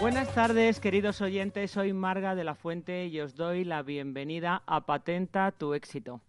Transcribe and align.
Buenas 0.00 0.32
tardes, 0.32 0.80
queridos 0.80 1.20
oyentes. 1.20 1.72
Soy 1.72 1.92
Marga 1.92 2.34
de 2.34 2.42
la 2.42 2.54
Fuente 2.54 3.08
y 3.08 3.20
os 3.20 3.36
doy 3.36 3.64
la 3.64 3.82
bienvenida 3.82 4.62
a 4.66 4.86
Patenta 4.86 5.52
tu 5.52 5.74
éxito. 5.74 6.22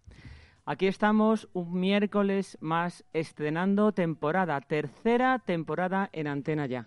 Aquí 0.72 0.86
estamos 0.86 1.48
un 1.52 1.80
miércoles 1.80 2.56
más 2.60 3.04
estrenando 3.12 3.90
temporada, 3.90 4.60
tercera 4.60 5.40
temporada 5.40 6.08
en 6.12 6.28
antena 6.28 6.66
ya. 6.66 6.86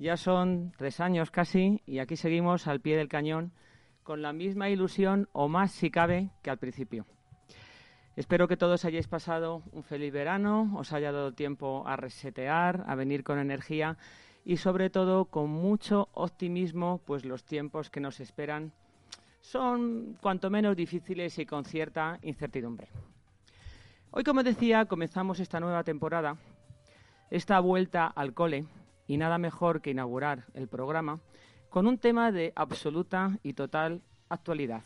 Ya 0.00 0.16
son 0.16 0.72
tres 0.76 0.98
años 0.98 1.30
casi 1.30 1.80
y 1.86 2.00
aquí 2.00 2.16
seguimos 2.16 2.66
al 2.66 2.80
pie 2.80 2.96
del 2.96 3.08
cañón 3.08 3.52
con 4.02 4.20
la 4.20 4.32
misma 4.32 4.68
ilusión 4.68 5.28
o 5.30 5.46
más 5.46 5.70
si 5.70 5.92
cabe 5.92 6.30
que 6.42 6.50
al 6.50 6.58
principio. 6.58 7.06
Espero 8.16 8.48
que 8.48 8.56
todos 8.56 8.84
hayáis 8.84 9.06
pasado 9.06 9.62
un 9.70 9.84
feliz 9.84 10.12
verano, 10.12 10.74
os 10.76 10.92
haya 10.92 11.12
dado 11.12 11.34
tiempo 11.34 11.84
a 11.86 11.94
resetear, 11.94 12.82
a 12.88 12.96
venir 12.96 13.22
con 13.22 13.38
energía 13.38 13.96
y 14.44 14.56
sobre 14.56 14.90
todo 14.90 15.26
con 15.26 15.50
mucho 15.50 16.08
optimismo, 16.14 17.00
pues 17.06 17.24
los 17.24 17.44
tiempos 17.44 17.90
que 17.90 18.00
nos 18.00 18.18
esperan 18.18 18.72
son 19.44 20.16
cuanto 20.22 20.48
menos 20.48 20.74
difíciles 20.74 21.38
y 21.38 21.44
con 21.44 21.66
cierta 21.66 22.18
incertidumbre. 22.22 22.88
Hoy, 24.10 24.24
como 24.24 24.42
decía, 24.42 24.86
comenzamos 24.86 25.38
esta 25.38 25.60
nueva 25.60 25.84
temporada, 25.84 26.38
esta 27.30 27.60
vuelta 27.60 28.06
al 28.06 28.32
cole, 28.32 28.64
y 29.06 29.18
nada 29.18 29.36
mejor 29.36 29.82
que 29.82 29.90
inaugurar 29.90 30.46
el 30.54 30.66
programa 30.66 31.20
con 31.68 31.86
un 31.86 31.98
tema 31.98 32.32
de 32.32 32.54
absoluta 32.56 33.38
y 33.42 33.52
total 33.52 34.00
actualidad, 34.30 34.82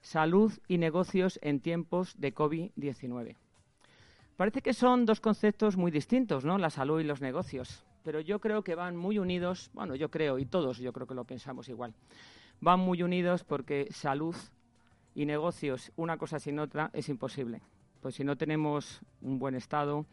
salud 0.00 0.52
y 0.66 0.78
negocios 0.78 1.38
en 1.40 1.60
tiempos 1.60 2.18
de 2.18 2.34
COVID-19. 2.34 3.36
Parece 4.36 4.62
que 4.62 4.74
son 4.74 5.06
dos 5.06 5.20
conceptos 5.20 5.76
muy 5.76 5.92
distintos, 5.92 6.44
¿no? 6.44 6.58
La 6.58 6.70
salud 6.70 7.00
y 7.00 7.04
los 7.04 7.20
negocios, 7.20 7.84
pero 8.02 8.18
yo 8.18 8.40
creo 8.40 8.64
que 8.64 8.74
van 8.74 8.96
muy 8.96 9.20
unidos, 9.20 9.70
bueno, 9.74 9.94
yo 9.94 10.10
creo, 10.10 10.40
y 10.40 10.44
todos 10.44 10.78
yo 10.78 10.92
creo 10.92 11.06
que 11.06 11.14
lo 11.14 11.24
pensamos 11.24 11.68
igual 11.68 11.94
van 12.60 12.80
muy 12.80 13.02
unidos 13.02 13.44
porque 13.44 13.88
salud 13.90 14.36
y 15.14 15.24
negocios, 15.24 15.92
una 15.96 16.18
cosa 16.18 16.38
sin 16.38 16.58
otra, 16.58 16.90
es 16.92 17.08
imposible. 17.08 17.62
Pues 18.00 18.16
si 18.16 18.24
no 18.24 18.36
tenemos 18.36 19.00
un 19.22 19.38
buen 19.38 19.54
estado, 19.54 20.06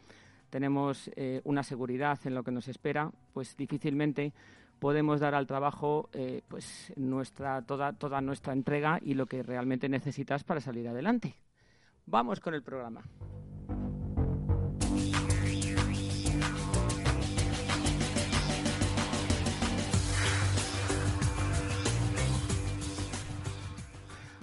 tenemos 0.50 1.10
eh, 1.16 1.40
una 1.44 1.62
seguridad 1.62 2.18
en 2.24 2.34
lo 2.34 2.42
que 2.42 2.52
nos 2.52 2.68
espera, 2.68 3.10
pues 3.32 3.56
difícilmente 3.56 4.32
podemos 4.78 5.20
dar 5.20 5.34
al 5.34 5.46
trabajo 5.46 6.08
eh, 6.12 6.42
pues 6.48 6.92
nuestra, 6.96 7.62
toda, 7.62 7.92
toda 7.92 8.20
nuestra 8.20 8.52
entrega 8.52 8.98
y 9.02 9.14
lo 9.14 9.26
que 9.26 9.42
realmente 9.42 9.88
necesitas 9.88 10.44
para 10.44 10.60
salir 10.60 10.88
adelante. 10.88 11.36
Vamos 12.06 12.40
con 12.40 12.54
el 12.54 12.62
programa. 12.62 13.02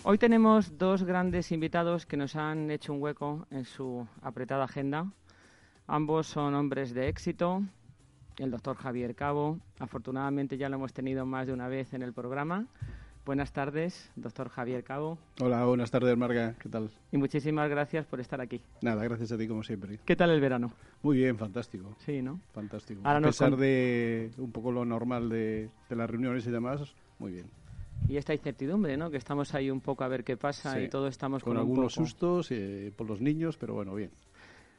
Hoy 0.04 0.18
tenemos 0.18 0.80
dos 0.80 1.04
grandes 1.04 1.52
invitados 1.52 2.08
que 2.08 2.18
nos 2.18 2.36
han 2.36 2.72
hecho 2.72 2.92
un 2.92 3.04
hueco 3.04 3.46
en 3.52 3.66
su 3.66 4.08
apretada 4.24 4.64
agenda. 4.64 5.06
Ambos 5.86 6.26
son 6.26 6.56
hombres 6.56 6.96
de 6.96 7.08
éxito. 7.08 7.62
El 8.40 8.50
doctor 8.50 8.78
Javier 8.78 9.14
Cabo, 9.14 9.60
afortunadamente 9.78 10.58
ya 10.58 10.70
lo 10.70 10.78
hemos 10.78 10.92
tenido 10.92 11.28
más 11.28 11.46
de 11.46 11.54
una 11.54 11.68
vez 11.68 11.94
en 11.94 12.02
el 12.02 12.14
programa. 12.14 12.66
Buenas 13.28 13.54
tardes, 13.54 14.10
doctor 14.16 14.50
Javier 14.50 14.84
Cabo. 14.84 15.20
Hola, 15.40 15.64
buenas 15.66 15.92
tardes, 15.92 16.18
Marga. 16.18 16.56
¿Qué 16.58 16.68
tal? 16.68 16.90
Y 17.12 17.18
muchísimas 17.18 17.70
gracias 17.70 18.08
por 18.08 18.20
estar 18.20 18.42
aquí. 18.42 18.60
Nada, 18.82 19.04
gracias 19.04 19.32
a 19.32 19.38
ti 19.38 19.48
como 19.48 19.62
siempre. 19.62 20.00
¿Qué 20.04 20.16
tal 20.16 20.32
el 20.32 20.42
verano? 20.42 20.72
Muy 21.04 21.18
bien, 21.18 21.38
fantástico. 21.38 21.94
Sí, 22.00 22.24
¿no? 22.24 22.40
Fantástico. 22.54 23.02
a 23.08 23.22
pesar 23.22 23.56
de 23.56 24.32
un 24.40 24.52
poco 24.52 24.72
lo 24.72 24.84
normal 24.84 25.30
de, 25.30 25.70
de 25.90 25.96
las 25.96 26.10
reuniones 26.10 26.48
y 26.48 26.50
demás, 26.50 26.96
muy 27.20 27.34
bien 27.34 27.61
y 28.08 28.18
esta 28.18 28.34
incertidumbre, 28.34 28.98
¿no? 28.98 29.10
Que 29.10 29.18
estamos 29.18 29.54
ahí 29.54 29.70
un 29.70 29.82
poco 29.82 30.04
a 30.04 30.08
ver 30.08 30.24
qué 30.24 30.38
pasa 30.38 30.82
y 30.82 30.90
todos 30.90 31.10
estamos 31.10 31.44
con, 31.44 31.58
algunos 31.58 31.94
sustos 31.94 32.52
eh, 32.52 32.92
por 32.96 33.08
los 33.08 33.22
niños, 33.22 33.58
pero 33.58 33.74
bueno, 33.74 33.96
bien. 33.96 34.12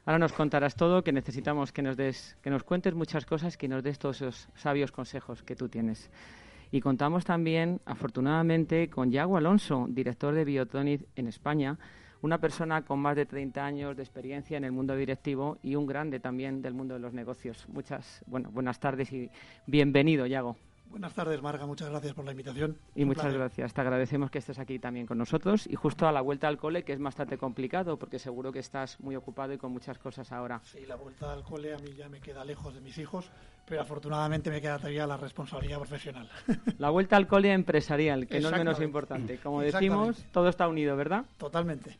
Ahora 0.05 0.19
nos 0.19 0.33
contarás 0.33 0.75
todo, 0.75 1.03
que 1.03 1.13
necesitamos 1.13 1.71
que 1.71 1.81
nos 1.81 1.95
des, 1.95 2.35
que 2.41 2.49
nos 2.49 2.63
cuentes 2.63 2.93
muchas 2.93 3.25
cosas, 3.25 3.55
que 3.55 3.69
nos 3.69 3.83
des 3.83 3.97
todos 3.97 4.17
esos 4.17 4.49
sabios 4.55 4.91
consejos 4.91 5.43
que 5.43 5.55
tú 5.55 5.69
tienes. 5.69 6.09
Y 6.71 6.81
contamos 6.81 7.23
también, 7.23 7.79
afortunadamente, 7.85 8.89
con 8.89 9.11
Yago 9.11 9.37
Alonso, 9.37 9.85
director 9.89 10.33
de 10.33 10.43
Biotonic 10.43 11.07
en 11.15 11.27
España, 11.27 11.77
una 12.21 12.39
persona 12.39 12.83
con 12.83 12.99
más 12.99 13.15
de 13.15 13.25
30 13.25 13.65
años 13.65 13.95
de 13.95 14.03
experiencia 14.03 14.57
en 14.57 14.63
el 14.63 14.71
mundo 14.71 14.95
directivo 14.95 15.57
y 15.61 15.75
un 15.75 15.85
grande 15.85 16.19
también 16.19 16.61
del 16.61 16.73
mundo 16.73 16.95
de 16.95 16.99
los 16.99 17.13
negocios. 17.13 17.65
Muchas, 17.69 18.23
bueno, 18.25 18.49
buenas 18.51 18.79
tardes 18.79 19.11
y 19.13 19.29
bienvenido, 19.67 20.25
Yago. 20.25 20.57
Buenas 20.93 21.15
tardes, 21.15 21.41
Marga. 21.41 21.65
Muchas 21.65 21.89
gracias 21.89 22.13
por 22.13 22.23
la 22.23 22.31
invitación. 22.31 22.77
Y 22.93 23.03
muchas 23.03 23.33
gracias. 23.33 23.73
Te 23.73 23.81
agradecemos 23.81 24.29
que 24.29 24.37
estés 24.37 24.59
aquí 24.59 24.77
también 24.77 25.07
con 25.07 25.17
nosotros. 25.17 25.65
Y 25.65 25.73
justo 25.73 26.07
a 26.07 26.11
la 26.11 26.21
vuelta 26.21 26.47
al 26.47 26.59
cole, 26.59 26.83
que 26.83 26.93
es 26.93 27.01
bastante 27.01 27.35
complicado, 27.39 27.97
porque 27.97 28.19
seguro 28.19 28.51
que 28.51 28.59
estás 28.59 28.99
muy 28.99 29.15
ocupado 29.15 29.53
y 29.53 29.57
con 29.57 29.71
muchas 29.71 29.97
cosas 29.97 30.31
ahora. 30.31 30.61
Sí, 30.63 30.85
la 30.85 30.95
vuelta 30.95 31.33
al 31.33 31.41
cole 31.41 31.73
a 31.73 31.79
mí 31.79 31.95
ya 31.97 32.07
me 32.09 32.21
queda 32.21 32.45
lejos 32.45 32.75
de 32.75 32.81
mis 32.81 32.95
hijos, 32.99 33.31
pero 33.67 33.81
afortunadamente 33.81 34.51
me 34.51 34.61
queda 34.61 34.77
todavía 34.77 35.07
la 35.07 35.17
responsabilidad 35.17 35.79
profesional. 35.79 36.29
La 36.77 36.91
vuelta 36.91 37.17
al 37.17 37.25
cole 37.25 37.51
empresarial, 37.51 38.27
que 38.27 38.39
no 38.39 38.49
es 38.49 38.57
menos 38.59 38.79
importante. 38.79 39.39
Como 39.39 39.61
decimos, 39.61 40.23
todo 40.31 40.47
está 40.47 40.67
unido, 40.67 40.95
¿verdad? 40.95 41.25
Totalmente. 41.39 41.97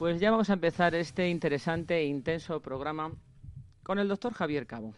Pues 0.00 0.18
ya 0.18 0.30
vamos 0.30 0.48
a 0.48 0.54
empezar 0.54 0.94
este 0.94 1.28
interesante 1.28 1.98
e 1.98 2.06
intenso 2.06 2.62
programa 2.62 3.12
con 3.82 3.98
el 3.98 4.08
doctor 4.08 4.32
Javier 4.32 4.66
Cabo. 4.66 4.94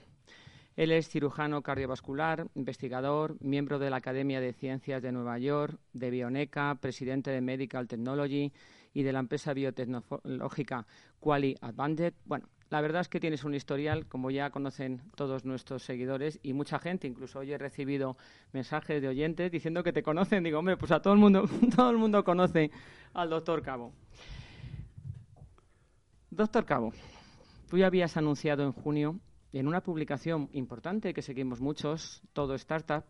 Él 0.76 0.92
es 0.92 1.08
cirujano 1.08 1.60
cardiovascular, 1.60 2.46
investigador, 2.54 3.36
miembro 3.40 3.80
de 3.80 3.90
la 3.90 3.96
Academia 3.96 4.40
de 4.40 4.52
Ciencias 4.52 5.02
de 5.02 5.10
Nueva 5.10 5.40
York, 5.40 5.76
de 5.92 6.10
Bioneca, 6.10 6.76
presidente 6.80 7.32
de 7.32 7.40
Medical 7.40 7.88
Technology 7.88 8.52
y 8.94 9.02
de 9.02 9.12
la 9.12 9.18
empresa 9.18 9.52
biotecnológica 9.52 10.86
Quali 11.18 11.56
Advantage. 11.60 12.14
Bueno, 12.24 12.46
la 12.70 12.80
verdad 12.80 13.00
es 13.00 13.08
que 13.08 13.18
tienes 13.18 13.42
un 13.42 13.56
historial, 13.56 14.06
como 14.06 14.30
ya 14.30 14.50
conocen 14.50 15.02
todos 15.16 15.44
nuestros 15.44 15.82
seguidores 15.82 16.38
y 16.44 16.52
mucha 16.52 16.78
gente, 16.78 17.08
incluso 17.08 17.40
hoy 17.40 17.50
he 17.50 17.58
recibido 17.58 18.16
mensajes 18.52 19.02
de 19.02 19.08
oyentes 19.08 19.50
diciendo 19.50 19.82
que 19.82 19.92
te 19.92 20.04
conocen. 20.04 20.44
Digo, 20.44 20.60
hombre, 20.60 20.76
pues 20.76 20.92
a 20.92 21.02
todo 21.02 21.12
el 21.12 21.18
mundo, 21.18 21.48
todo 21.74 21.90
el 21.90 21.96
mundo 21.96 22.22
conoce 22.22 22.70
al 23.14 23.30
doctor 23.30 23.62
Cabo. 23.62 23.92
Doctor 26.32 26.64
Cabo, 26.64 26.94
tú 27.68 27.76
ya 27.76 27.88
habías 27.88 28.16
anunciado 28.16 28.62
en 28.64 28.72
junio, 28.72 29.20
en 29.52 29.68
una 29.68 29.82
publicación 29.82 30.48
importante 30.54 31.12
que 31.12 31.20
seguimos 31.20 31.60
muchos, 31.60 32.22
todo 32.32 32.54
startup, 32.54 33.04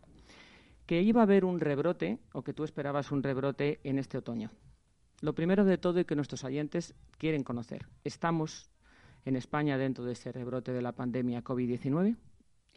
que 0.85 1.01
iba 1.01 1.21
a 1.21 1.23
haber 1.23 1.45
un 1.45 1.61
rebrote 1.61 2.19
o 2.33 2.43
que 2.43 2.51
tú 2.51 2.65
esperabas 2.65 3.13
un 3.13 3.23
rebrote 3.23 3.79
en 3.85 3.97
este 3.97 4.17
otoño. 4.17 4.51
Lo 5.21 5.33
primero 5.33 5.63
de 5.63 5.77
todo 5.77 6.01
y 6.01 6.03
que 6.03 6.17
nuestros 6.17 6.43
oyentes 6.43 6.95
quieren 7.17 7.45
conocer, 7.45 7.87
¿estamos 8.03 8.69
en 9.23 9.37
España 9.37 9.77
dentro 9.77 10.03
de 10.03 10.11
ese 10.11 10.33
rebrote 10.33 10.73
de 10.73 10.81
la 10.81 10.91
pandemia 10.91 11.45
COVID-19? 11.45 12.17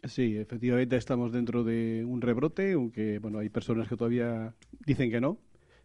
Sí, 0.05 0.37
efectivamente 0.37 0.95
estamos 0.95 1.33
dentro 1.33 1.65
de 1.65 2.05
un 2.05 2.21
rebrote, 2.21 2.71
aunque 2.71 3.19
bueno, 3.19 3.39
hay 3.39 3.49
personas 3.49 3.89
que 3.89 3.97
todavía 3.97 4.55
dicen 4.85 5.11
que 5.11 5.19
no, 5.19 5.39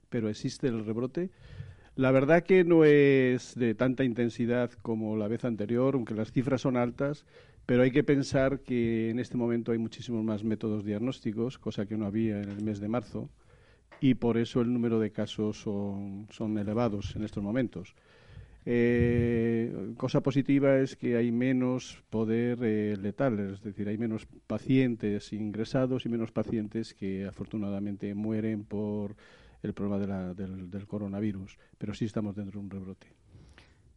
pero 0.08 0.28
existe 0.28 0.68
el 0.68 0.84
rebrote. 0.86 1.32
La 1.94 2.10
verdad 2.10 2.42
que 2.42 2.64
no 2.64 2.84
es 2.84 3.54
de 3.54 3.74
tanta 3.74 4.02
intensidad 4.04 4.70
como 4.80 5.16
la 5.16 5.28
vez 5.28 5.44
anterior, 5.44 5.94
aunque 5.94 6.14
las 6.14 6.32
cifras 6.32 6.62
son 6.62 6.76
altas 6.78 7.26
Pero 7.66 7.82
hay 7.82 7.90
que 7.90 8.02
pensar 8.02 8.60
que 8.60 9.10
en 9.10 9.18
este 9.18 9.36
momento 9.36 9.72
hay 9.72 9.78
muchísimos 9.78 10.24
más 10.24 10.42
métodos 10.42 10.84
diagnósticos, 10.84 11.58
cosa 11.58 11.86
que 11.86 11.96
no 11.96 12.06
había 12.06 12.40
en 12.42 12.48
el 12.48 12.62
mes 12.62 12.80
de 12.80 12.88
marzo, 12.88 13.30
y 14.00 14.14
por 14.14 14.36
eso 14.36 14.60
el 14.60 14.72
número 14.72 14.98
de 14.98 15.12
casos 15.12 15.58
son, 15.58 16.58
elevados 16.58 17.14
en 17.14 17.24
estos 17.24 17.42
momentos. 17.42 17.94
Eh, 18.64 19.92
cosa 19.96 20.22
positiva 20.22 20.78
es 20.78 20.96
que 20.96 21.16
hay 21.16 21.30
menos 21.30 22.02
poder 22.10 22.58
eh, 22.62 22.96
letal, 23.00 23.38
es 23.38 23.62
decir, 23.62 23.88
hay 23.88 23.98
menos 23.98 24.26
pacientes 24.46 25.32
ingresados 25.32 26.04
y 26.04 26.08
menos 26.08 26.32
pacientes 26.32 26.94
que 26.94 27.26
afortunadamente 27.26 28.14
mueren 28.14 28.64
por 28.64 29.14
el 29.62 29.74
problema 29.74 30.34
del, 30.34 30.86
coronavirus, 30.86 31.58
pero 31.78 31.94
sí 31.94 32.04
estamos 32.04 32.34
dentro 32.34 32.58
de 32.58 32.64
un 32.64 32.70
rebrote. 32.70 33.06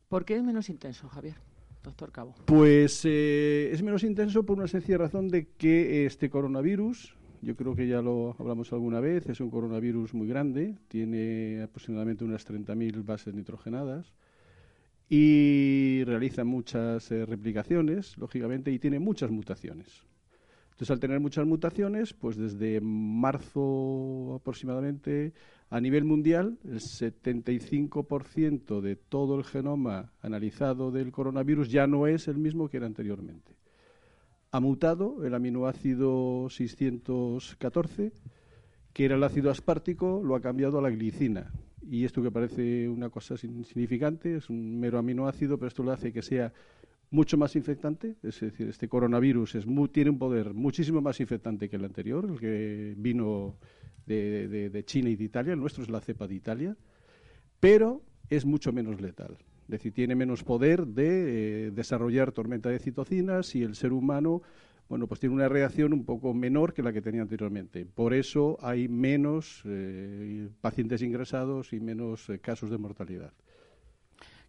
¿Por 0.07 0.23
qué 0.23 0.35
es 0.35 0.43
menos 0.43 0.69
intenso, 0.69 1.09
Javier? 1.09 1.35
Doctor 1.83 2.11
Cabo. 2.11 2.35
Pues 2.45 3.01
eh, 3.05 3.69
es 3.71 3.83
menos 3.83 4.03
intenso 4.03 4.43
por 4.43 4.57
una 4.57 4.67
sencilla 4.67 4.97
razón 4.97 5.27
de 5.27 5.47
que 5.57 6.05
este 6.05 6.29
coronavirus, 6.29 7.15
yo 7.41 7.55
creo 7.55 7.75
que 7.75 7.87
ya 7.87 8.01
lo 8.01 8.35
hablamos 8.39 8.73
alguna 8.73 8.99
vez, 8.99 9.27
es 9.27 9.39
un 9.39 9.51
coronavirus 9.51 10.13
muy 10.13 10.27
grande, 10.27 10.77
tiene 10.87 11.61
aproximadamente 11.63 12.23
unas 12.23 12.47
30.000 12.47 13.05
bases 13.05 13.33
nitrogenadas 13.35 14.13
y 15.09 16.03
realiza 16.05 16.43
muchas 16.43 17.11
eh, 17.11 17.25
replicaciones, 17.25 18.17
lógicamente, 18.17 18.71
y 18.71 18.79
tiene 18.79 18.99
muchas 18.99 19.29
mutaciones. 19.29 20.03
Entonces, 20.75 20.91
al 20.91 20.99
tener 20.99 21.21
muchas 21.21 21.47
mutaciones, 21.47 22.11
pues 22.11 22.35
desde 22.35 22.81
marzo 22.81 24.35
aproximadamente, 24.35 25.31
a 25.69 25.79
nivel 25.79 26.03
mundial, 26.03 26.57
el 26.65 26.81
75% 26.81 28.81
de 28.81 28.97
todo 28.97 29.37
el 29.37 29.45
genoma 29.45 30.11
analizado 30.21 30.91
del 30.91 31.13
coronavirus 31.13 31.71
ya 31.71 31.87
no 31.87 32.07
es 32.07 32.27
el 32.27 32.39
mismo 32.39 32.67
que 32.67 32.75
era 32.75 32.87
anteriormente. 32.87 33.53
Ha 34.51 34.59
mutado 34.59 35.23
el 35.23 35.33
aminoácido 35.33 36.49
614, 36.49 38.11
que 38.91 39.05
era 39.05 39.15
el 39.15 39.23
ácido 39.23 39.51
aspartico, 39.51 40.21
lo 40.25 40.35
ha 40.35 40.41
cambiado 40.41 40.79
a 40.79 40.81
la 40.81 40.89
glicina, 40.89 41.53
y 41.89 42.03
esto 42.03 42.21
que 42.21 42.31
parece 42.31 42.89
una 42.89 43.09
cosa 43.09 43.35
insignificante, 43.43 44.35
es 44.35 44.49
un 44.49 44.77
mero 44.77 44.99
aminoácido, 44.99 45.57
pero 45.57 45.69
esto 45.69 45.83
lo 45.83 45.93
hace 45.93 46.11
que 46.11 46.21
sea 46.21 46.51
mucho 47.15 47.37
más 47.37 47.55
infectante, 47.55 48.15
es 48.21 48.41
decir, 48.41 48.67
este 48.67 48.87
coronavirus 48.87 49.55
es 49.55 49.65
tiene 49.91 50.09
un 50.11 50.19
poder 50.19 50.53
muchísimo 50.53 51.01
más 51.01 51.19
infectante 51.19 51.69
que 51.69 51.77
el 51.77 51.85
anterior, 51.85 52.27
el 52.29 52.39
que 52.39 52.93
vino 52.97 53.55
de, 54.05 54.83
China 54.85 55.09
y 55.09 55.15
de 55.15 55.23
Italia, 55.23 55.53
el 55.53 55.59
nuestro 55.59 55.81
es 55.81 55.89
la 55.89 56.01
cepa 56.01 56.27
de 56.27 56.35
Italia, 56.35 56.77
pero 57.59 58.03
es 58.29 58.45
mucho 58.45 58.71
menos 58.71 59.01
letal. 59.01 59.37
Es 59.63 59.69
decir, 59.69 59.93
tiene 59.93 60.13
menos 60.13 60.43
poder 60.43 60.85
de 60.85 61.67
eh, 61.67 61.71
desarrollar 61.71 62.31
tormenta 62.31 62.69
de 62.69 62.77
citocinas 62.77 63.55
y 63.55 63.63
el 63.63 63.75
ser 63.75 63.93
humano 63.93 64.43
bueno, 64.87 65.07
pues 65.07 65.19
tiene 65.19 65.33
una 65.33 65.49
reacción 65.49 65.93
un 65.93 66.05
poco 66.05 66.33
menor 66.35 66.73
que 66.73 66.83
la 66.83 66.93
que 66.93 67.01
tenía 67.01 67.23
anteriormente. 67.23 67.85
Por 67.87 68.13
eso 68.13 68.57
hay 68.61 68.87
menos 68.87 69.63
eh, 69.65 70.49
pacientes 70.61 71.01
ingresados 71.01 71.73
y 71.73 71.79
menos 71.79 72.29
eh, 72.29 72.37
casos 72.37 72.69
de 72.69 72.77
mortalidad. 72.77 73.33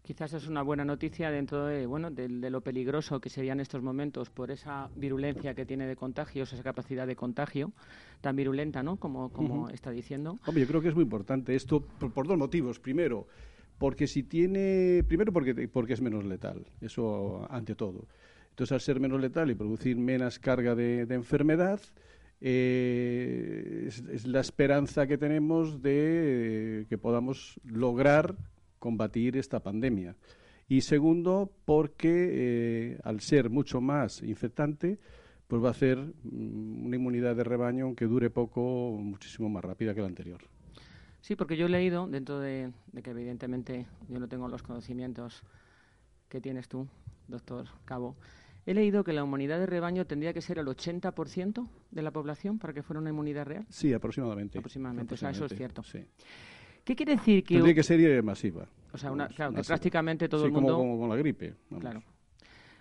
Quizás 0.07 0.31
es 0.31 0.47
una 0.47 0.61
buena 0.61 0.85
noticia 0.85 1.29
dentro 1.29 1.65
de, 1.65 1.85
bueno, 1.85 2.09
de, 2.09 2.29
lo 2.49 2.61
peligroso 2.61 3.19
que 3.19 3.29
sería 3.29 3.51
en 3.51 3.59
estos 3.59 3.83
momentos 3.83 4.29
por 4.29 4.51
esa 4.51 4.89
virulencia 4.95 5.53
que 5.53 5.65
tiene 5.65 5.85
de 5.85 5.97
contagios, 5.97 6.53
esa 6.53 6.63
capacidad 6.63 7.05
de 7.05 7.17
contagio 7.17 7.73
tan 8.21 8.37
virulenta, 8.37 8.81
¿no? 8.83 8.95
Como, 8.95 9.33
como 9.33 9.67
está 9.67 9.91
diciendo. 9.91 10.39
Hombre, 10.45 10.61
yo 10.61 10.67
creo 10.69 10.81
que 10.81 10.87
es 10.87 10.95
muy 10.95 11.03
importante 11.03 11.55
esto 11.55 11.81
por, 11.81 12.25
dos 12.25 12.37
motivos. 12.37 12.79
Primero, 12.79 13.27
porque 13.77 14.07
si 14.07 14.23
tiene, 14.23 15.03
primero 15.05 15.33
porque, 15.33 15.67
porque 15.67 15.91
es 15.91 16.01
menos 16.01 16.23
letal, 16.23 16.65
eso 16.79 17.45
ante 17.49 17.75
todo. 17.75 18.07
Entonces, 18.51 18.71
al 18.71 18.79
ser 18.79 19.01
menos 19.01 19.19
letal 19.19 19.51
y 19.51 19.55
producir 19.55 19.97
menos 19.97 20.39
carga 20.39 20.73
de, 20.73 21.01
enfermedad, 21.09 21.81
eh, 22.39 23.89
es, 23.89 24.25
la 24.25 24.39
esperanza 24.39 25.05
que 25.05 25.17
tenemos 25.17 25.81
de 25.81 26.85
que 26.87 26.97
podamos 26.97 27.59
lograr 27.65 28.37
combatir 28.87 29.35
esta 29.35 29.59
pandemia. 29.59 30.15
Y 30.69 30.79
segundo, 30.79 31.51
porque 31.65 32.29
eh, 32.31 32.99
al 33.03 33.19
ser 33.19 33.49
mucho 33.49 33.81
más 33.81 34.23
infectante, 34.23 34.97
pues 35.45 35.61
va 35.61 35.71
a 35.71 35.73
ser 35.73 35.97
mm, 35.97 36.85
una 36.85 36.95
inmunidad 36.95 37.35
de 37.35 37.43
rebaño, 37.43 37.83
aunque 37.83 38.05
dure 38.05 38.29
poco, 38.29 38.97
muchísimo 38.97 39.49
más 39.49 39.65
rápida 39.65 39.93
que 39.93 39.99
la 39.99 40.07
anterior. 40.07 40.39
Sí, 41.19 41.35
porque 41.35 41.57
yo 41.57 41.65
he 41.65 41.69
leído, 41.69 42.07
dentro 42.07 42.39
de 42.39 42.71
que 43.03 43.09
evidentemente 43.09 43.87
yo 44.07 44.21
no 44.21 44.29
tengo 44.29 44.47
los 44.47 44.63
conocimientos 44.63 45.43
que 46.29 46.39
tienes 46.39 46.69
tú, 46.69 46.87
doctor 47.27 47.65
Cabo, 47.83 48.15
He 48.67 48.73
leído 48.73 49.05
que 49.05 49.13
la 49.13 49.21
inmunidad 49.21 49.59
de 49.59 49.65
rebaño 49.65 50.05
tendría 50.05 50.33
que 50.33 50.41
ser 50.41 50.59
el 50.59 50.67
80% 50.67 51.69
de 51.89 52.01
la 52.01 52.11
población 52.11 52.59
para 52.59 52.73
que 52.73 52.83
fuera 52.83 52.99
una 52.99 53.11
inmunidad 53.11 53.45
real. 53.45 53.65
Sí, 53.69 53.93
aproximadamente. 53.93 54.57
Aproximadamente, 54.57 55.13
o 55.13 55.17
sea, 55.17 55.29
eso 55.29 55.45
es 55.45 55.55
cierto. 55.55 55.83
¿Qué 56.87 56.95
quiere 56.95 57.17
decir 57.17 57.43
que...? 57.43 57.55
Tendría 57.55 57.75
que 57.75 57.83
ser 57.83 58.23
masiva. 58.23 58.65
O 58.93 58.97
sea, 58.97 59.11
claro, 59.35 59.53
que 59.53 59.61
prácticamente 59.61 60.29
todo 60.29 60.45
el 60.45 60.53
mundo... 60.53 60.77
como, 60.77 60.91
como 60.91 60.99
con 61.01 61.09
la 61.09 61.17
gripe. 61.17 61.53
Claro. 61.81 62.01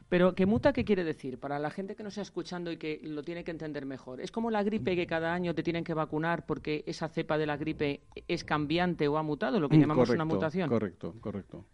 Pero 0.09 0.37
¿qué 0.37 0.47
muta 0.47 0.73
qué 0.73 0.85
quiere 0.85 1.03
decir? 1.03 1.39
Para 1.39 1.59
la 1.59 1.71
gente 1.71 1.97
que 1.97 2.05
nos 2.05 2.13
está 2.13 2.23
escuchando 2.23 2.71
y 2.71 2.77
que 2.77 3.01
lo 3.03 3.25
tiene 3.25 3.43
que 3.43 3.51
entender 3.51 3.85
mejor. 3.85 4.21
¿Es 4.21 4.31
como 4.31 4.53
la 4.53 4.63
gripe 4.63 4.95
que 4.95 5.09
cada 5.09 5.35
año 5.35 5.57
te 5.57 5.65
tienen 5.65 5.83
que 5.83 5.93
vacunar 5.93 6.47
porque 6.47 6.85
esa 6.87 7.09
cepa 7.09 7.37
de 7.37 7.47
la 7.47 7.57
gripe 7.57 8.03
es 8.29 8.45
cambiante 8.45 9.09
o 9.09 9.19
ha 9.19 9.25
mutado, 9.25 9.59
lo 9.59 9.69
que 9.69 9.77
mm, 9.77 9.81
llamamos 9.81 10.09
una 10.11 10.25
mutación? 10.25 10.69
Correcto, 10.69 11.17
correcto, 11.21 11.65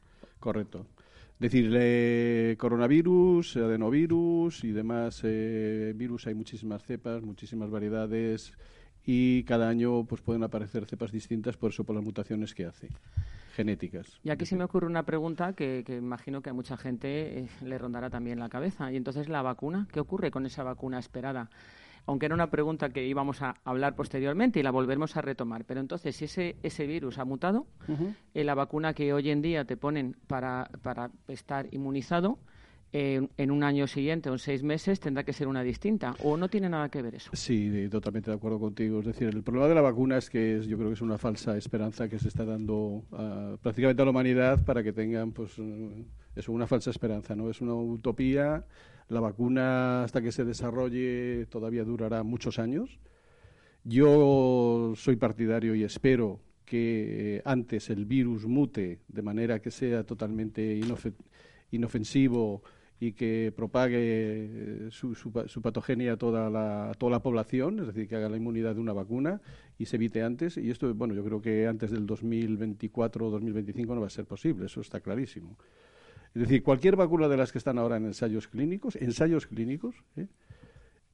correcto. 0.40 0.86
Es 1.38 1.52
decir, 1.52 2.56
coronavirus, 2.56 3.58
adenovirus 3.58 4.64
y 4.64 4.72
demás 4.72 5.20
eh, 5.24 5.92
virus, 5.94 6.26
hay 6.28 6.34
muchísimas 6.34 6.82
cepas, 6.82 7.20
muchísimas 7.20 7.68
variedades 7.68 8.54
y 9.04 9.42
cada 9.44 9.68
año 9.68 10.04
pues 10.04 10.20
pueden 10.20 10.42
aparecer 10.42 10.86
cepas 10.86 11.12
distintas 11.12 11.56
por 11.56 11.70
eso 11.70 11.84
por 11.84 11.94
las 11.94 12.04
mutaciones 12.04 12.54
que 12.54 12.66
hace 12.66 12.88
genéticas. 13.54 14.18
Y 14.22 14.30
aquí 14.30 14.46
se 14.46 14.56
me 14.56 14.64
ocurre 14.64 14.86
una 14.86 15.04
pregunta 15.04 15.52
que, 15.52 15.84
imagino 15.88 16.40
que 16.40 16.50
a 16.50 16.52
mucha 16.52 16.76
gente 16.76 17.40
eh, 17.40 17.48
le 17.64 17.78
rondará 17.78 18.10
también 18.10 18.38
la 18.38 18.48
cabeza. 18.48 18.90
Y 18.92 18.96
entonces 18.96 19.28
la 19.28 19.42
vacuna, 19.42 19.86
¿qué 19.92 20.00
ocurre 20.00 20.30
con 20.30 20.46
esa 20.46 20.62
vacuna 20.62 20.98
esperada? 20.98 21.50
aunque 22.04 22.26
era 22.26 22.34
una 22.34 22.50
pregunta 22.50 22.90
que 22.90 23.06
íbamos 23.06 23.42
a 23.42 23.54
hablar 23.64 23.94
posteriormente 23.94 24.58
y 24.58 24.64
la 24.64 24.72
volveremos 24.72 25.16
a 25.16 25.22
retomar. 25.22 25.64
Pero 25.64 25.78
entonces, 25.78 26.16
si 26.16 26.24
ese, 26.24 26.56
ese 26.64 26.84
virus 26.84 27.18
ha 27.18 27.24
mutado, 27.24 27.68
eh, 28.34 28.42
la 28.42 28.56
vacuna 28.56 28.92
que 28.92 29.12
hoy 29.12 29.30
en 29.30 29.40
día 29.40 29.64
te 29.64 29.76
ponen 29.76 30.16
para, 30.26 30.68
para 30.82 31.12
estar 31.28 31.68
inmunizado, 31.72 32.40
en 32.92 33.50
un 33.50 33.62
año 33.64 33.86
siguiente 33.86 34.28
o 34.28 34.34
en 34.34 34.38
seis 34.38 34.62
meses 34.62 35.00
tendrá 35.00 35.24
que 35.24 35.32
ser 35.32 35.48
una 35.48 35.62
distinta 35.62 36.14
o 36.22 36.36
no 36.36 36.48
tiene 36.48 36.68
nada 36.68 36.90
que 36.90 37.00
ver 37.00 37.14
eso. 37.14 37.30
Sí, 37.32 37.88
totalmente 37.90 38.30
de 38.30 38.36
acuerdo 38.36 38.60
contigo. 38.60 39.00
Es 39.00 39.06
decir, 39.06 39.28
el 39.28 39.42
problema 39.42 39.66
de 39.66 39.74
la 39.74 39.80
vacuna 39.80 40.18
es 40.18 40.28
que 40.28 40.60
yo 40.66 40.76
creo 40.76 40.90
que 40.90 40.94
es 40.94 41.00
una 41.00 41.16
falsa 41.16 41.56
esperanza 41.56 42.08
que 42.08 42.18
se 42.18 42.28
está 42.28 42.44
dando 42.44 43.04
prácticamente 43.62 44.02
a 44.02 44.04
la 44.04 44.10
humanidad 44.10 44.64
para 44.64 44.82
que 44.82 44.92
tengan, 44.92 45.32
pues, 45.32 45.58
eh, 45.58 46.04
eso, 46.36 46.52
una 46.52 46.66
falsa 46.66 46.90
esperanza, 46.90 47.34
¿no? 47.34 47.48
Es 47.48 47.60
una 47.62 47.74
utopía 47.74 48.66
la 49.08 49.20
vacuna, 49.20 50.04
hasta 50.04 50.22
que 50.22 50.32
se 50.32 50.44
desarrolle, 50.44 51.46
todavía 51.46 51.84
durará 51.84 52.22
muchos 52.22 52.58
años. 52.58 52.98
Yo 53.84 54.94
soy 54.96 55.16
partidario 55.16 55.74
y 55.74 55.84
espero 55.84 56.40
que 56.64 57.36
eh, 57.36 57.42
antes 57.44 57.90
el 57.90 58.06
virus 58.06 58.46
mute 58.46 59.00
de 59.08 59.22
manera 59.22 59.60
que 59.60 59.70
sea 59.70 60.04
totalmente 60.04 60.80
inofensivo 61.70 62.62
y 63.02 63.14
que 63.14 63.52
propague 63.56 63.98
eh, 63.98 64.88
su, 64.92 65.32
patogenia 65.60 66.12
a 66.12 66.16
toda 66.16 66.48
la, 66.48 66.92
toda 66.96 67.10
la 67.10 67.18
población, 67.20 67.80
es 67.80 67.88
decir, 67.88 68.06
que 68.06 68.14
haga 68.14 68.28
la 68.28 68.36
inmunidad 68.36 68.76
de 68.76 68.80
una 68.80 68.92
vacuna 68.92 69.40
y 69.76 69.86
se 69.86 69.96
evite 69.96 70.22
antes. 70.22 70.56
Y 70.56 70.70
esto, 70.70 70.94
bueno, 70.94 71.12
yo 71.12 71.24
creo 71.24 71.42
que 71.42 71.66
antes 71.66 71.90
del 71.90 72.06
2024 72.06 73.26
o 73.26 73.30
2025 73.30 73.96
no 73.96 74.02
va 74.02 74.06
a 74.06 74.10
ser 74.10 74.24
posible, 74.24 74.66
eso 74.66 74.80
está 74.80 75.00
clarísimo. 75.00 75.58
Es 76.32 76.42
decir, 76.42 76.62
cualquier 76.62 76.94
vacuna 76.94 77.26
de 77.26 77.36
las 77.36 77.50
que 77.50 77.58
están 77.58 77.76
ahora 77.76 77.96
en 77.96 78.04
ensayos 78.04 78.46
clínicos, 78.46 78.94
ensayos 78.94 79.48
clínicos, 79.48 79.96
¿eh? 80.14 80.28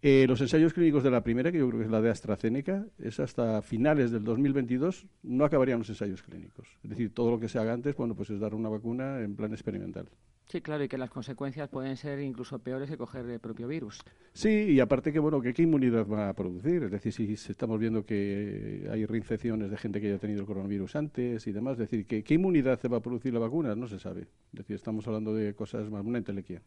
Eh, 0.02 0.26
los 0.28 0.42
ensayos 0.42 0.75
clínicos 0.75 1.02
de 1.02 1.11
la 1.11 1.23
primera, 1.23 1.50
que 1.50 1.59
yo 1.59 1.68
creo 1.68 1.80
que 1.80 1.87
es 1.87 1.90
la 1.90 2.02
de 2.02 2.11
AstraZeneca, 2.11 2.85
es 2.99 3.18
hasta 3.18 3.62
finales 3.62 4.11
del 4.11 4.25
2022, 4.25 5.07
no 5.23 5.47
acabarían 5.47 5.78
los 5.78 5.88
ensayos 5.88 6.23
clínicos. 6.23 6.68
Es 6.85 6.90
decir, 6.90 7.14
todo 7.14 7.30
lo 7.30 7.40
que 7.40 7.49
se 7.49 7.59
haga 7.59 7.73
antes, 7.73 7.97
bueno, 7.97 8.14
pues 8.14 8.28
es 8.28 8.38
dar 8.38 8.54
una 8.54 8.68
vacuna 8.68 9.23
en 9.23 9.35
plan 9.35 9.52
experimental. 9.52 10.11
Sí, 10.50 10.62
claro, 10.62 10.83
y 10.83 10.88
que 10.88 10.97
las 10.97 11.11
consecuencias 11.11 11.69
pueden 11.69 11.95
ser 11.99 12.21
incluso 12.21 12.59
peores 12.59 12.88
que 12.88 12.97
coger 12.97 13.28
el 13.28 13.38
propio 13.38 13.69
virus. 13.69 14.00
Sí, 14.33 14.49
y 14.49 14.81
aparte 14.81 15.12
que, 15.12 15.19
bueno, 15.19 15.43
que 15.43 15.52
qué 15.52 15.62
inmunidad 15.62 16.07
va 16.07 16.31
a 16.31 16.33
producir. 16.33 16.85
Es 16.85 16.90
decir, 16.90 17.12
si 17.12 17.52
estamos 17.52 17.78
viendo 17.78 18.07
que 18.07 18.88
hay 18.90 19.05
reinfecciones 19.05 19.71
de 19.71 19.76
gente 19.76 20.00
que 20.00 20.09
ya 20.09 20.14
ha 20.14 20.19
tenido 20.19 20.40
el 20.40 20.47
coronavirus 20.47 20.97
antes 20.97 21.47
y 21.47 21.52
demás, 21.52 21.73
es 21.75 21.90
decir, 21.90 22.07
que, 22.07 22.25
¿qué 22.25 22.35
inmunidad 22.35 22.81
se 22.81 22.88
va 22.88 22.97
a 22.97 23.00
producir 23.00 23.35
la 23.35 23.40
vacuna? 23.40 23.75
No 23.76 23.87
se 23.88 23.99
sabe. 23.99 24.23
Es 24.23 24.59
decir, 24.59 24.76
estamos 24.76 25.07
hablando 25.07 25.35
de 25.35 25.55
cosas 25.55 25.90
más, 25.90 26.02
una 26.02 26.17
entelequia. 26.17 26.62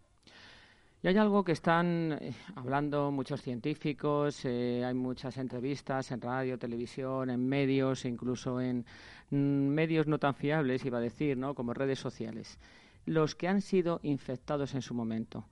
Y 1.03 1.07
hay 1.07 1.17
algo 1.17 1.43
que 1.43 1.53
están 1.53 2.19
eh, 2.21 2.33
hablando 2.55 3.09
muchos 3.09 3.41
científicos, 3.41 4.45
eh, 4.45 4.83
hay 4.85 4.93
muchas 4.93 5.37
entrevistas 5.37 6.11
en 6.11 6.21
radio, 6.21 6.59
televisión, 6.59 7.31
en 7.31 7.49
medios, 7.49 8.05
incluso 8.05 8.61
en 8.61 8.85
mm, 9.31 9.35
medios 9.35 10.05
no 10.05 10.19
tan 10.19 10.35
fiables, 10.35 10.85
iba 10.85 10.99
a 10.99 11.01
decir, 11.01 11.35
¿no? 11.35 11.55
como 11.55 11.73
redes 11.73 11.97
sociales. 11.97 12.59
Los 13.05 13.35
que 13.35 13.47
han 13.47 13.61
sido 13.61 13.99
infectados 14.03 14.75
en 14.75 14.81
su 14.81 14.93
momento 14.93 15.47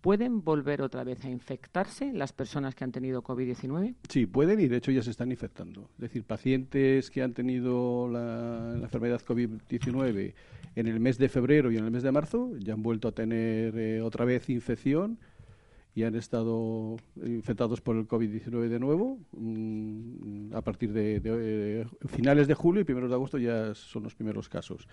¿Pueden 0.00 0.44
volver 0.44 0.80
otra 0.82 1.02
vez 1.02 1.24
a 1.24 1.28
infectarse 1.28 2.12
las 2.12 2.32
personas 2.32 2.76
que 2.76 2.84
han 2.84 2.92
tenido 2.92 3.22
COVID-19? 3.24 3.96
Sí, 4.08 4.26
pueden 4.26 4.60
y 4.60 4.68
de 4.68 4.76
hecho 4.76 4.92
ya 4.92 5.02
se 5.02 5.10
están 5.10 5.32
infectando. 5.32 5.90
Es 5.96 6.02
decir, 6.02 6.22
pacientes 6.22 7.10
que 7.10 7.20
han 7.20 7.34
tenido 7.34 8.08
la, 8.08 8.74
enfermedad 8.80 9.20
COVID-19 9.20 10.34
en 10.76 10.86
el 10.86 11.00
mes 11.00 11.18
de 11.18 11.28
febrero 11.28 11.72
y 11.72 11.78
en 11.78 11.84
el 11.84 11.90
mes 11.90 12.04
de 12.04 12.12
marzo 12.12 12.52
ya 12.58 12.74
han 12.74 12.82
vuelto 12.82 13.08
a 13.08 13.12
tener 13.12 13.76
eh, 13.76 14.00
otra 14.00 14.24
vez 14.24 14.48
infección 14.50 15.18
y 15.96 16.04
han 16.04 16.14
estado 16.14 16.94
infectados 17.16 17.80
por 17.80 17.96
el 17.96 18.06
COVID-19 18.06 18.68
de 18.68 18.78
nuevo. 18.78 19.18
Mm, 19.32 20.54
a 20.54 20.62
partir 20.62 20.92
de, 20.92 21.18
de, 21.18 21.88
finales 22.06 22.46
de 22.46 22.54
julio 22.54 22.82
y 22.82 22.84
primeros 22.84 23.10
de 23.10 23.16
agosto 23.16 23.36
ya 23.36 23.74
son 23.74 24.04
los 24.04 24.14
primeros 24.14 24.48
casos 24.48 24.86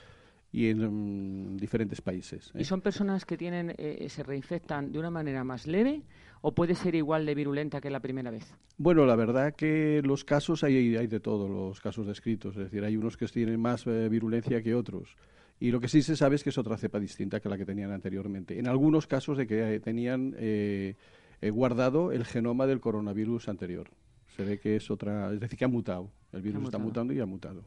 y 0.55 0.69
en 0.69 1.53
mm, 1.53 1.57
diferentes 1.57 1.99
países. 1.99 2.49
¿Y 2.55 2.61
¿eh? 2.61 2.63
son 2.63 2.79
personas 2.79 3.25
que 3.25 3.35
tienen 3.35 3.75
eh, 3.77 4.07
se 4.07 4.23
reinfectan 4.23 4.89
de 4.89 4.99
una 4.99 5.09
manera 5.09 5.43
más 5.43 5.67
leve 5.67 6.03
o 6.41 6.53
puede 6.53 6.75
ser 6.75 6.95
igual 6.95 7.25
de 7.25 7.35
virulenta 7.35 7.81
que 7.81 7.89
la 7.89 7.99
primera 7.99 8.31
vez? 8.31 8.55
Bueno, 8.77 9.05
la 9.05 9.17
verdad 9.17 9.53
que 9.53 10.01
los 10.01 10.23
casos 10.23 10.63
hay, 10.63 10.95
hay 10.95 11.07
de 11.07 11.19
todos 11.19 11.49
los 11.49 11.81
casos 11.81 12.07
descritos, 12.07 12.55
es 12.55 12.63
decir, 12.63 12.85
hay 12.85 12.95
unos 12.95 13.17
que 13.17 13.25
tienen 13.25 13.59
más 13.59 13.85
eh, 13.85 14.07
virulencia 14.07 14.61
que 14.63 14.73
otros. 14.73 15.17
Y 15.59 15.71
lo 15.71 15.81
que 15.81 15.89
sí 15.89 16.01
se 16.01 16.15
sabe 16.15 16.37
es 16.37 16.43
que 16.43 16.51
es 16.51 16.57
otra 16.57 16.77
cepa 16.77 17.01
distinta 17.01 17.41
que 17.41 17.49
la 17.49 17.57
que 17.57 17.65
tenían 17.65 17.91
anteriormente. 17.91 18.57
En 18.57 18.67
algunos 18.67 19.07
casos 19.07 19.37
de 19.37 19.47
que 19.47 19.79
tenían 19.81 20.35
guardado 21.41 22.11
el 22.11 22.25
genoma 22.25 22.65
del 22.65 22.81
coronavirus 22.81 23.47
anterior. 23.47 23.89
Se 24.35 24.43
ve 24.43 24.59
que 24.59 24.75
es 24.75 24.91
otra, 24.91 25.31
es 25.31 25.39
decir, 25.39 25.57
que 25.57 25.63
ha 25.63 25.69
mutado. 25.69 26.11
El 26.33 26.41
virus 26.41 26.65
está 26.65 26.77
mutando 26.77 27.13
y 27.13 27.21
ha 27.21 27.25
mutado. 27.25 27.63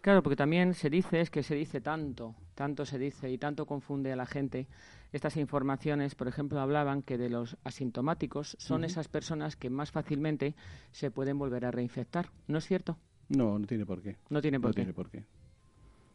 Claro, 0.00 0.22
porque 0.22 0.36
también 0.36 0.74
se 0.74 0.90
dice, 0.90 1.20
es 1.20 1.30
que 1.30 1.42
se 1.42 1.54
dice 1.54 1.80
tanto, 1.80 2.34
tanto 2.54 2.86
se 2.86 2.98
dice 2.98 3.30
y 3.30 3.38
tanto 3.38 3.66
confunde 3.66 4.12
a 4.12 4.16
la 4.16 4.26
gente. 4.26 4.68
Estas 5.12 5.36
informaciones, 5.36 6.14
por 6.14 6.28
ejemplo, 6.28 6.60
hablaban 6.60 7.02
que 7.02 7.18
de 7.18 7.30
los 7.30 7.56
asintomáticos 7.64 8.56
son 8.60 8.84
esas 8.84 9.08
personas 9.08 9.56
que 9.56 9.70
más 9.70 9.90
fácilmente 9.90 10.54
se 10.92 11.10
pueden 11.10 11.38
volver 11.38 11.64
a 11.64 11.70
reinfectar. 11.70 12.30
¿No 12.46 12.58
es 12.58 12.66
cierto? 12.66 12.98
No, 13.28 13.58
no 13.58 13.66
tiene 13.66 13.84
por 13.86 14.02
qué. 14.02 14.16
No 14.30 14.40
tiene 14.40 14.60
por 14.60 14.70
no 14.70 14.74
qué. 14.74 14.80
Tiene 14.82 14.92
por 14.92 15.10
qué. 15.10 15.24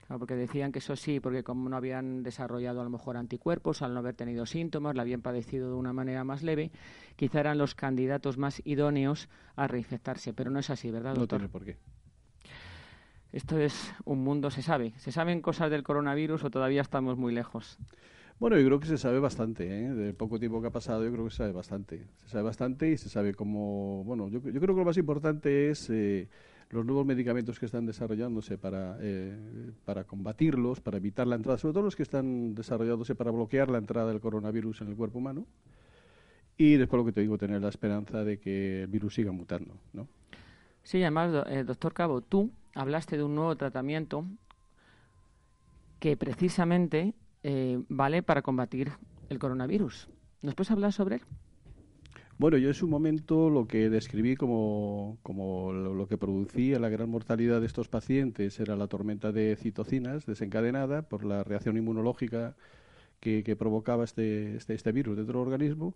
Claro, 0.07 0.19
porque 0.19 0.35
decían 0.35 0.71
que 0.71 0.79
eso 0.79 0.95
sí, 0.95 1.19
porque 1.19 1.43
como 1.43 1.69
no 1.69 1.75
habían 1.75 2.23
desarrollado 2.23 2.81
a 2.81 2.83
lo 2.83 2.89
mejor 2.89 3.17
anticuerpos, 3.17 3.81
al 3.81 3.93
no 3.93 3.99
haber 3.99 4.15
tenido 4.15 4.45
síntomas, 4.45 4.95
la 4.95 5.01
habían 5.01 5.21
padecido 5.21 5.69
de 5.69 5.75
una 5.75 5.93
manera 5.93 6.23
más 6.23 6.43
leve, 6.43 6.71
quizá 7.15 7.39
eran 7.39 7.57
los 7.57 7.73
candidatos 7.75 8.37
más 8.37 8.61
idóneos 8.65 9.29
a 9.55 9.67
reinfectarse. 9.67 10.33
Pero 10.33 10.51
no 10.51 10.59
es 10.59 10.69
así, 10.69 10.91
¿verdad, 10.91 11.15
doctor? 11.15 11.41
No 11.41 11.47
tiene 11.47 11.51
por 11.51 11.65
qué. 11.65 11.77
Esto 13.33 13.57
es 13.57 13.91
un 14.05 14.23
mundo, 14.23 14.51
se 14.51 14.61
sabe. 14.61 14.93
¿Se 14.97 15.11
saben 15.11 15.41
cosas 15.41 15.71
del 15.71 15.81
coronavirus 15.81 16.43
o 16.43 16.51
todavía 16.51 16.81
estamos 16.81 17.17
muy 17.17 17.33
lejos? 17.33 17.79
Bueno, 18.39 18.59
yo 18.59 18.65
creo 18.65 18.79
que 18.79 18.85
se 18.85 18.99
sabe 18.99 19.19
bastante, 19.19 19.65
¿eh? 19.65 19.89
Del 19.89 20.13
poco 20.13 20.37
tiempo 20.37 20.61
que 20.61 20.67
ha 20.67 20.71
pasado, 20.71 21.03
yo 21.03 21.11
creo 21.11 21.25
que 21.25 21.31
se 21.31 21.37
sabe 21.37 21.51
bastante. 21.51 22.05
Se 22.17 22.29
sabe 22.29 22.43
bastante 22.43 22.91
y 22.91 22.97
se 22.97 23.09
sabe 23.09 23.33
cómo... 23.33 24.03
Bueno, 24.03 24.29
yo, 24.29 24.39
creo 24.39 24.59
que 24.59 24.67
lo 24.67 24.85
más 24.85 24.97
importante 24.97 25.71
es 25.71 25.89
eh, 25.89 26.27
los 26.69 26.85
nuevos 26.85 27.07
medicamentos 27.07 27.57
que 27.57 27.65
están 27.65 27.87
desarrollándose 27.87 28.59
para, 28.59 28.97
eh, 29.01 29.71
para 29.83 30.03
combatirlos, 30.03 30.79
para 30.79 30.97
evitar 30.97 31.25
la 31.25 31.35
entrada, 31.35 31.57
sobre 31.57 31.73
todo 31.73 31.83
los 31.83 31.95
que 31.95 32.03
están 32.03 32.53
desarrollándose 32.53 33.15
para 33.15 33.31
bloquear 33.31 33.71
la 33.71 33.79
entrada 33.79 34.09
del 34.09 34.19
coronavirus 34.19 34.81
en 34.81 34.89
el 34.89 34.95
cuerpo 34.95 35.17
humano. 35.17 35.47
Y 36.55 36.75
después 36.75 36.99
lo 36.99 37.05
que 37.05 37.13
te 37.13 37.21
digo, 37.21 37.39
tener 37.39 37.63
la 37.63 37.69
esperanza 37.69 38.23
de 38.23 38.37
que 38.37 38.83
el 38.83 38.87
virus 38.89 39.15
siga 39.15 39.31
mutando, 39.31 39.75
¿no? 39.91 40.07
Sí, 40.83 41.01
además, 41.01 41.45
eh, 41.47 41.63
doctor 41.63 41.93
Cabo, 41.93 42.21
tú 42.21 42.51
hablaste 42.75 43.17
de 43.17 43.23
un 43.23 43.35
nuevo 43.35 43.55
tratamiento 43.55 44.25
que 45.99 46.17
precisamente 46.17 47.13
eh, 47.43 47.81
vale 47.87 48.23
para 48.23 48.41
combatir 48.41 48.91
el 49.29 49.39
coronavirus. 49.39 50.09
¿Nos 50.41 50.55
puedes 50.55 50.71
hablar 50.71 50.91
sobre 50.91 51.15
él? 51.15 51.21
Bueno, 52.37 52.57
yo 52.57 52.67
en 52.67 52.73
su 52.73 52.87
momento 52.87 53.49
lo 53.49 53.67
que 53.67 53.89
describí 53.89 54.35
como, 54.35 55.17
como 55.23 55.71
lo, 55.71 56.07
que 56.07 56.17
producía 56.17 56.79
la 56.79 56.89
gran 56.89 57.09
mortalidad 57.09 57.61
de 57.61 57.67
estos 57.67 57.87
pacientes 57.87 58.59
era 58.59 58.75
la 58.75 58.87
tormenta 58.87 59.31
de 59.31 59.55
citocinas 59.55 60.25
desencadenada 60.25 61.03
por 61.03 61.23
la 61.23 61.43
reacción 61.43 61.77
inmunológica 61.77 62.55
que, 63.21 63.43
que 63.43 63.55
provocaba 63.55 64.03
este, 64.03 64.57
este, 64.57 64.73
este 64.73 64.91
virus 64.91 65.15
dentro 65.15 65.39
del 65.39 65.47
organismo 65.47 65.95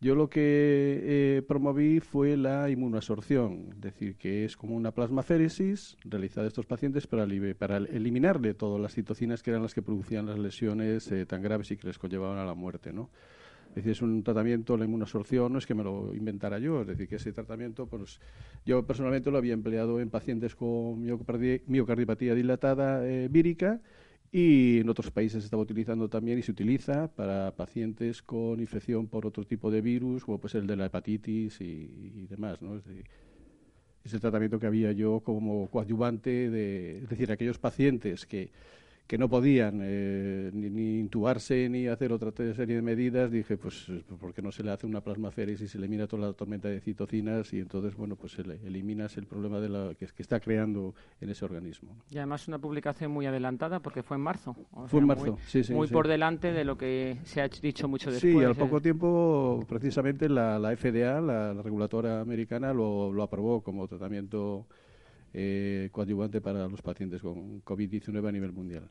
yo 0.00 0.14
lo 0.14 0.28
que 0.28 1.00
eh, 1.02 1.42
promoví 1.46 2.00
fue 2.00 2.36
la 2.36 2.68
inmunoabsorción, 2.68 3.68
es 3.72 3.80
decir, 3.80 4.16
que 4.16 4.44
es 4.44 4.56
como 4.56 4.76
una 4.76 4.92
plasmaféresis 4.92 5.96
realizada 6.04 6.46
a 6.46 6.48
estos 6.48 6.66
pacientes 6.66 7.06
para, 7.06 7.26
para 7.58 7.78
eliminarle 7.78 8.54
todas 8.54 8.80
las 8.80 8.94
citocinas 8.94 9.42
que 9.42 9.50
eran 9.50 9.62
las 9.62 9.74
que 9.74 9.82
producían 9.82 10.26
las 10.26 10.38
lesiones 10.38 11.10
eh, 11.12 11.24
tan 11.24 11.40
graves 11.40 11.70
y 11.70 11.76
que 11.76 11.86
les 11.86 11.98
conllevaban 11.98 12.38
a 12.38 12.44
la 12.44 12.54
muerte, 12.54 12.92
¿no? 12.92 13.10
Es 13.70 13.76
decir, 13.84 13.92
es 13.92 14.02
un 14.02 14.22
tratamiento, 14.22 14.76
la 14.76 14.86
inmunoabsorción, 14.86 15.52
no 15.52 15.58
es 15.58 15.66
que 15.66 15.74
me 15.74 15.84
lo 15.84 16.14
inventara 16.14 16.58
yo, 16.58 16.80
es 16.80 16.86
decir, 16.86 17.08
que 17.08 17.16
ese 17.16 17.32
tratamiento, 17.32 17.86
pues 17.86 18.20
yo 18.64 18.86
personalmente 18.86 19.30
lo 19.30 19.36
había 19.36 19.52
empleado 19.52 20.00
en 20.00 20.08
pacientes 20.08 20.54
con 20.56 21.02
miocardiopatía 21.02 22.34
dilatada 22.34 23.06
eh, 23.06 23.28
vírica 23.30 23.80
y 24.32 24.80
en 24.80 24.88
otros 24.88 25.10
países 25.10 25.42
se 25.42 25.46
estaba 25.46 25.62
utilizando 25.62 26.08
también 26.08 26.38
y 26.38 26.42
se 26.42 26.52
utiliza 26.52 27.08
para 27.08 27.54
pacientes 27.54 28.22
con 28.22 28.60
infección 28.60 29.06
por 29.06 29.26
otro 29.26 29.44
tipo 29.44 29.70
de 29.70 29.80
virus, 29.80 30.24
como 30.24 30.38
pues 30.38 30.54
el 30.54 30.66
de 30.66 30.76
la 30.76 30.86
hepatitis 30.86 31.60
y, 31.60 32.26
demás, 32.28 32.60
¿no? 32.62 32.76
Es, 32.76 32.84
es, 34.04 34.14
el 34.14 34.20
tratamiento 34.20 34.58
que 34.58 34.66
había 34.66 34.92
yo 34.92 35.20
como 35.20 35.68
coadyuvante 35.68 36.50
de, 36.50 36.98
es 36.98 37.08
decir, 37.08 37.30
aquellos 37.32 37.58
pacientes 37.58 38.26
que 38.26 38.50
que 39.06 39.18
no 39.18 39.28
podían 39.28 39.80
eh, 39.82 40.50
ni, 40.52 40.98
intubarse 40.98 41.68
ni 41.68 41.86
hacer 41.86 42.12
otra 42.12 42.32
serie 42.32 42.76
de 42.76 42.82
medidas, 42.82 43.30
dije, 43.30 43.56
pues, 43.56 43.86
¿por 44.18 44.34
qué 44.34 44.42
no 44.42 44.50
se 44.50 44.64
le 44.64 44.72
hace 44.72 44.86
una 44.86 45.00
plasmaféresis 45.00 45.62
y 45.62 45.68
se 45.68 45.78
elimina 45.78 46.06
toda 46.06 46.26
la 46.26 46.32
tormenta 46.32 46.68
de 46.68 46.80
citocinas 46.80 47.52
y 47.52 47.60
entonces, 47.60 47.94
bueno, 47.96 48.16
pues 48.16 48.36
eliminas 48.38 49.16
el 49.16 49.26
problema 49.26 49.60
de 49.60 49.68
la, 49.68 49.94
que, 49.94 50.06
que 50.06 50.22
está 50.22 50.40
creando 50.40 50.94
en 51.20 51.30
ese 51.30 51.44
organismo? 51.44 51.96
Y 52.10 52.18
además 52.18 52.48
una 52.48 52.58
publicación 52.58 53.12
muy 53.12 53.26
adelantada 53.26 53.80
porque 53.80 54.02
fue 54.02 54.16
en 54.16 54.22
marzo. 54.22 54.56
fue 54.88 55.00
en 55.00 55.06
marzo, 55.06 55.32
muy, 55.32 55.40
sí, 55.46 55.62
sí. 55.62 55.72
Muy 55.72 55.86
por 55.86 56.08
delante 56.08 56.52
de 56.52 56.64
lo 56.64 56.76
que 56.76 57.18
se 57.24 57.40
ha 57.40 57.48
dicho 57.48 57.86
mucho 57.86 58.10
después. 58.10 58.32
Sí, 58.32 58.44
al 58.44 58.56
poco 58.56 58.80
tiempo, 58.80 59.64
precisamente 59.68 60.28
la, 60.28 60.58
FDA, 60.76 61.20
la, 61.20 61.52
reguladora 61.62 62.20
americana, 62.20 62.72
lo, 62.72 63.12
lo 63.12 63.22
aprobó 63.22 63.60
como 63.62 63.86
tratamiento 63.86 64.66
eh, 65.38 65.90
coadyuvante 65.92 66.40
para 66.40 66.66
los 66.66 66.80
pacientes 66.80 67.20
con 67.20 67.62
COVID-19 67.62 68.26
a 68.26 68.32
nivel 68.32 68.52
mundial. 68.52 68.88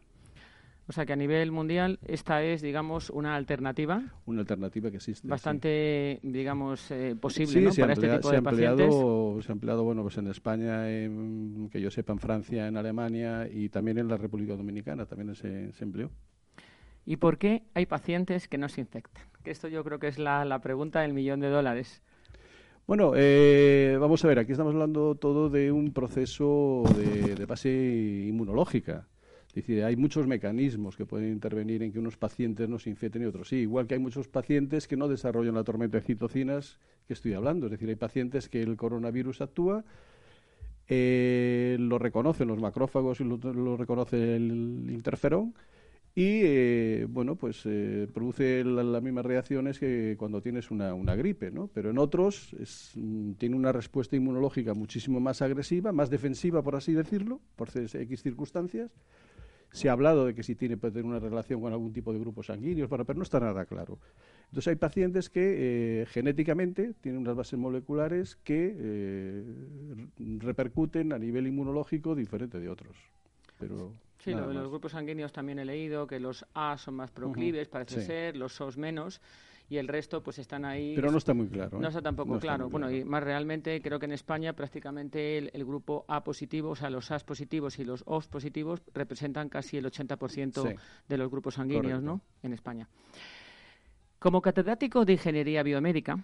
O 0.87 0.93
sea 0.93 1.03
que 1.07 1.13
a 1.13 1.15
nivel 1.15 1.51
mundial 1.51 1.97
esta 2.05 2.43
es, 2.43 2.61
digamos, 2.61 3.09
una 3.09 3.35
alternativa. 3.35 4.03
Una 4.27 4.41
alternativa 4.41 4.91
que 4.91 4.97
existe. 4.97 5.27
Bastante, 5.27 6.19
digamos, 6.21 6.91
eh, 6.91 7.15
posible 7.19 7.61
¿no? 7.61 7.71
para 7.73 7.93
este 7.93 8.07
tipo 8.07 8.29
de 8.29 8.41
pacientes. 8.43 8.93
Se 9.43 9.51
ha 9.51 9.53
empleado, 9.53 9.83
bueno, 9.83 10.03
pues 10.03 10.19
en 10.19 10.27
España, 10.27 10.87
en, 10.91 11.67
que 11.71 11.81
yo 11.81 11.89
sepa, 11.89 12.13
en 12.13 12.19
Francia, 12.19 12.67
en 12.67 12.77
Alemania 12.77 13.49
y 13.51 13.69
también 13.69 13.97
en 13.97 14.07
la 14.07 14.17
República 14.17 14.55
Dominicana 14.55 15.07
también 15.07 15.33
se, 15.33 15.73
se 15.73 15.83
empleó. 15.83 16.11
¿Y 17.07 17.17
por 17.17 17.39
qué 17.39 17.63
hay 17.73 17.87
pacientes 17.87 18.47
que 18.47 18.59
no 18.59 18.69
se 18.69 18.81
infectan? 18.81 19.23
Que 19.43 19.49
esto 19.49 19.67
yo 19.67 19.83
creo 19.83 19.97
que 19.97 20.07
es 20.07 20.19
la, 20.19 20.45
la 20.45 20.59
pregunta 20.59 21.01
del 21.01 21.13
millón 21.13 21.39
de 21.39 21.49
dólares. 21.49 22.03
Bueno, 22.87 23.13
eh, 23.15 23.97
vamos 23.99 24.23
a 24.23 24.27
ver, 24.27 24.37
aquí 24.37 24.51
estamos 24.51 24.75
hablando 24.75 25.15
todo 25.15 25.49
de 25.49 25.71
un 25.71 25.91
proceso 25.91 26.83
de, 26.95 27.43
base 27.47 27.71
inmunológica. 28.27 29.07
Es 29.47 29.55
decir, 29.55 29.83
hay 29.83 29.95
muchos 29.95 30.27
mecanismos 30.27 30.95
que 30.95 31.07
pueden 31.07 31.31
intervenir 31.31 31.81
en 31.81 31.91
que 31.91 31.97
unos 31.97 32.15
pacientes 32.15 32.69
no 32.69 32.77
se 32.77 32.91
infecten 32.91 33.23
y 33.23 33.25
otros 33.25 33.47
sí. 33.49 33.55
Igual 33.55 33.87
que 33.87 33.95
hay 33.95 33.99
muchos 33.99 34.27
pacientes 34.27 34.87
que 34.87 34.97
no 34.97 35.07
desarrollan 35.07 35.55
la 35.55 35.63
tormenta 35.63 35.97
de 35.97 36.03
citocinas 36.03 36.77
que 37.07 37.13
estoy 37.13 37.33
hablando. 37.33 37.65
Es 37.65 37.71
decir, 37.71 37.89
hay 37.89 37.95
pacientes 37.95 38.49
que 38.49 38.61
el 38.61 38.77
coronavirus 38.77 39.41
actúa, 39.41 39.83
eh, 40.87 41.77
lo 41.79 41.97
reconocen 41.97 42.47
los 42.49 42.59
macrófagos 42.59 43.19
y 43.19 43.23
lo, 43.23 43.37
lo 43.37 43.77
reconoce 43.77 44.35
el 44.35 44.91
interferón 44.91 45.55
y 46.17 46.39
eh, 46.43 47.07
bueno 47.09 47.35
pues 47.35 47.63
eh, 47.65 48.07
produce 48.13 48.63
las 48.63 49.03
mismas 49.03 49.25
reacciones 49.25 49.77
que 49.77 50.15
cuando 50.17 50.41
tienes 50.41 50.71
una, 50.71 50.93
una 50.93 51.13
gripe 51.13 51.51
no 51.51 51.67
pero 51.67 51.89
en 51.89 51.97
otros 51.97 52.53
es, 52.53 52.93
mm, 52.95 53.33
tiene 53.33 53.57
una 53.57 53.73
respuesta 53.73 54.15
inmunológica 54.15 54.73
muchísimo 54.73 55.19
más 55.19 55.41
agresiva 55.41 55.91
más 55.91 56.09
defensiva 56.09 56.63
por 56.63 56.77
así 56.77 56.93
decirlo 56.93 57.41
por 57.57 57.69
x 57.75 58.21
circunstancias. 58.21 58.91
Se 59.71 59.89
ha 59.89 59.91
hablado 59.91 60.25
de 60.25 60.33
que 60.33 60.43
si 60.43 60.55
tiene 60.55 60.77
puede 60.77 60.93
tener 60.93 61.05
una 61.05 61.19
relación 61.19 61.59
con 61.59 61.73
algún 61.73 61.91
tipo 61.91 62.13
de 62.13 62.19
grupos 62.19 62.45
sanguíneos 62.45 62.89
pero 62.89 63.03
no 63.13 63.23
está 63.23 63.41
nada 63.41 63.65
claro. 63.65 63.99
Entonces 64.45 64.69
hay 64.69 64.75
pacientes 64.75 65.29
que 65.29 66.03
eh, 66.03 66.05
genéticamente 66.05 66.93
tienen 67.01 67.19
unas 67.19 67.35
bases 67.35 67.59
moleculares 67.59 68.37
que 68.37 69.43
repercuten 70.39 71.11
a 71.11 71.19
nivel 71.19 71.47
inmunológico 71.47 72.15
diferente 72.15 72.61
de 72.61 72.69
otros 72.69 72.95
pero 73.59 73.91
Sí, 74.25 74.31
lo 74.31 74.47
de 74.47 74.55
los 74.55 74.69
grupos 74.69 74.93
sanguíneos 74.93 75.31
también 75.31 75.59
he 75.59 75.65
leído 75.65 76.07
que 76.07 76.19
los 76.19 76.43
A 76.55 76.79
son 76.79 76.95
más 76.95 77.11
proclives, 77.11 77.67
parece 77.67 78.01
ser, 78.01 78.35
los 78.35 78.53
SOS 78.55 78.75
menos 78.75 79.21
y 79.69 79.77
el 79.77 79.87
resto 79.87 80.23
pues 80.23 80.39
están 80.39 80.65
ahí. 80.65 80.95
Pero 80.95 81.11
no 81.11 81.19
está 81.19 81.35
muy 81.35 81.47
claro. 81.47 81.77
No 81.77 81.85
¿eh? 81.85 81.89
está 81.89 82.01
tampoco 82.01 82.39
claro. 82.39 82.67
Bueno, 82.67 82.89
y 82.89 83.03
más 83.05 83.23
realmente 83.23 83.79
creo 83.83 83.99
que 83.99 84.07
en 84.07 84.13
España 84.13 84.53
prácticamente 84.53 85.37
el, 85.37 85.63
grupo 85.63 86.05
A 86.07 86.23
positivo, 86.23 86.71
o 86.71 86.75
sea, 86.75 86.89
los 86.89 87.11
A 87.11 87.19
positivos 87.19 87.77
y 87.77 87.85
los 87.85 88.01
O 88.07 88.19
positivos 88.21 88.81
representan 88.95 89.47
casi 89.47 89.77
el 89.77 89.85
80% 89.85 90.75
de 91.07 91.17
los 91.17 91.29
grupos 91.29 91.53
sanguíneos, 91.53 92.01
¿no? 92.01 92.19
En 92.41 92.53
España. 92.53 92.89
Como 94.17 94.41
catedrático 94.41 95.05
de 95.05 95.13
Ingeniería 95.13 95.61
Biomédica, 95.61 96.17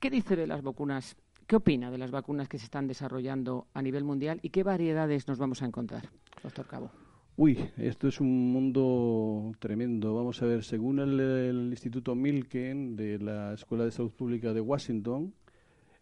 ¿qué 0.00 0.08
dice 0.08 0.36
de 0.36 0.46
las 0.46 0.62
vacunas? 0.62 1.16
¿Qué 1.48 1.56
opina 1.56 1.90
de 1.90 1.96
las 1.96 2.10
vacunas 2.10 2.46
que 2.46 2.58
se 2.58 2.66
están 2.66 2.86
desarrollando 2.86 3.68
a 3.72 3.80
nivel 3.80 4.04
mundial 4.04 4.38
y 4.42 4.50
qué 4.50 4.62
variedades 4.62 5.26
nos 5.28 5.38
vamos 5.38 5.62
a 5.62 5.64
encontrar, 5.64 6.10
doctor 6.42 6.66
Cabo? 6.66 6.90
Uy, 7.38 7.70
esto 7.78 8.06
es 8.06 8.20
un 8.20 8.52
mundo 8.52 9.50
tremendo. 9.58 10.14
Vamos 10.14 10.42
a 10.42 10.44
ver, 10.44 10.62
según 10.62 10.98
el, 10.98 11.68
Instituto 11.70 12.14
Milken 12.14 12.96
de 12.96 13.18
la 13.18 13.54
Escuela 13.54 13.86
de 13.86 13.92
Salud 13.92 14.10
Pública 14.10 14.52
de 14.52 14.60
Washington, 14.60 15.32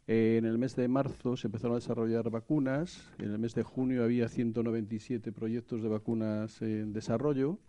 eh, 0.09 0.35
en 0.37 0.47
el 0.47 0.59
mes 0.59 0.75
de 0.75 0.89
marzo 0.89 1.37
se 1.37 1.47
empezaron 1.47 1.75
a 1.75 1.79
desarrollar 1.79 2.29
vacunas. 2.29 3.09
En 3.21 3.31
el 3.31 3.39
mes 3.39 3.55
de 3.55 3.63
junio 3.63 4.03
había 4.03 4.29
197 4.29 5.31
proyectos 5.31 5.81
de 5.81 5.89
vacunas 5.89 6.61
en 6.61 6.93
desarrollo. 6.93 7.61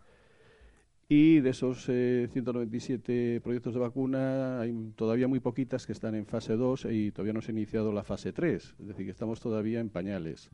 Y 1.10 1.40
de 1.40 1.52
esos 1.52 1.86
197 1.86 3.36
eh, 3.36 3.40
proyectos 3.40 3.74
de 3.74 3.80
vacuna, 3.80 4.60
hay 4.60 4.74
todavía 4.96 5.30
muy 5.30 5.40
poquitas 5.40 5.86
que 5.86 5.94
están 5.94 6.16
en 6.16 6.26
fase 6.26 6.58
2 6.58 6.88
y 6.92 7.12
todavía 7.12 7.32
no 7.32 7.42
se 7.42 7.52
ha 7.52 7.56
iniciado 7.56 7.94
la 7.94 8.04
fase 8.04 8.34
3, 8.34 8.76
es 8.78 8.88
decir, 8.88 9.06
que 9.06 9.12
estamos 9.12 9.40
todavía 9.40 9.80
en 9.80 9.90
pañales. 9.90 10.50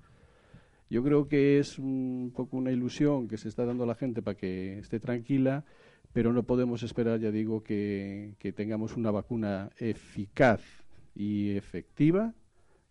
Yo 0.92 1.04
creo 1.04 1.28
que 1.28 1.58
es 1.58 1.80
un 1.80 2.32
poco 2.36 2.56
una 2.56 2.72
ilusión 2.72 3.28
que 3.28 3.38
se 3.38 3.50
está 3.50 3.66
dando 3.66 3.84
a 3.84 3.88
la 3.88 3.96
gente 3.96 4.22
para 4.22 4.38
que 4.38 4.78
esté 4.78 5.00
tranquila, 5.00 5.66
pero 6.14 6.32
no 6.32 6.44
podemos 6.44 6.84
esperar, 6.84 7.20
ya 7.20 7.32
digo, 7.32 7.64
que, 7.64 8.36
tengamos 8.56 8.96
una 8.96 9.10
vacuna 9.10 9.72
eficaz 9.80 10.62
y 11.16 11.58
efectiva 11.58 12.36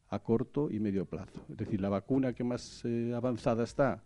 a 0.09 0.19
corto 0.19 0.69
y 0.69 0.81
medio 0.81 1.05
plazo. 1.05 1.47
Es 1.49 1.59
decir, 1.59 1.81
la 1.81 1.91
vacuna 1.91 2.33
que 2.33 2.43
más 2.43 2.85
eh, 2.85 3.13
avanzada 3.15 3.63
está 3.63 4.03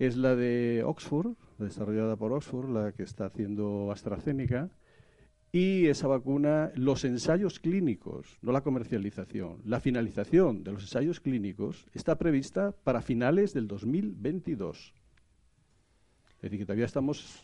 es 0.00 0.16
la 0.16 0.34
de 0.34 0.82
Oxford, 0.84 1.36
desarrollada 1.64 2.16
por 2.16 2.32
Oxford, 2.32 2.70
la 2.70 2.92
que 2.92 3.02
está 3.02 3.26
haciendo 3.26 3.90
AstraZeneca. 3.90 4.70
Y 5.52 5.86
esa 5.86 6.06
vacuna, 6.08 6.70
los 6.74 7.04
ensayos 7.04 7.60
clínicos, 7.60 8.38
no 8.42 8.52
la 8.52 8.62
comercialización, 8.62 9.62
la 9.64 9.80
finalización 9.80 10.64
de 10.64 10.72
los 10.72 10.82
ensayos 10.82 11.20
clínicos 11.20 11.86
está 11.94 12.18
prevista 12.18 12.72
para 12.72 13.00
finales 13.00 13.54
del 13.54 13.66
2022. 13.66 14.92
Es 16.36 16.42
decir, 16.42 16.58
que 16.58 16.66
todavía 16.66 16.84
estamos 16.84 17.42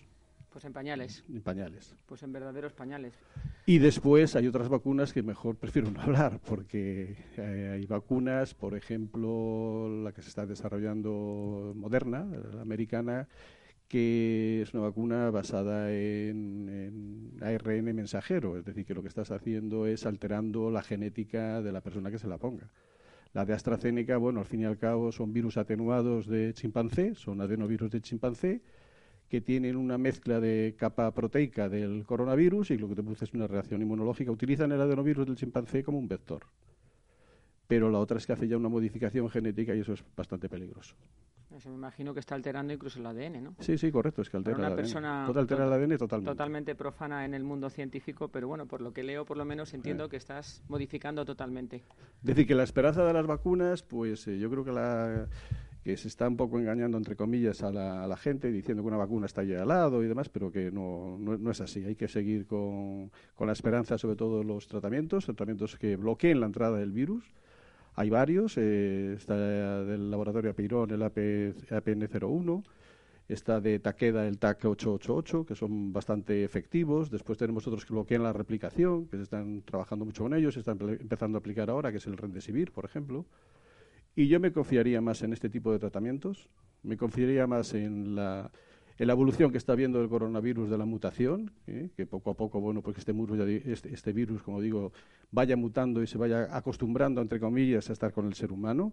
pues 0.53 0.67
en 0.67 0.73
pañales. 0.75 1.25
En 1.31 1.41
pañales. 1.41 1.97
Pues 2.05 2.23
en 2.23 2.33
verdaderos 2.33 2.75
pañales. 2.75 3.15
Y 3.65 3.79
después 3.79 4.37
hay 4.37 4.47
otras 4.47 4.69
vacunas 4.69 5.15
que 5.15 5.23
mejor 5.23 5.57
prefiero 5.57 5.91
no 5.91 6.03
hablar, 6.03 6.41
porque 6.47 7.17
eh, 7.39 7.71
hay 7.73 7.87
vacunas, 7.87 8.53
por 8.53 8.77
ejemplo, 8.77 9.89
la 10.03 10.13
que 10.13 10.21
se 10.21 10.29
está 10.29 10.45
desarrollando 10.45 11.73
Moderna, 11.75 12.27
la 12.53 12.61
americana, 12.61 13.29
que 13.93 14.63
es 14.63 14.73
una 14.73 14.85
vacuna 14.85 15.31
basada 15.31 15.93
en, 15.93 17.37
ARN 17.43 17.95
mensajero, 17.95 18.57
es 18.57 18.65
decir, 18.65 18.87
que 18.87 18.95
lo 18.95 19.03
que 19.03 19.09
estás 19.09 19.31
haciendo 19.31 19.87
es 19.87 20.07
alterando 20.07 20.71
la 20.71 20.83
genética 20.83 21.61
de 21.61 21.73
la 21.73 21.83
persona 21.83 22.11
que 22.11 22.19
se 22.19 22.27
la 22.27 22.39
ponga. 22.39 22.71
La 23.35 23.45
de 23.45 23.53
AstraZeneca, 23.53 24.17
bueno, 24.17 24.41
al 24.41 24.47
fin 24.47 24.63
y 24.63 24.65
al 24.65 24.79
cabo 24.79 25.13
son 25.13 25.35
virus 25.35 25.59
atenuados 25.59 26.27
de 26.27 26.55
chimpancé, 26.55 27.15
son 27.15 27.43
adenovirus 27.43 27.91
de 27.91 28.01
chimpancé, 28.01 28.63
que 29.29 29.43
tienen 29.43 29.77
una 29.77 29.99
mezcla 29.99 30.41
de 30.41 30.75
capa 30.79 31.13
proteica 31.13 31.69
del 31.69 32.07
coronavirus 32.07 32.71
y 32.71 32.79
lo 32.79 32.89
que 32.89 32.95
te 32.95 33.03
produce 33.03 33.27
es 33.27 33.35
una 33.35 33.47
reacción 33.47 33.83
inmunológica. 33.83 34.31
Utilizan 34.31 34.73
el 34.73 34.81
adenovirus 34.81 35.27
del 35.27 35.37
chimpancé 35.37 35.85
como 35.85 35.99
un 35.99 36.09
vector. 36.09 36.45
Pero 37.73 37.89
la 37.89 38.01
otra 38.01 38.19
es 38.19 38.27
que 38.27 38.35
hace 38.35 38.47
ya 38.47 38.59
una 38.59 38.69
modificación 38.69 39.31
genética 39.31 39.75
y 39.75 39.81
eso 39.81 39.95
es 39.95 40.05
bastante 40.15 40.47
peligroso. 40.47 40.95
Eso 41.57 41.71
me 41.71 41.77
imagino 41.77 42.13
que 42.13 42.21
está 42.21 42.35
alterando 42.35 42.71
incluso 42.71 42.99
el 42.99 43.07
ADN, 43.07 43.43
¿no? 43.43 43.55
Sí, 43.61 43.79
sí, 43.79 43.91
correcto, 43.91 44.21
es 44.21 44.29
que 44.29 44.37
altera 44.37 44.59
una 44.59 44.67
el 44.67 44.73
ADN. 44.75 44.77
persona 44.77 45.25
altera 45.25 45.65
el 45.65 45.73
ADN 45.73 45.97
totalmente. 45.97 46.31
Totalmente 46.33 46.75
profana 46.75 47.25
en 47.25 47.33
el 47.33 47.45
mundo 47.45 47.71
científico, 47.71 48.29
pero 48.29 48.47
bueno, 48.47 48.67
por 48.67 48.83
lo 48.83 48.93
que 48.93 49.03
leo, 49.03 49.25
por 49.25 49.39
lo 49.39 49.47
menos 49.47 49.73
entiendo 49.73 50.11
que 50.11 50.19
estás 50.19 50.63
modificando 50.69 51.25
totalmente. 51.25 51.77
Es 51.77 52.27
decir, 52.27 52.47
que 52.47 52.55
la 52.55 52.65
esperanza 52.65 53.07
de 53.07 53.13
las 53.15 53.27
vacunas, 53.27 53.83
pues 53.83 54.29
eh, 54.29 54.39
yo 54.39 54.51
creo 54.51 54.65
que 54.67 54.73
la 54.73 55.29
que 55.83 55.97
se 55.97 56.09
está 56.09 56.29
un 56.29 56.37
poco 56.37 56.59
engañando, 56.59 56.99
entre 56.99 57.17
comillas, 57.17 57.63
a 57.63 57.73
la, 57.73 58.17
gente, 58.19 58.53
diciendo 58.53 58.83
que 58.83 58.89
una 58.89 58.99
vacuna 58.99 59.25
está 59.25 59.41
allí 59.41 59.55
al 59.55 59.69
lado 59.69 60.05
y 60.05 60.09
demás, 60.09 60.29
pero 60.29 60.53
que 60.53 60.71
no, 60.71 61.17
no, 61.19 61.51
es 61.51 61.61
así. 61.63 61.83
Hay 61.85 61.97
que 61.97 62.07
seguir 62.07 62.47
con, 62.47 63.11
con, 63.35 63.47
la 63.47 63.55
esperanza, 63.55 63.97
sobre 63.97 64.15
todo 64.15 64.45
los 64.45 64.69
tratamientos, 64.69 65.25
tratamientos 65.25 65.77
que 65.77 65.97
bloqueen 65.97 66.39
la 66.39 66.47
entrada 66.47 66.77
del 66.77 66.93
virus. 66.93 67.25
Hay 67.95 68.09
varios, 68.09 68.57
eh, 68.57 69.15
está 69.15 69.37
del 69.37 70.11
laboratorio 70.11 70.51
Apeirón 70.51 70.91
el 70.91 71.03
AP, 71.03 71.19
APN01, 71.71 72.65
está 73.29 73.61
de 73.61 73.79
Takeda 73.79 74.27
el 74.27 74.41
TAC888, 74.41 75.45
que 75.45 75.55
son 75.55 75.93
bastante 75.93 76.45
efectivos. 76.45 77.11
Después 77.11 77.39
tenemos 77.39 77.67
otros 77.67 77.85
que 77.85 77.93
bloquean 77.93 78.23
la 78.23 78.33
replicación, 78.33 79.07
que 79.07 79.19
se 79.19 79.25
están 79.25 79.63
trabajando 79.63 80.05
mucho 80.05 80.23
con 80.23 80.35
ellos, 80.35 80.55
se 80.55 80.61
están 80.61 80.79
empezando 80.81 81.37
a 81.37 81.41
aplicar 81.41 81.69
ahora, 81.69 81.91
que 81.91 81.99
es 81.99 82.07
el 82.07 82.17
Rendesivir, 82.17 82.73
por 82.73 82.85
ejemplo. 82.85 83.27
Y 84.15 84.29
yo 84.29 84.41
me 84.41 84.53
confiaría 84.53 85.01
más 85.01 85.23
en 85.23 85.33
este 85.33 85.49
tipo 85.49 85.73
de 85.73 85.79
tratamientos, 85.79 86.49
me 86.83 86.97
confiaría 86.97 87.47
más 87.47 87.75
en 87.75 88.15
la, 88.15 88.51
evolución 89.11 89.51
que 89.51 89.59
está 89.59 89.75
viendo 89.75 90.01
el 90.01 90.09
coronavirus 90.09 90.71
de 90.71 90.79
la 90.79 90.85
mutación, 90.85 91.51
¿eh? 91.67 91.91
que 91.97 92.07
poco 92.07 92.31
a 92.31 92.35
poco, 92.35 92.61
bueno, 92.61 92.83
pues 92.83 92.99
este, 92.99 93.13
este, 93.65 93.93
este, 93.93 94.13
virus, 94.13 94.43
como 94.43 94.61
digo, 94.61 94.93
vaya 95.33 95.57
mutando 95.57 96.03
y 96.03 96.07
se 96.07 96.19
vaya 96.19 96.57
acostumbrando, 96.57 97.21
entre 97.21 97.41
comillas, 97.41 97.91
a 97.91 97.93
estar 97.93 98.13
con 98.13 98.27
el 98.27 98.35
ser 98.35 98.53
humano 98.53 98.93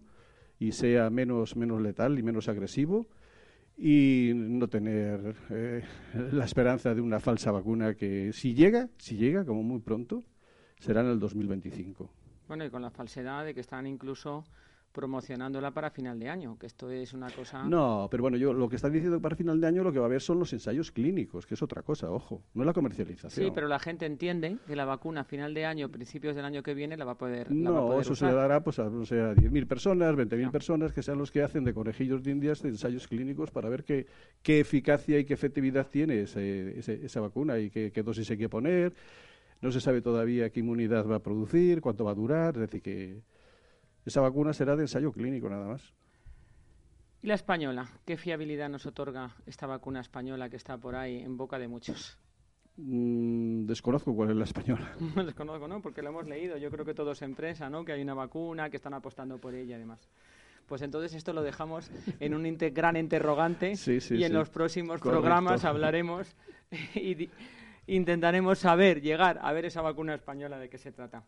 y 0.58 0.72
sea 0.72 1.10
menos, 1.10 1.56
menos 1.56 1.80
letal 1.80 2.18
y 2.18 2.22
menos 2.22 2.48
agresivo 2.48 3.06
y 3.76 4.32
no 4.34 4.68
tener 4.68 5.36
eh, 5.50 5.82
la 6.32 6.44
esperanza 6.44 6.94
de 6.94 7.00
una 7.00 7.20
falsa 7.20 7.52
vacuna 7.52 7.94
que 7.94 8.32
si 8.32 8.54
llega, 8.54 8.88
si 8.98 9.16
llega, 9.16 9.44
como 9.44 9.62
muy 9.62 9.80
pronto, 9.80 10.24
será 10.78 11.02
en 11.02 11.08
el 11.08 11.20
2025. 11.20 12.10
Bueno, 12.48 12.64
y 12.64 12.70
con 12.70 12.82
la 12.82 12.90
falsedad 12.90 13.44
de 13.44 13.54
que 13.54 13.60
están 13.60 13.86
incluso 13.86 14.44
promocionándola 14.92 15.70
para 15.70 15.90
final 15.90 16.18
de 16.18 16.28
año, 16.28 16.58
que 16.58 16.66
esto 16.66 16.90
es 16.90 17.12
una 17.12 17.30
cosa... 17.30 17.64
No, 17.64 18.08
pero 18.10 18.22
bueno, 18.22 18.36
yo 18.36 18.52
lo 18.52 18.68
que 18.68 18.76
están 18.76 18.92
diciendo 18.92 19.20
para 19.20 19.36
final 19.36 19.60
de 19.60 19.66
año 19.66 19.84
lo 19.84 19.92
que 19.92 19.98
va 19.98 20.06
a 20.06 20.08
haber 20.08 20.20
son 20.20 20.38
los 20.38 20.52
ensayos 20.52 20.90
clínicos, 20.90 21.46
que 21.46 21.54
es 21.54 21.62
otra 21.62 21.82
cosa, 21.82 22.10
ojo, 22.10 22.42
no 22.54 22.62
es 22.62 22.66
la 22.66 22.72
comercialización. 22.72 23.46
Sí, 23.46 23.52
pero 23.54 23.68
la 23.68 23.78
gente 23.78 24.06
entiende 24.06 24.58
que 24.66 24.74
la 24.74 24.84
vacuna 24.84 25.20
a 25.22 25.24
final 25.24 25.54
de 25.54 25.64
año, 25.64 25.88
principios 25.90 26.34
del 26.34 26.44
año 26.44 26.62
que 26.62 26.74
viene, 26.74 26.96
la 26.96 27.04
va 27.04 27.12
a 27.12 27.18
poder 27.18 27.50
No, 27.52 28.00
eso 28.00 28.16
se 28.16 28.26
le 28.26 28.32
dará 28.32 28.62
pues, 28.62 28.78
a, 28.78 28.90
no 28.90 29.04
sé, 29.04 29.20
a 29.20 29.34
10.000 29.34 29.66
personas, 29.66 30.14
20.000 30.14 30.50
personas, 30.50 30.92
que 30.92 31.02
sean 31.02 31.18
los 31.18 31.30
que 31.30 31.42
hacen 31.42 31.64
de 31.64 31.72
conejillos 31.72 32.22
de 32.22 32.32
indias 32.32 32.62
de 32.62 32.70
ensayos 32.70 33.06
clínicos 33.06 33.50
para 33.50 33.68
ver 33.68 33.84
qué, 33.84 34.06
qué 34.42 34.60
eficacia 34.60 35.18
y 35.18 35.24
qué 35.24 35.34
efectividad 35.34 35.86
tiene 35.86 36.22
esa 36.22 37.20
vacuna 37.20 37.58
y 37.58 37.70
qué, 37.70 37.92
qué 37.92 38.02
dosis 38.02 38.30
hay 38.30 38.38
que 38.38 38.48
poner. 38.48 38.92
No 39.60 39.70
se 39.70 39.80
sabe 39.80 40.00
todavía 40.00 40.50
qué 40.50 40.60
inmunidad 40.60 41.06
va 41.06 41.16
a 41.16 41.22
producir, 41.22 41.80
cuánto 41.80 42.04
va 42.04 42.12
a 42.12 42.14
durar, 42.14 42.54
es 42.54 42.60
decir, 42.62 42.80
que 42.80 43.20
esa 44.04 44.20
vacuna 44.20 44.52
será 44.52 44.76
de 44.76 44.82
ensayo 44.82 45.12
clínico 45.12 45.48
nada 45.48 45.66
más. 45.66 45.92
¿Y 47.22 47.26
la 47.26 47.34
española? 47.34 47.88
¿Qué 48.06 48.16
fiabilidad 48.16 48.68
nos 48.68 48.86
otorga 48.86 49.36
esta 49.46 49.66
vacuna 49.66 50.00
española 50.00 50.48
que 50.48 50.56
está 50.56 50.78
por 50.78 50.94
ahí 50.96 51.18
en 51.18 51.36
boca 51.36 51.58
de 51.58 51.68
muchos? 51.68 52.18
Mm, 52.76 53.66
desconozco 53.66 54.14
cuál 54.14 54.30
es 54.30 54.36
la 54.36 54.44
española. 54.44 54.90
desconozco, 55.24 55.68
¿no? 55.68 55.82
Porque 55.82 56.00
lo 56.00 56.08
hemos 56.08 56.26
leído. 56.26 56.56
Yo 56.56 56.70
creo 56.70 56.84
que 56.84 56.94
todo 56.94 57.12
es 57.12 57.20
empresa, 57.20 57.68
¿no? 57.68 57.84
Que 57.84 57.92
hay 57.92 58.02
una 58.02 58.14
vacuna, 58.14 58.70
que 58.70 58.78
están 58.78 58.94
apostando 58.94 59.36
por 59.38 59.54
ella 59.54 59.76
y 59.76 59.80
demás. 59.80 60.08
Pues 60.66 60.80
entonces 60.82 61.12
esto 61.14 61.32
lo 61.32 61.42
dejamos 61.42 61.90
en 62.20 62.32
un 62.32 62.56
gran 62.56 62.96
interrogante 62.96 63.74
y 64.10 64.24
en 64.24 64.32
los 64.32 64.48
próximos 64.48 65.00
programas 65.00 65.64
hablaremos 65.64 66.34
y 66.94 67.28
intentaremos 67.86 68.60
saber, 68.60 69.02
llegar 69.02 69.40
a 69.42 69.52
ver 69.52 69.64
esa 69.64 69.82
vacuna 69.82 70.14
española 70.14 70.58
de 70.58 70.70
qué 70.70 70.78
se 70.78 70.92
trata. 70.92 71.24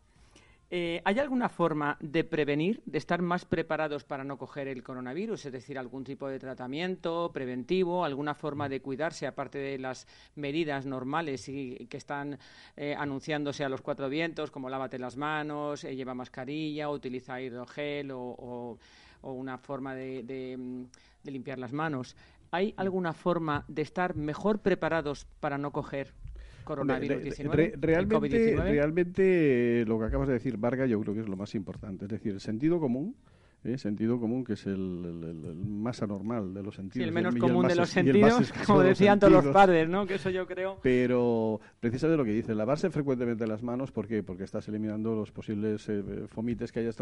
Eh, 0.75 1.03
¿Hay 1.05 1.19
alguna 1.19 1.49
forma 1.49 1.97
de 1.99 2.23
prevenir, 2.23 2.81
de 2.87 2.97
estar 2.97 3.21
más 3.21 3.45
preparados 3.45 4.03
para 4.05 4.23
no 4.23 4.39
coger 4.39 4.67
el 4.67 4.81
coronavirus? 4.81 5.45
Es 5.45 5.51
decir, 5.51 5.77
algún 5.77 6.03
tipo 6.03 6.27
de 6.27 6.39
tratamiento 6.39 7.29
preventivo, 7.31 8.03
alguna 8.03 8.33
forma 8.33 8.67
de 8.67 8.81
cuidarse, 8.81 9.27
aparte 9.27 9.59
de 9.59 9.77
las 9.77 10.07
medidas 10.33 10.87
normales 10.87 11.47
y, 11.47 11.85
que 11.87 11.97
están 11.97 12.39
eh, 12.75 12.95
anunciándose 12.97 13.63
a 13.63 13.69
los 13.69 13.81
cuatro 13.81 14.09
vientos, 14.09 14.49
como 14.49 14.67
lávate 14.67 14.97
las 14.97 15.15
manos, 15.15 15.83
eh, 15.83 15.95
lleva 15.95 16.15
mascarilla, 16.15 16.89
utiliza 16.89 17.39
hidrogel 17.39 18.09
o, 18.11 18.79
una 19.21 19.59
forma 19.59 19.93
de, 19.93 20.23
de 20.23 21.31
limpiar 21.31 21.59
las 21.59 21.71
manos? 21.71 22.15
¿Hay 22.49 22.73
alguna 22.77 23.13
forma 23.13 23.63
de 23.67 23.83
estar 23.83 24.15
mejor 24.15 24.57
preparados 24.57 25.27
para 25.39 25.59
no 25.59 25.69
coger 25.69 26.15
coronavirus 26.63 27.37
realmente, 27.79 28.55
realmente 28.57 29.85
lo 29.85 29.99
que 29.99 30.05
acabas 30.05 30.27
de 30.27 30.35
decir, 30.35 30.57
Varga, 30.57 30.85
yo 30.85 30.99
creo 31.01 31.13
que 31.13 31.21
es 31.21 31.29
lo 31.29 31.37
más 31.37 31.55
importante. 31.55 32.05
Es 32.05 32.11
decir, 32.11 32.33
el 32.33 32.41
sentido 32.41 32.79
común 32.79 33.15
¿eh? 33.63 33.77
sentido 33.77 34.19
común, 34.19 34.43
que 34.43 34.53
es 34.53 34.65
el, 34.65 35.55
más 35.65 36.01
anormal 36.01 36.53
de 36.53 36.63
los 36.63 36.75
sentidos. 36.75 37.03
Sí, 37.03 37.07
el 37.07 37.13
menos 37.13 37.35
común 37.35 37.67
de 37.67 37.75
los 37.75 37.89
sentidos, 37.89 38.51
como 38.65 38.81
decían 38.81 39.19
todos 39.19 39.33
los 39.33 39.47
padres, 39.47 39.89
¿no? 39.89 40.05
Que 40.05 40.15
eso 40.15 40.29
yo 40.29 40.45
creo. 40.45 40.79
Pero 40.81 41.59
precisamente 41.79 42.17
lo 42.17 42.25
que 42.25 42.33
dice, 42.33 42.55
lavarse 42.55 42.89
frecuentemente 42.89 43.47
las 43.47 43.63
manos, 43.63 43.91
¿por 43.91 44.07
qué? 44.07 44.23
Porque 44.23 44.43
estás 44.43 44.67
eliminando 44.67 45.15
los 45.15 45.31
posibles 45.31 45.87
eh, 45.89 46.03
fomites 46.27 46.71
que 46.71 46.81
hayas 46.81 46.97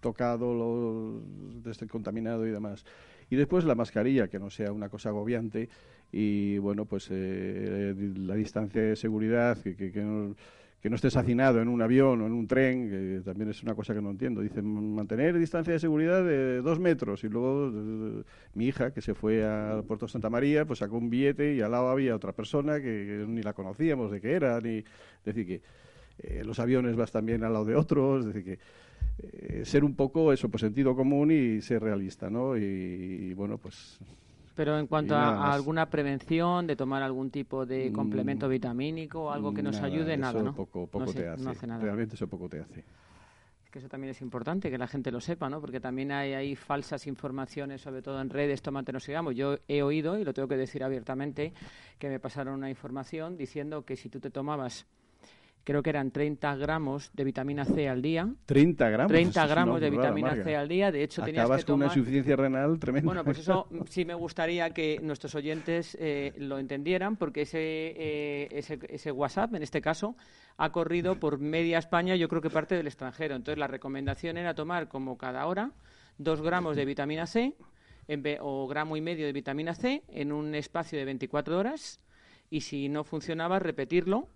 tocado, 0.00 0.54
los, 0.54 1.78
contaminado 1.88 2.46
y 2.46 2.50
demás. 2.50 2.84
Y 3.30 3.36
después 3.36 3.64
la 3.64 3.74
mascarilla, 3.74 4.28
que 4.28 4.38
no 4.38 4.50
sea 4.50 4.72
una 4.72 4.88
cosa 4.88 5.08
agobiante 5.08 5.68
y, 6.12 6.58
bueno, 6.58 6.84
pues 6.84 7.08
eh, 7.10 7.94
la 8.16 8.34
distancia 8.34 8.82
de 8.82 8.96
seguridad, 8.96 9.58
que, 9.58 9.74
que, 9.74 9.90
que 9.90 10.02
no 10.02 10.34
que 10.84 10.90
no 10.90 10.96
estés 10.96 11.16
hacinado 11.16 11.62
en 11.62 11.68
un 11.68 11.80
avión 11.80 12.20
o 12.20 12.26
en 12.26 12.32
un 12.32 12.46
tren, 12.46 12.90
que 12.90 13.22
también 13.24 13.48
es 13.48 13.62
una 13.62 13.74
cosa 13.74 13.94
que 13.94 14.02
no 14.02 14.10
entiendo. 14.10 14.42
Dicen 14.42 14.94
mantener 14.94 15.38
distancia 15.38 15.72
de 15.72 15.78
seguridad 15.78 16.22
de 16.22 16.60
dos 16.60 16.78
metros 16.78 17.24
y 17.24 17.30
luego 17.30 17.72
eh, 17.74 18.22
mi 18.52 18.66
hija, 18.66 18.92
que 18.92 19.00
se 19.00 19.14
fue 19.14 19.42
al 19.46 19.84
puerto 19.84 20.06
Santa 20.06 20.28
María, 20.28 20.66
pues 20.66 20.80
sacó 20.80 20.98
un 20.98 21.08
billete 21.08 21.54
y 21.54 21.62
al 21.62 21.70
lado 21.70 21.88
había 21.88 22.14
otra 22.14 22.32
persona 22.32 22.82
que, 22.82 23.24
ni 23.26 23.40
la 23.40 23.54
conocíamos 23.54 24.10
de 24.10 24.20
qué 24.20 24.32
era, 24.32 24.60
ni... 24.60 24.76
Es 24.80 24.84
decir, 25.24 25.46
que 25.46 25.62
eh, 26.18 26.44
los 26.44 26.58
aviones 26.58 26.96
vas 26.96 27.10
también 27.10 27.44
al 27.44 27.54
lado 27.54 27.64
de 27.64 27.76
otros, 27.76 28.26
es 28.26 28.34
decir, 28.34 28.44
que 28.44 28.58
eh, 29.22 29.64
ser 29.64 29.84
un 29.84 29.94
poco 29.94 30.34
eso, 30.34 30.50
pues 30.50 30.60
sentido 30.60 30.94
común 30.94 31.30
y 31.30 31.62
ser 31.62 31.82
realista, 31.82 32.28
¿no? 32.28 32.58
y 32.58 33.32
bueno, 33.32 33.56
pues 33.56 33.98
pero 34.54 34.78
en 34.78 34.86
cuanto 34.86 35.16
a, 35.16 35.52
alguna 35.52 35.86
prevención, 35.90 36.66
de 36.66 36.76
tomar 36.76 37.02
algún 37.02 37.30
tipo 37.30 37.66
de 37.66 37.90
mm, 37.90 37.92
complemento 37.92 38.48
vitamínico 38.48 39.24
o 39.24 39.30
algo 39.30 39.52
que 39.52 39.62
nos 39.62 39.80
ayude, 39.80 40.16
nada, 40.16 40.42
¿no? 40.42 40.54
Poco, 40.54 40.86
poco 40.86 41.12
te 41.12 41.28
hace. 41.28 41.66
Realmente 41.66 42.14
eso 42.14 42.28
poco 42.28 42.48
te 42.48 42.60
hace. 42.60 42.84
Que 43.70 43.80
eso 43.80 43.88
también 43.88 44.12
es 44.12 44.22
importante, 44.22 44.70
que 44.70 44.78
la 44.78 44.86
gente 44.86 45.10
lo 45.10 45.20
sepa, 45.20 45.50
¿no? 45.50 45.60
Porque 45.60 45.80
también 45.80 46.12
hay, 46.12 46.32
hay 46.32 46.54
falsas 46.54 47.08
informaciones, 47.08 47.80
sobre 47.80 48.02
todo 48.02 48.20
en 48.20 48.30
redes, 48.30 48.62
tómate 48.62 48.92
no 48.92 49.00
sigamos. 49.00 49.34
Yo 49.34 49.58
he 49.66 49.82
oído, 49.82 50.16
y 50.16 50.24
lo 50.24 50.32
tengo 50.32 50.46
que 50.46 50.56
decir 50.56 50.84
abiertamente, 50.84 51.52
que 51.98 52.08
me 52.08 52.20
pasaron 52.20 52.54
una 52.54 52.70
información 52.70 53.36
diciendo 53.36 53.84
que 53.84 53.96
si 53.96 54.08
tú 54.08 54.20
te 54.20 54.30
tomabas 54.30 54.86
creo 55.64 55.82
que 55.82 55.90
eran 55.90 56.10
30 56.10 56.56
gramos 56.56 57.10
de 57.14 57.24
vitamina 57.24 57.64
C 57.64 57.88
al 57.88 58.02
día. 58.02 58.28
30 58.46 58.90
gramos. 58.90 59.10
30 59.10 59.46
gramos 59.46 59.80
de 59.80 59.90
vitamina 59.90 60.36
C 60.36 60.54
al 60.54 60.68
día. 60.68 60.92
De 60.92 61.02
hecho, 61.02 61.22
tenías 61.22 61.44
que 61.44 61.48
tomar... 61.48 61.64
con 61.64 61.74
una 61.76 61.86
insuficiencia 61.86 62.36
renal 62.36 62.78
tremenda. 62.78 63.06
Bueno, 63.06 63.24
pues 63.24 63.38
eso 63.38 63.66
sí 63.88 64.04
me 64.04 64.14
gustaría 64.14 64.70
que 64.70 65.00
nuestros 65.02 65.34
oyentes 65.34 65.96
eh, 65.98 66.32
lo 66.38 66.58
entendieran, 66.58 67.16
porque 67.16 67.42
ese, 67.42 67.58
eh, 67.60 68.48
ese, 68.52 68.78
ese 68.88 69.10
WhatsApp, 69.10 69.54
en 69.54 69.62
este 69.62 69.80
caso, 69.80 70.16
ha 70.56 70.70
corrido 70.70 71.18
por 71.18 71.38
media 71.38 71.78
España, 71.78 72.14
yo 72.14 72.28
creo 72.28 72.42
que 72.42 72.50
parte 72.50 72.76
del 72.76 72.86
extranjero. 72.86 73.34
Entonces, 73.34 73.58
la 73.58 73.66
recomendación 73.66 74.36
era 74.36 74.54
tomar 74.54 74.88
como 74.88 75.18
cada 75.18 75.46
hora 75.46 75.72
dos 76.18 76.42
gramos 76.42 76.76
de 76.76 76.84
vitamina 76.84 77.26
C 77.26 77.56
en 78.06 78.22
o 78.40 78.66
gramo 78.68 78.96
y 78.96 79.00
medio 79.00 79.26
de 79.26 79.32
vitamina 79.32 79.74
C 79.74 80.04
en 80.08 80.30
un 80.30 80.54
espacio 80.54 80.98
de 80.98 81.04
24 81.06 81.58
horas 81.58 82.00
y 82.50 82.60
si 82.60 82.88
no 82.88 83.02
funcionaba, 83.04 83.58
repetirlo 83.58 84.28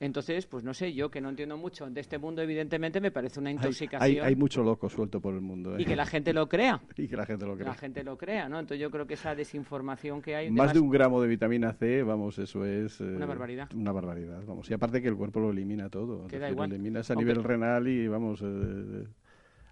entonces, 0.00 0.46
pues 0.46 0.64
no 0.64 0.74
sé, 0.74 0.92
yo 0.92 1.10
que 1.10 1.20
no 1.20 1.30
entiendo 1.30 1.56
mucho 1.56 1.88
de 1.88 2.00
este 2.00 2.18
mundo, 2.18 2.42
evidentemente 2.42 3.00
me 3.00 3.10
parece 3.10 3.40
una 3.40 3.50
intoxicación. 3.50 4.24
Hay, 4.24 4.36
mucho 4.36 4.62
loco 4.62 4.88
suelto 4.88 5.20
por 5.20 5.34
el 5.34 5.40
mundo. 5.40 5.76
¿eh? 5.76 5.82
Y 5.82 5.84
que 5.84 5.96
la 5.96 6.06
gente 6.06 6.32
lo 6.32 6.48
crea. 6.48 6.80
y 6.96 7.08
que 7.08 7.16
la 7.16 7.26
gente 7.26 7.46
lo 7.46 7.56
crea. 7.56 7.68
La 7.68 7.74
gente 7.74 8.04
lo 8.04 8.16
crea, 8.16 8.48
¿no? 8.48 8.58
Entonces 8.58 8.80
yo 8.80 8.90
creo 8.90 9.06
que 9.06 9.14
esa 9.14 9.34
desinformación 9.34 10.22
que 10.22 10.36
hay... 10.36 10.50
Más 10.50 10.72
de 10.72 10.80
un 10.80 10.90
gramo 10.90 11.20
de 11.20 11.28
vitamina 11.28 11.72
C, 11.72 12.02
vamos, 12.02 12.38
eso 12.38 12.64
es... 12.64 13.00
una 13.00 13.24
eh, 13.24 13.28
barbaridad. 13.28 13.68
Una 13.74 13.92
barbaridad, 13.92 14.42
vamos. 14.46 14.70
Y 14.70 14.74
aparte 14.74 15.00
que 15.00 15.08
el 15.08 15.16
cuerpo 15.16 15.40
lo 15.40 15.50
elimina 15.50 15.88
todo. 15.88 16.26
Queda 16.26 16.50
igual. 16.50 16.70
Lo 16.70 16.74
eliminas 16.76 17.10
a 17.10 17.14
nivel 17.14 17.42
renal 17.42 17.88
y, 17.88 18.08
vamos, 18.08 18.42
eh, 18.42 19.06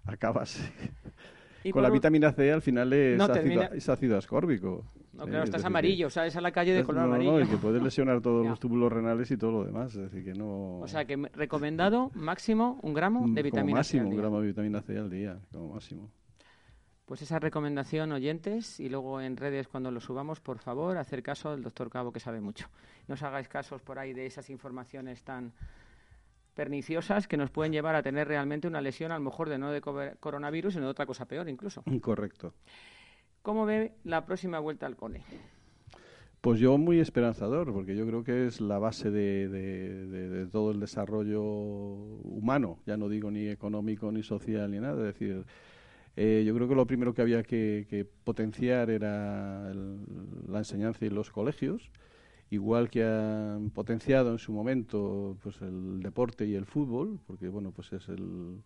acabas... 0.05 0.71
Con 1.71 1.83
la 1.83 1.89
vitamina 1.89 2.31
C 2.31 2.51
al 2.51 2.61
final 2.61 2.93
es, 2.93 3.19
ácido, 3.19 3.61
es 3.73 3.89
ácido 3.89 4.17
ascórbico. 4.17 4.85
No, 5.13 5.25
claro, 5.25 5.45
estás 5.45 5.63
amarillo, 5.63 6.09
sales 6.09 6.35
a 6.35 6.41
la 6.41 6.51
calle 6.51 6.73
de 6.73 6.83
color 6.83 7.03
amarillo. 7.03 7.31
No, 7.31 7.39
y 7.39 7.47
que 7.47 7.57
puedes 7.57 7.81
lesionar 7.81 8.21
todos 8.21 8.45
los 8.47 8.59
túbulos 8.59 8.91
renales 8.91 9.31
y 9.31 9.37
todo 9.37 9.51
lo 9.51 9.63
demás, 9.63 9.95
es 9.95 10.11
decir 10.11 10.23
que 10.23 10.33
no... 10.33 10.79
O 10.79 10.87
sea, 10.87 11.05
que 11.05 11.15
recomendado 11.33 12.11
máximo 12.15 12.79
un 12.81 12.93
gramo 12.93 13.25
de 13.27 13.41
vitamina 13.41 13.83
C 13.83 13.97
máximo 13.97 14.09
un 14.09 14.17
gramo 14.17 14.41
de 14.41 14.47
vitamina 14.47 14.81
C 14.81 14.97
al 14.97 15.09
día, 15.09 15.39
como 15.51 15.73
máximo. 15.73 16.11
Pues 17.05 17.21
esa 17.21 17.39
recomendación, 17.39 18.11
oyentes, 18.11 18.79
y 18.79 18.89
luego 18.89 19.21
en 19.21 19.37
redes 19.37 19.67
cuando 19.67 19.91
lo 19.91 19.99
subamos, 19.99 20.41
por 20.41 20.57
favor, 20.57 20.97
hacer 20.97 21.21
caso 21.21 21.49
al 21.49 21.61
doctor 21.61 21.89
Cabo, 21.89 22.11
que 22.11 22.19
sabe 22.19 22.41
mucho. 22.41 22.67
No 23.07 23.13
os 23.13 23.21
hagáis 23.21 23.47
casos 23.47 23.81
por 23.83 23.99
ahí 23.99 24.11
de 24.11 24.25
esas 24.25 24.49
informaciones 24.49 25.23
tan 25.23 25.53
perniciosas 26.55 27.27
que 27.27 27.37
nos 27.37 27.51
pueden 27.51 27.71
llevar 27.71 27.95
a 27.95 28.01
tener 28.01 28.27
realmente 28.27 28.67
una 28.67 28.81
lesión, 28.81 29.11
a 29.11 29.15
lo 29.19 29.23
mejor 29.23 29.49
de 29.49 29.59
no 29.59 29.71
de 29.71 29.81
coronavirus, 29.81 30.73
sino 30.73 30.85
de 30.85 30.91
otra 30.91 31.05
cosa 31.05 31.25
peor 31.25 31.47
incluso. 31.49 31.83
Correcto. 32.01 32.53
¿Cómo 33.43 33.65
ve 33.67 33.93
la 34.03 34.25
próxima 34.25 34.57
vuelta 34.59 34.87
al 34.87 34.95
cole? 34.95 35.21
Pues 36.41 36.59
yo 36.59 36.77
muy 36.77 36.99
esperanzador, 36.99 37.73
porque 37.73 37.95
yo 37.95 38.05
creo 38.05 38.23
que 38.23 38.45
es 38.45 38.61
la 38.61 38.77
base 38.77 39.09
de, 39.09 40.47
todo 40.51 40.71
el 40.71 40.79
desarrollo 40.79 41.43
humano, 41.43 42.79
ya 42.85 42.97
no 42.97 43.09
digo 43.09 43.31
ni 43.31 43.47
económico, 43.47 44.11
ni 44.11 44.23
social, 44.23 44.69
ni 44.69 44.79
nada. 44.79 45.07
Es 45.07 45.13
decir, 45.13 45.43
eh, 46.15 46.43
yo 46.45 46.53
creo 46.55 46.67
que 46.67 46.75
lo 46.75 46.85
primero 46.85 47.13
que 47.13 47.23
había 47.23 47.43
que, 47.43 48.07
potenciar 48.23 48.89
era 48.89 49.73
la 50.47 50.59
enseñanza 50.59 51.05
en 51.05 51.15
los 51.15 51.31
colegios, 51.31 51.91
igual 52.49 52.89
que 52.89 53.03
han 53.03 53.71
potenciado 53.71 54.31
en 54.31 54.39
su 54.39 54.53
momento 54.53 55.37
pues 55.41 55.61
el 55.61 56.01
deporte 56.01 56.45
y 56.45 56.55
el 56.55 56.65
fútbol, 56.65 57.19
porque 57.25 57.47
bueno, 57.49 57.71
pues 57.71 57.91
es 57.93 58.07
el 58.09 58.61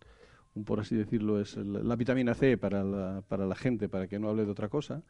por 0.64 0.80
así 0.80 0.96
decirlo, 0.96 1.40
es 1.40 1.56
la 1.56 1.96
vitamina 1.96 2.34
C 2.34 2.56
para 2.56 2.82
la, 2.82 3.22
para 3.26 3.46
la 3.46 3.54
gente, 3.54 3.88
para 3.88 4.08
que 4.08 4.18
no 4.18 4.28
hable 4.28 4.44
de 4.44 4.50
otra 4.50 4.68
cosa, 4.68 5.02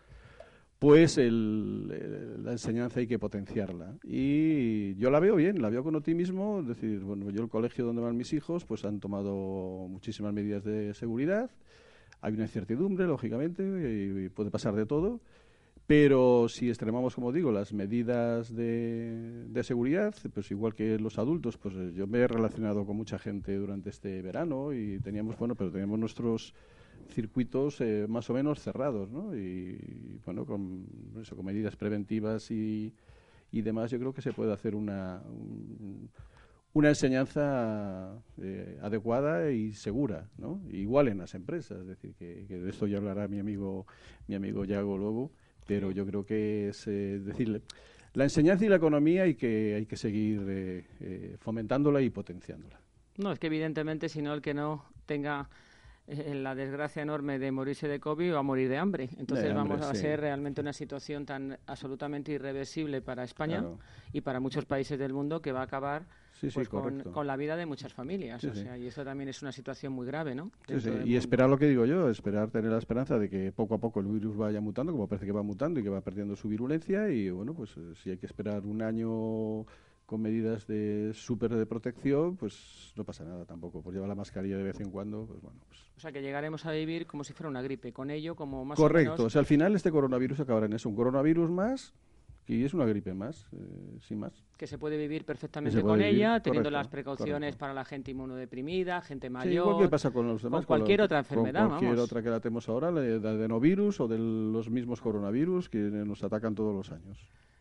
pues 0.78 1.18
el, 1.18 2.42
la 2.44 2.52
enseñanza 2.52 3.00
hay 3.00 3.06
que 3.06 3.18
potenciarla. 3.18 3.96
Y 4.02 4.94
yo 4.96 5.10
la 5.10 5.20
veo 5.20 5.36
bien, 5.36 5.60
la 5.60 5.70
veo 5.70 5.82
con 5.82 5.96
optimismo, 5.96 6.60
es 6.60 6.68
decir, 6.68 7.00
bueno, 7.00 7.30
yo 7.30 7.42
el 7.42 7.48
colegio 7.48 7.84
donde 7.84 8.02
van 8.02 8.16
mis 8.16 8.32
hijos, 8.32 8.64
pues 8.64 8.84
han 8.84 9.00
tomado 9.00 9.86
muchísimas 9.88 10.32
medidas 10.32 10.64
de 10.64 10.94
seguridad, 10.94 11.50
hay 12.20 12.34
una 12.34 12.44
incertidumbre, 12.44 13.06
lógicamente, 13.06 13.62
y 13.62 14.28
puede 14.28 14.50
pasar 14.50 14.74
de 14.74 14.86
todo, 14.86 15.20
pero 15.90 16.48
si 16.48 16.68
extremamos, 16.68 17.16
como 17.16 17.32
digo, 17.32 17.50
las 17.50 17.72
medidas 17.72 18.54
de, 18.54 19.48
de, 19.48 19.64
seguridad, 19.64 20.14
pues 20.32 20.48
igual 20.52 20.72
que 20.72 21.00
los 21.00 21.18
adultos, 21.18 21.56
pues 21.56 21.74
eh, 21.74 21.90
yo 21.96 22.06
me 22.06 22.20
he 22.20 22.28
relacionado 22.28 22.86
con 22.86 22.96
mucha 22.96 23.18
gente 23.18 23.56
durante 23.56 23.90
este 23.90 24.22
verano 24.22 24.72
y 24.72 25.00
teníamos, 25.00 25.36
bueno, 25.36 25.56
pero 25.56 25.72
teníamos 25.72 25.98
nuestros 25.98 26.54
circuitos 27.12 27.80
eh, 27.80 28.06
más 28.08 28.30
o 28.30 28.34
menos 28.34 28.60
cerrados, 28.60 29.10
¿no? 29.10 29.36
Y, 29.36 30.20
bueno, 30.24 30.46
con, 30.46 30.86
eso, 31.20 31.34
con 31.34 31.44
medidas 31.44 31.74
preventivas 31.74 32.52
y, 32.52 32.94
y 33.50 33.62
demás, 33.62 33.90
yo 33.90 33.98
creo 33.98 34.14
que 34.14 34.22
se 34.22 34.32
puede 34.32 34.52
hacer 34.52 34.76
una, 34.76 35.20
una 36.72 36.88
enseñanza 36.88 38.22
eh, 38.40 38.78
adecuada 38.80 39.50
y 39.50 39.72
segura, 39.72 40.30
¿no? 40.38 40.60
Igual 40.70 41.08
en 41.08 41.18
las 41.18 41.34
empresas, 41.34 41.80
es 41.80 41.86
decir, 41.88 42.14
que, 42.14 42.44
que 42.46 42.58
de 42.60 42.70
esto 42.70 42.86
ya 42.86 42.98
hablará 42.98 43.26
mi 43.26 43.40
amigo, 43.40 43.88
mi 44.28 44.36
amigo 44.36 44.64
Yago 44.64 44.96
luego 44.96 45.32
pero 45.70 45.92
yo 45.92 46.04
creo 46.04 46.26
que 46.26 46.70
es 46.70 46.84
eh, 46.88 47.20
decir, 47.20 47.62
la 48.14 48.24
enseñanza 48.24 48.64
y 48.64 48.68
la 48.68 48.74
economía 48.74 49.22
hay 49.22 49.36
que, 49.36 49.76
hay 49.76 49.86
que 49.86 49.96
seguir 49.96 50.44
eh, 50.48 50.84
eh, 50.98 51.36
fomentándola 51.38 52.00
y 52.00 52.10
potenciándola. 52.10 52.80
No, 53.18 53.30
es 53.30 53.38
que 53.38 53.46
evidentemente 53.46 54.08
si 54.08 54.20
no 54.20 54.34
el 54.34 54.42
que 54.42 54.52
no 54.52 54.84
tenga 55.06 55.48
la 56.08 56.56
desgracia 56.56 57.02
enorme 57.02 57.38
de 57.38 57.52
morirse 57.52 57.86
de 57.86 58.00
COVID 58.00 58.34
va 58.34 58.40
a 58.40 58.42
morir 58.42 58.68
de 58.68 58.78
hambre. 58.78 59.10
Entonces 59.16 59.54
vamos 59.54 59.80
a 59.80 59.94
ser 59.94 60.18
realmente 60.18 60.60
una 60.60 60.72
situación 60.72 61.24
tan 61.24 61.56
absolutamente 61.66 62.32
irreversible 62.32 63.00
para 63.00 63.22
España 63.22 63.64
y 64.12 64.22
para 64.22 64.40
muchos 64.40 64.64
países 64.64 64.98
del 64.98 65.12
mundo 65.12 65.40
que 65.40 65.52
va 65.52 65.60
a 65.60 65.64
acabar 65.64 66.04
pues 66.54 66.68
con, 66.68 67.26
la 67.26 67.36
vida 67.36 67.56
de 67.56 67.66
muchas 67.66 67.92
familias. 67.92 68.42
o 68.44 68.54
sea, 68.54 68.78
y 68.78 68.86
eso 68.86 69.04
también 69.04 69.28
es 69.28 69.42
una 69.42 69.52
situación 69.52 69.92
muy 69.92 70.06
grave, 70.06 70.34
¿no? 70.34 70.50
Y 71.04 71.16
esperar 71.16 71.48
lo 71.48 71.58
que 71.58 71.66
digo 71.66 71.84
yo, 71.84 72.08
esperar 72.08 72.50
tener 72.50 72.70
la 72.70 72.78
esperanza 72.78 73.18
de 73.18 73.28
que 73.28 73.52
poco 73.52 73.74
a 73.74 73.78
poco 73.78 74.00
el 74.00 74.06
virus 74.06 74.36
vaya 74.36 74.60
mutando, 74.60 74.92
como 74.92 75.06
parece 75.06 75.26
que 75.26 75.32
va 75.32 75.42
mutando 75.42 75.80
y 75.80 75.82
que 75.82 75.90
va 75.90 76.00
perdiendo 76.00 76.36
su 76.36 76.48
virulencia. 76.48 77.10
Y 77.10 77.30
bueno, 77.30 77.54
pues 77.54 77.76
eh, 77.76 77.94
si 78.02 78.10
hay 78.10 78.18
que 78.18 78.26
esperar 78.26 78.64
un 78.64 78.82
año 78.82 79.66
con 80.06 80.22
medidas 80.22 80.66
de 80.66 81.12
súper 81.14 81.54
de 81.54 81.66
protección, 81.66 82.36
pues 82.36 82.92
no 82.96 83.04
pasa 83.04 83.24
nada 83.24 83.44
tampoco. 83.44 83.82
Por 83.82 83.94
llevar 83.94 84.08
la 84.08 84.16
mascarilla 84.16 84.56
de 84.56 84.64
vez 84.64 84.80
en 84.80 84.90
cuando, 84.90 85.24
pues 85.26 85.40
bueno. 85.40 85.60
Pues 85.68 85.80
o 85.96 86.00
sea, 86.00 86.10
que 86.10 86.22
llegaremos 86.22 86.66
a 86.66 86.72
vivir 86.72 87.06
como 87.06 87.22
si 87.22 87.32
fuera 87.32 87.48
una 87.48 87.62
gripe, 87.62 87.92
con 87.92 88.10
ello 88.10 88.34
como 88.34 88.64
más 88.64 88.76
Correcto, 88.76 89.12
o, 89.12 89.16
menos... 89.16 89.26
o 89.26 89.30
sea, 89.30 89.40
al 89.40 89.46
final 89.46 89.74
este 89.76 89.90
coronavirus 89.90 90.40
acabará 90.40 90.66
en 90.66 90.72
eso, 90.72 90.88
un 90.88 90.96
coronavirus 90.96 91.50
más 91.50 91.94
y 92.50 92.64
es 92.64 92.74
una 92.74 92.84
gripe 92.84 93.14
más, 93.14 93.46
eh, 93.52 93.98
sin 94.00 94.18
más. 94.18 94.32
Que 94.56 94.66
se 94.66 94.76
puede 94.76 94.96
vivir 94.96 95.24
perfectamente 95.24 95.80
con 95.82 96.02
ella, 96.02 96.40
teniendo 96.40 96.68
las 96.68 96.88
precauciones 96.88 97.54
para 97.54 97.72
la 97.72 97.84
gente 97.84 98.10
inmunodeprimida, 98.10 99.00
gente 99.02 99.30
mayor. 99.30 99.52
Sí, 99.52 99.56
igual 99.56 99.84
que 99.84 99.88
pasa 99.88 100.10
con 100.10 100.26
los 100.26 100.42
demás. 100.42 100.66
Con 100.66 100.78
cualquier 100.78 101.02
otra 101.02 101.18
enfermedad, 101.18 101.68
con 101.68 101.78
cualquier 101.78 101.98
otra 101.98 102.22
que 102.22 102.30
la 102.30 102.40
tenemos 102.40 102.68
ahora, 102.68 102.90
la 102.90 103.02
de 103.02 103.16
adenovirus 103.16 104.00
o 104.00 104.08
de 104.08 104.18
los 104.18 104.68
mismos 104.68 105.00
coronavirus 105.00 105.68
que 105.68 105.78
nos 105.78 106.24
atacan 106.24 106.56
todos 106.56 106.74
los 106.74 106.90
años. 106.90 107.18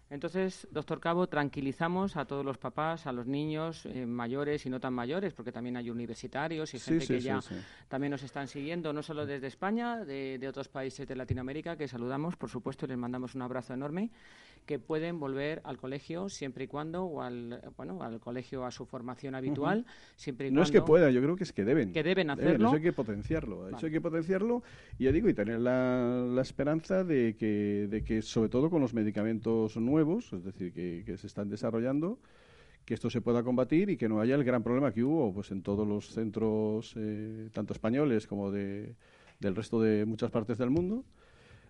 Entonces, 0.09 0.67
doctor 0.71 0.99
Cabo, 0.99 1.27
tranquilizamos 1.27 2.17
a 2.17 2.25
todos 2.25 2.43
los 2.43 2.57
papás, 2.57 3.05
a 3.05 3.11
los 3.11 3.27
niños 3.27 3.85
eh, 3.85 4.07
mayores 4.07 4.65
y 4.65 4.69
no 4.69 4.79
tan 4.79 4.93
mayores, 4.93 5.33
porque 5.33 5.51
también 5.51 5.77
hay 5.77 5.91
universitarios 5.91 6.73
y 6.73 6.79
gente 6.79 7.05
que 7.05 7.21
ya 7.21 7.39
también 7.87 8.09
nos 8.09 8.23
están 8.23 8.47
siguiendo, 8.47 8.91
no 8.91 9.03
solo 9.03 9.27
desde 9.27 9.45
España, 9.45 10.03
de, 10.03 10.39
de 10.39 10.47
otros 10.47 10.67
países 10.67 11.07
de 11.07 11.15
Latinoamérica, 11.15 11.77
que 11.77 11.87
saludamos, 11.87 12.35
por 12.37 12.49
supuesto, 12.49 12.85
y 12.85 12.89
les 12.89 12.97
mandamos 12.97 13.35
un 13.35 13.43
abrazo 13.43 13.75
enorme, 13.75 14.09
que 14.65 14.79
pueden 14.79 15.19
volver 15.19 15.61
al 15.63 15.77
colegio 15.77 16.29
siempre 16.29 16.65
y 16.65 16.67
cuando, 16.67 17.03
o 17.05 17.21
al, 17.21 17.61
bueno, 17.75 18.01
al 18.03 18.19
colegio 18.19 18.65
a 18.65 18.71
su 18.71 18.85
formación 18.85 19.35
habitual, 19.35 19.85
siempre 20.15 20.47
y 20.47 20.51
No 20.51 20.61
es 20.61 20.71
que 20.71 20.81
puedan, 20.81 21.11
yo 21.11 21.21
creo 21.21 21.35
que 21.35 21.43
es 21.43 21.53
que 21.53 21.65
deben. 21.65 21.91
Que 21.91 22.03
deben 22.03 22.27
Deben, 22.27 22.29
hacerlo. 22.29 22.67
Eso 22.67 22.75
hay 22.75 22.81
que 22.81 22.93
potenciarlo. 22.93 23.69
Eso 23.69 23.85
hay 23.85 23.91
que 23.91 24.01
potenciarlo 24.01 24.63
y 24.97 25.05
ya 25.05 25.11
digo, 25.11 25.29
y 25.29 25.33
tener 25.33 25.59
la, 25.59 26.25
la 26.27 26.41
esperanza 26.41 27.03
de 27.03 27.35
que, 27.37 27.87
de 27.89 28.03
que, 28.03 28.21
sobre 28.21 28.49
todo 28.49 28.69
con 28.69 28.81
los 28.81 28.93
medicamentos 28.93 29.77
nuevos, 29.77 30.31
es 30.33 30.43
decir, 30.43 30.73
que, 30.73 31.03
que 31.05 31.17
se 31.17 31.27
están 31.27 31.49
desarrollando, 31.49 32.19
que 32.85 32.93
esto 32.95 33.09
se 33.09 33.21
pueda 33.21 33.43
combatir 33.43 33.89
y 33.89 33.97
que 33.97 34.09
no 34.09 34.19
haya 34.19 34.35
el 34.35 34.43
gran 34.43 34.63
problema 34.63 34.91
que 34.91 35.03
hubo 35.03 35.31
pues 35.31 35.51
en 35.51 35.61
todos 35.61 35.87
los 35.87 36.09
centros, 36.09 36.93
eh, 36.97 37.49
tanto 37.53 37.73
españoles 37.73 38.25
como 38.25 38.51
de, 38.51 38.95
del 39.39 39.55
resto 39.55 39.81
de 39.81 40.05
muchas 40.05 40.31
partes 40.31 40.57
del 40.57 40.71
mundo, 40.71 41.05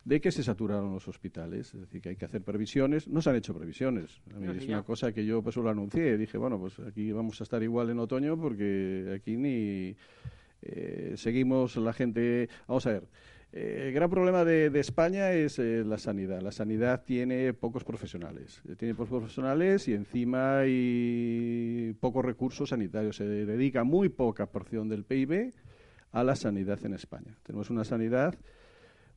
de 0.09 0.19
que 0.19 0.31
se 0.31 0.41
saturaron 0.41 0.91
los 0.91 1.07
hospitales. 1.07 1.71
Es 1.75 1.81
decir, 1.81 2.01
que 2.01 2.09
hay 2.09 2.15
que 2.15 2.25
hacer 2.25 2.41
previsiones. 2.41 3.07
No 3.07 3.21
se 3.21 3.29
han 3.29 3.35
hecho 3.35 3.53
previsiones. 3.53 4.19
A 4.35 4.39
mí 4.39 4.47
No, 4.47 4.53
sí, 4.53 4.59
es 4.61 4.67
una 4.67 4.81
cosa 4.81 5.11
que 5.11 5.23
yo 5.23 5.43
pues 5.43 5.55
lo 5.55 5.69
anuncié. 5.69 6.17
Dije, 6.17 6.35
bueno, 6.39 6.57
pues 6.59 6.79
aquí 6.79 7.11
vamos 7.11 7.39
a 7.39 7.43
estar 7.43 7.61
igual 7.61 7.91
en 7.91 7.99
otoño 7.99 8.35
porque 8.35 9.13
aquí 9.15 9.37
ni 9.37 9.95
eh, 10.63 11.13
seguimos 11.15 11.75
la 11.77 11.93
gente. 11.93 12.49
Vamos 12.67 12.87
a 12.87 12.93
ver. 12.93 13.03
eh, 13.51 13.83
el 13.89 13.93
gran 13.93 14.09
problema 14.09 14.43
de, 14.43 14.71
de 14.71 14.79
España 14.79 15.31
es 15.31 15.59
eh, 15.59 15.83
la 15.85 15.99
sanidad. 15.99 16.41
La 16.41 16.51
sanidad 16.51 17.03
tiene 17.05 17.53
pocos 17.53 17.83
profesionales. 17.83 18.63
Tiene 18.79 18.95
pocos 18.95 19.09
profesionales 19.09 19.87
y 19.89 19.93
encima 19.93 20.61
hay 20.61 21.95
pocos 21.99 22.25
recursos 22.25 22.69
sanitarios. 22.69 23.15
Se 23.15 23.25
dedica 23.27 23.83
muy 23.83 24.09
poca 24.09 24.47
porción 24.47 24.89
del 24.89 25.03
PIB 25.03 25.53
a 26.13 26.23
la 26.23 26.35
sanidad 26.35 26.83
en 26.83 26.95
España. 26.95 27.37
Tenemos 27.43 27.69
una 27.69 27.83
sanidad 27.83 28.33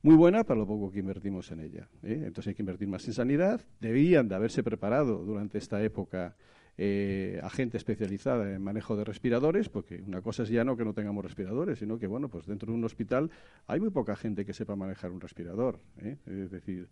muy 0.03 0.15
buena 0.15 0.43
para 0.43 0.59
lo 0.59 0.67
poco 0.67 0.91
que 0.91 0.99
invertimos 0.99 1.51
en 1.51 1.61
ella. 1.61 1.89
¿eh? 2.03 2.23
Entonces 2.25 2.49
hay 2.49 2.55
que 2.55 2.61
invertir 2.61 2.87
más 2.87 3.07
en 3.07 3.13
sanidad. 3.13 3.61
Debían 3.79 4.27
de 4.27 4.35
haberse 4.35 4.61
preparado 4.61 5.23
durante 5.23 5.57
esta 5.57 5.81
época 5.81 6.35
eh, 6.77 7.39
a 7.43 7.49
gente 7.51 7.77
especializada 7.77 8.51
en 8.51 8.61
manejo 8.61 8.95
de 8.97 9.03
respiradores, 9.03 9.69
porque 9.69 10.01
una 10.05 10.21
cosa 10.21 10.43
es 10.43 10.49
ya 10.49 10.63
no 10.63 10.75
que 10.75 10.83
no 10.83 10.93
tengamos 10.93 11.23
respiradores, 11.23 11.79
sino 11.79 11.99
que 11.99 12.07
bueno, 12.07 12.29
pues 12.29 12.47
dentro 12.47 12.71
de 12.71 12.77
un 12.77 12.83
hospital 12.83 13.29
hay 13.67 13.79
muy 13.79 13.91
poca 13.91 14.15
gente 14.15 14.43
que 14.43 14.53
sepa 14.53 14.75
manejar 14.75 15.11
un 15.11 15.21
respirador. 15.21 15.79
¿eh? 16.01 16.17
Es 16.25 16.51
decir, 16.51 16.89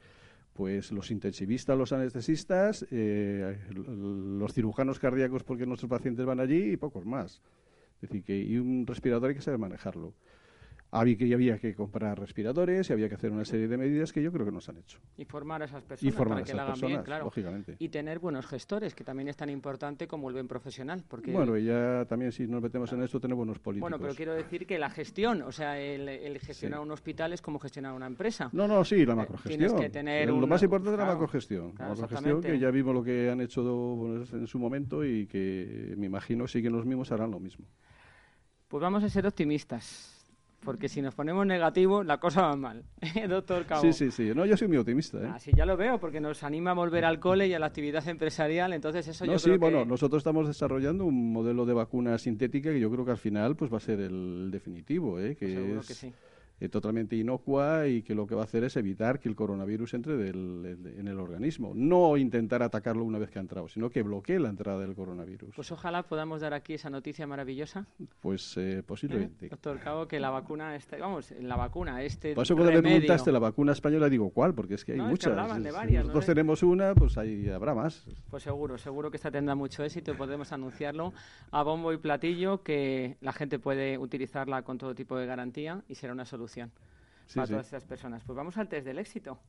pues 0.54 0.92
los 0.92 1.10
intensivistas, 1.10 1.78
los 1.78 1.92
anestesistas, 1.94 2.86
eh, 2.92 3.58
los 3.74 4.54
cirujanos 4.54 5.00
cardíacos, 5.00 5.44
porque 5.44 5.66
nuestros 5.66 5.90
pacientes 5.90 6.26
van 6.26 6.40
allí 6.40 6.74
y 6.74 6.78
pocos 6.78 7.06
más. 7.06 7.42
Es 7.96 8.10
decir, 8.10 8.24
que 8.24 8.38
y 8.38 8.58
un 8.58 8.86
respirador 8.86 9.30
hay 9.30 9.36
que 9.36 9.42
saber 9.42 9.60
manejarlo. 9.60 10.14
Había 10.94 11.16
que, 11.18 11.34
había 11.34 11.58
que 11.58 11.74
comprar 11.74 12.20
respiradores 12.20 12.90
y 12.90 12.94
había 12.94 13.08
que 13.08 13.16
hacer 13.16 13.32
una 13.32 13.46
serie 13.46 13.70
de 13.70 13.78
medidas 13.78 14.12
que 14.12 14.22
yo 14.22 14.30
creo 14.30 14.46
que 14.46 14.52
no 14.52 14.60
se 14.60 14.72
han 14.72 14.78
hecho. 14.78 15.00
Y 15.18 15.24
formar 15.24 15.62
a 15.62 15.66
esas 15.66 15.82
Y 15.84 15.88
personas 15.88 16.16
formar 16.16 16.36
para 16.36 16.42
a 16.42 16.44
que 16.44 16.50
esas 16.52 16.56
la 16.58 16.62
hagan 16.64 16.74
personas, 16.74 16.92
bien, 16.92 17.04
claro. 17.04 17.24
lógicamente. 17.26 17.76
Y 17.80 17.88
tener 17.88 18.20
buenos 18.20 18.46
gestores, 18.46 18.94
que 18.94 19.06
también 19.06 19.30
es 19.30 19.38
tan 19.38 19.50
importante 19.50 20.06
como 20.06 20.28
el 20.28 20.34
buen 20.34 20.50
profesional. 20.50 21.04
Porque 21.08 21.32
Bueno, 21.32 21.58
y 21.58 21.64
ya 21.64 22.04
también 22.10 22.34
si 22.34 22.46
nos 22.46 22.62
metemos 22.62 22.92
en 22.92 23.04
esto 23.04 23.22
tenemos 23.22 23.38
buenos 23.38 23.60
políticos. 23.60 23.90
Bueno, 23.90 24.02
pero 24.04 24.14
quiero 24.16 24.34
decir 24.34 24.68
que 24.68 24.78
la 24.78 24.90
gestión, 24.90 25.44
o 25.44 25.52
sea, 25.54 25.80
el, 25.80 26.10
el 26.10 26.40
gestionar 26.40 26.80
Sí. 26.80 26.84
un 26.84 26.92
hospital 26.92 27.32
es 27.32 27.42
como 27.42 27.58
gestionar 27.60 27.94
una 27.94 28.08
empresa. 28.08 28.50
No, 28.52 28.68
no, 28.68 28.84
sí, 28.84 29.06
la 29.06 29.14
Eh, 29.14 29.16
macrogestión. 29.16 29.60
tienes 29.60 29.74
que 29.74 29.90
tener 29.90 30.28
Lo 30.28 30.36
un- 30.36 30.50
más 30.50 30.62
importante 30.62 30.92
es 30.92 30.98
la 30.98 31.06
claro, 31.06 31.20
macrogestión. 31.22 31.72
claro, 31.72 31.96
la 31.96 32.02
macrogestión 32.02 32.42
que 32.42 32.60
ya 32.60 32.70
vimos 32.70 32.94
lo 32.94 33.02
que 33.02 33.30
han 33.30 33.40
hecho 33.40 34.26
en 34.34 34.46
su 34.46 34.60
momento 34.60 35.06
y 35.06 35.26
que 35.26 35.94
me 35.96 36.08
imagino 36.08 36.48
siguen 36.50 36.74
los 36.74 36.86
mismos 36.86 37.14
harán 37.14 37.32
lo 37.32 37.40
mismo. 37.40 37.66
Pues 38.68 38.82
vamos 38.82 39.04
a 39.06 39.10
ser 39.10 39.26
optimistas, 39.28 40.21
porque 40.64 40.88
si 40.88 41.02
nos 41.02 41.16
ponemos 41.16 41.46
negativos, 41.46 42.06
la 42.06 42.20
cosa 42.20 42.44
va 42.44 42.56
mal. 42.56 42.84
Doctor 43.30 43.66
Cabo. 43.66 43.82
Sí, 43.82 43.94
sí, 43.94 44.12
sí. 44.12 44.32
No, 44.36 44.46
yo 44.46 44.56
soy 44.56 44.68
muy 44.68 44.78
optimista. 44.78 45.18
¿eh? 45.18 45.30
Ah, 45.34 45.40
sí, 45.40 45.52
ya 45.56 45.66
lo 45.66 45.76
veo, 45.76 46.00
porque 46.00 46.22
nos 46.22 46.44
anima 46.44 46.72
a 46.72 46.74
volver 46.74 47.04
al 47.06 47.20
cole 47.20 47.48
y 47.48 47.54
a 47.54 47.60
la 47.60 47.68
actividad 47.68 48.08
empresarial, 48.08 48.74
entonces 48.74 49.08
eso 49.08 49.26
No, 49.26 49.34
yo 49.34 49.40
sí, 49.40 49.46
creo 49.46 49.56
que... 49.56 49.60
bueno, 49.60 49.86
nosotros 49.86 50.20
estamos 50.22 50.48
desarrollando 50.48 51.06
un 51.06 51.34
modelo 51.34 51.66
de 51.66 51.74
vacuna 51.74 52.18
sintética 52.18 52.72
que 52.72 52.80
yo 52.80 52.92
creo 52.92 53.06
que 53.06 53.12
al 53.12 53.18
final 53.18 53.56
pues 53.56 53.72
va 53.72 53.78
a 53.78 53.82
ser 53.82 54.00
el 54.00 54.50
definitivo, 54.52 55.20
¿eh? 55.20 55.36
que 55.36 55.48
Seguro 55.54 55.80
es 55.82 55.88
que 55.88 55.94
sí. 55.94 56.14
Eh, 56.62 56.70
totalmente 56.70 57.16
inocua 57.16 57.88
y 57.88 58.04
que 58.04 58.14
lo 58.16 58.28
que 58.28 58.36
va 58.36 58.42
a 58.42 58.44
hacer 58.46 58.64
es 58.64 58.78
evitar 58.78 59.20
que 59.20 59.28
el 59.28 59.36
coronavirus 59.36 59.96
entre 59.96 60.16
del- 60.16 60.64
el- 60.86 61.00
en 61.00 61.08
el 61.08 61.20
organismo. 61.20 61.74
No 61.76 62.16
intentar 62.18 62.62
atacarlo 62.62 63.04
una 63.04 63.18
vez 63.18 63.32
que 63.32 63.40
ha 63.40 63.42
entrado, 63.42 63.68
sino 63.68 63.90
que 63.90 64.04
bloquee 64.04 64.40
la 64.40 64.50
entrada 64.50 64.80
del 64.80 64.94
coronavirus. 64.96 65.56
Pues 65.56 65.72
ojalá 65.72 66.04
podamos 66.04 66.40
dar 66.42 66.54
aquí 66.54 66.76
esa 66.76 66.92
noticia 66.92 67.26
maravillosa, 67.26 67.88
Pues 68.22 68.56
eh, 68.58 68.80
¿eh? 68.80 68.84
posiblemente. 68.84 69.50
doctor 69.50 69.80
Cabo, 69.80 70.08
que 70.08 70.20
la 70.20 70.30
vacuna, 70.30 70.76
este, 70.76 70.98
vamos, 71.00 71.32
la 71.42 71.56
vacuna, 71.56 72.04
este 72.04 72.36
Por 72.36 72.44
eso 72.44 72.56
cuando 72.56 72.74
me 72.74 72.82
preguntaste 72.82 73.32
la 73.32 73.40
vacuna 73.40 73.72
española 73.72 74.08
digo, 74.08 74.30
¿cuál? 74.30 74.54
Porque 74.54 74.76
es 74.76 74.86
que 74.86 74.92
hay 74.92 74.98
No, 75.00 75.06
es 75.06 75.10
que 75.10 75.14
muchas. 75.14 75.32
hablaban 75.32 75.64
de 75.64 75.70
Es- 75.70 75.76
varias, 75.76 76.04
¿no? 76.04 76.08
Nosotros 76.10 76.26
tenemos 76.28 76.62
una, 76.62 76.94
pues 76.94 77.18
ahí 77.18 77.50
habrá 77.50 77.74
más. 77.74 78.06
Pues 78.30 78.44
seguro, 78.44 78.78
seguro 78.78 79.10
que 79.10 79.18
esta 79.18 79.32
tendrá 79.32 79.56
mucho 79.56 79.84
éxito 79.84 80.12
y 80.12 80.16
podemos 80.16 80.52
anunciarlo 80.52 81.12
a 81.50 81.64
bombo 81.64 81.92
y 81.92 81.98
platillo 81.98 82.62
que 82.62 83.18
la 83.22 83.34
gente 83.34 83.58
puede 83.58 83.98
utilizarla 83.98 84.62
con 84.62 84.78
todo 84.78 84.94
tipo 84.94 85.18
de 85.18 85.26
garantía 85.26 85.82
y 85.90 85.96
será 85.96 86.14
una 86.14 86.26
solución 86.26 86.51
Sí, 87.28 87.36
para 87.36 87.48
sí. 87.48 87.54
todas 87.54 87.66
estas 87.68 87.86
personas. 87.86 88.24
Pues 88.26 88.36
vamos 88.36 88.58
al 88.58 88.68
test 88.68 88.86
del 88.86 89.00
éxito. 89.00 89.40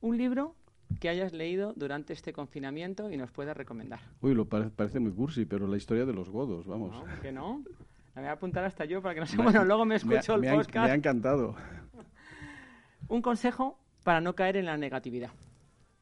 Un 0.00 0.16
libro 0.18 0.54
que 1.00 1.08
hayas 1.08 1.32
leído 1.32 1.72
durante 1.74 2.12
este 2.12 2.32
confinamiento 2.32 3.10
y 3.10 3.16
nos 3.16 3.30
puedas 3.32 3.56
recomendar. 3.56 4.00
Uy, 4.20 4.34
lo 4.34 4.46
pare- 4.48 4.70
parece 4.70 5.00
muy 5.00 5.12
cursi, 5.12 5.44
pero 5.44 5.66
la 5.66 5.76
historia 5.76 6.04
de 6.06 6.12
los 6.12 6.28
godos, 6.30 6.66
vamos. 6.66 6.92
¿No? 6.92 7.00
¿Por 7.00 7.20
qué 7.20 7.32
no? 7.32 7.62
La 8.14 8.22
voy 8.22 8.28
a 8.30 8.32
apuntar 8.32 8.64
hasta 8.64 8.84
yo 8.84 9.02
para 9.02 9.14
que 9.14 9.20
no 9.20 9.26
se... 9.26 9.36
Me- 9.36 9.44
Bueno, 9.44 9.64
luego 9.64 9.84
me 9.84 9.88
me 9.90 9.94
ha- 9.94 9.96
escucho 10.18 10.38
me 10.38 10.46
el 10.48 10.52
ha- 10.54 10.56
podcast. 10.56 10.86
Me 10.86 10.90
ha 10.92 10.94
encantado. 10.94 11.54
Un 13.08 13.22
consejo 13.22 13.78
para 14.04 14.20
no 14.20 14.34
caer 14.34 14.56
en 14.56 14.66
la 14.66 14.76
negatividad. 14.76 15.30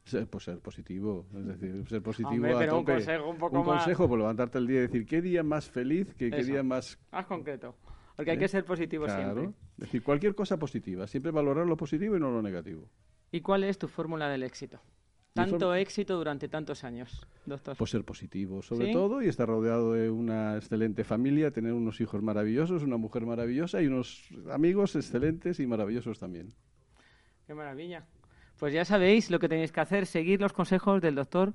Ser, 0.05 0.27
pues 0.27 0.43
ser 0.43 0.59
positivo, 0.59 1.25
es 1.35 1.45
decir, 1.47 1.87
ser 1.87 2.01
positivo 2.03 2.29
Hombre, 2.35 2.53
a 2.53 2.57
pero 2.59 2.77
un 2.77 2.85
tope. 2.85 2.93
consejo 2.93 3.29
un 3.29 3.37
poco 3.37 3.59
Un 3.59 3.65
más- 3.65 3.77
consejo, 3.83 4.07
pues 4.07 4.19
levantarte 4.19 4.57
el 4.59 4.67
día 4.67 4.77
y 4.77 4.81
decir, 4.81 5.05
¿qué 5.07 5.19
día 5.21 5.41
más 5.43 5.67
feliz, 5.69 6.13
que 6.13 6.29
qué 6.29 6.43
día 6.43 6.61
más... 6.61 6.99
Más 7.11 7.25
concreto. 7.25 7.75
Porque 8.15 8.31
hay 8.31 8.37
¿Eh? 8.37 8.39
que 8.39 8.47
ser 8.47 8.63
positivo 8.65 9.05
Claro, 9.05 9.33
siempre. 9.33 9.55
es 9.77 9.77
decir, 9.77 10.03
cualquier 10.03 10.35
cosa 10.35 10.57
positiva, 10.57 11.07
siempre 11.07 11.31
valorar 11.31 11.65
lo 11.67 11.75
positivo 11.77 12.15
y 12.15 12.19
no 12.19 12.31
lo 12.31 12.41
negativo. 12.41 12.89
¿Y 13.31 13.41
cuál 13.41 13.63
es 13.63 13.77
tu 13.77 13.87
fórmula 13.87 14.29
del 14.29 14.43
éxito? 14.43 14.79
Tanto 15.33 15.75
éxito 15.75 16.15
durante 16.15 16.47
tantos 16.47 16.85
años, 16.85 17.27
doctor. 17.45 17.75
Pues 17.75 17.91
ser 17.91 18.05
positivo, 18.05 18.61
sobre 18.61 18.87
¿Sí? 18.87 18.93
todo, 18.93 19.21
y 19.21 19.27
estar 19.27 19.49
rodeado 19.49 19.91
de 19.91 20.09
una 20.09 20.55
excelente 20.55 21.03
familia, 21.03 21.51
tener 21.51 21.73
unos 21.73 21.99
hijos 21.99 22.21
maravillosos, 22.23 22.83
una 22.83 22.95
mujer 22.95 23.25
maravillosa 23.25 23.81
y 23.81 23.87
unos 23.87 24.29
amigos 24.49 24.95
excelentes 24.95 25.59
y 25.59 25.67
maravillosos 25.67 26.19
también. 26.19 26.53
Qué 27.45 27.53
maravilla. 27.53 28.05
Pues 28.57 28.73
ya 28.73 28.85
sabéis 28.85 29.29
lo 29.29 29.37
que 29.39 29.49
tenéis 29.49 29.73
que 29.73 29.81
hacer, 29.81 30.05
seguir 30.05 30.39
los 30.39 30.53
consejos 30.53 31.01
del 31.01 31.15
doctor 31.15 31.51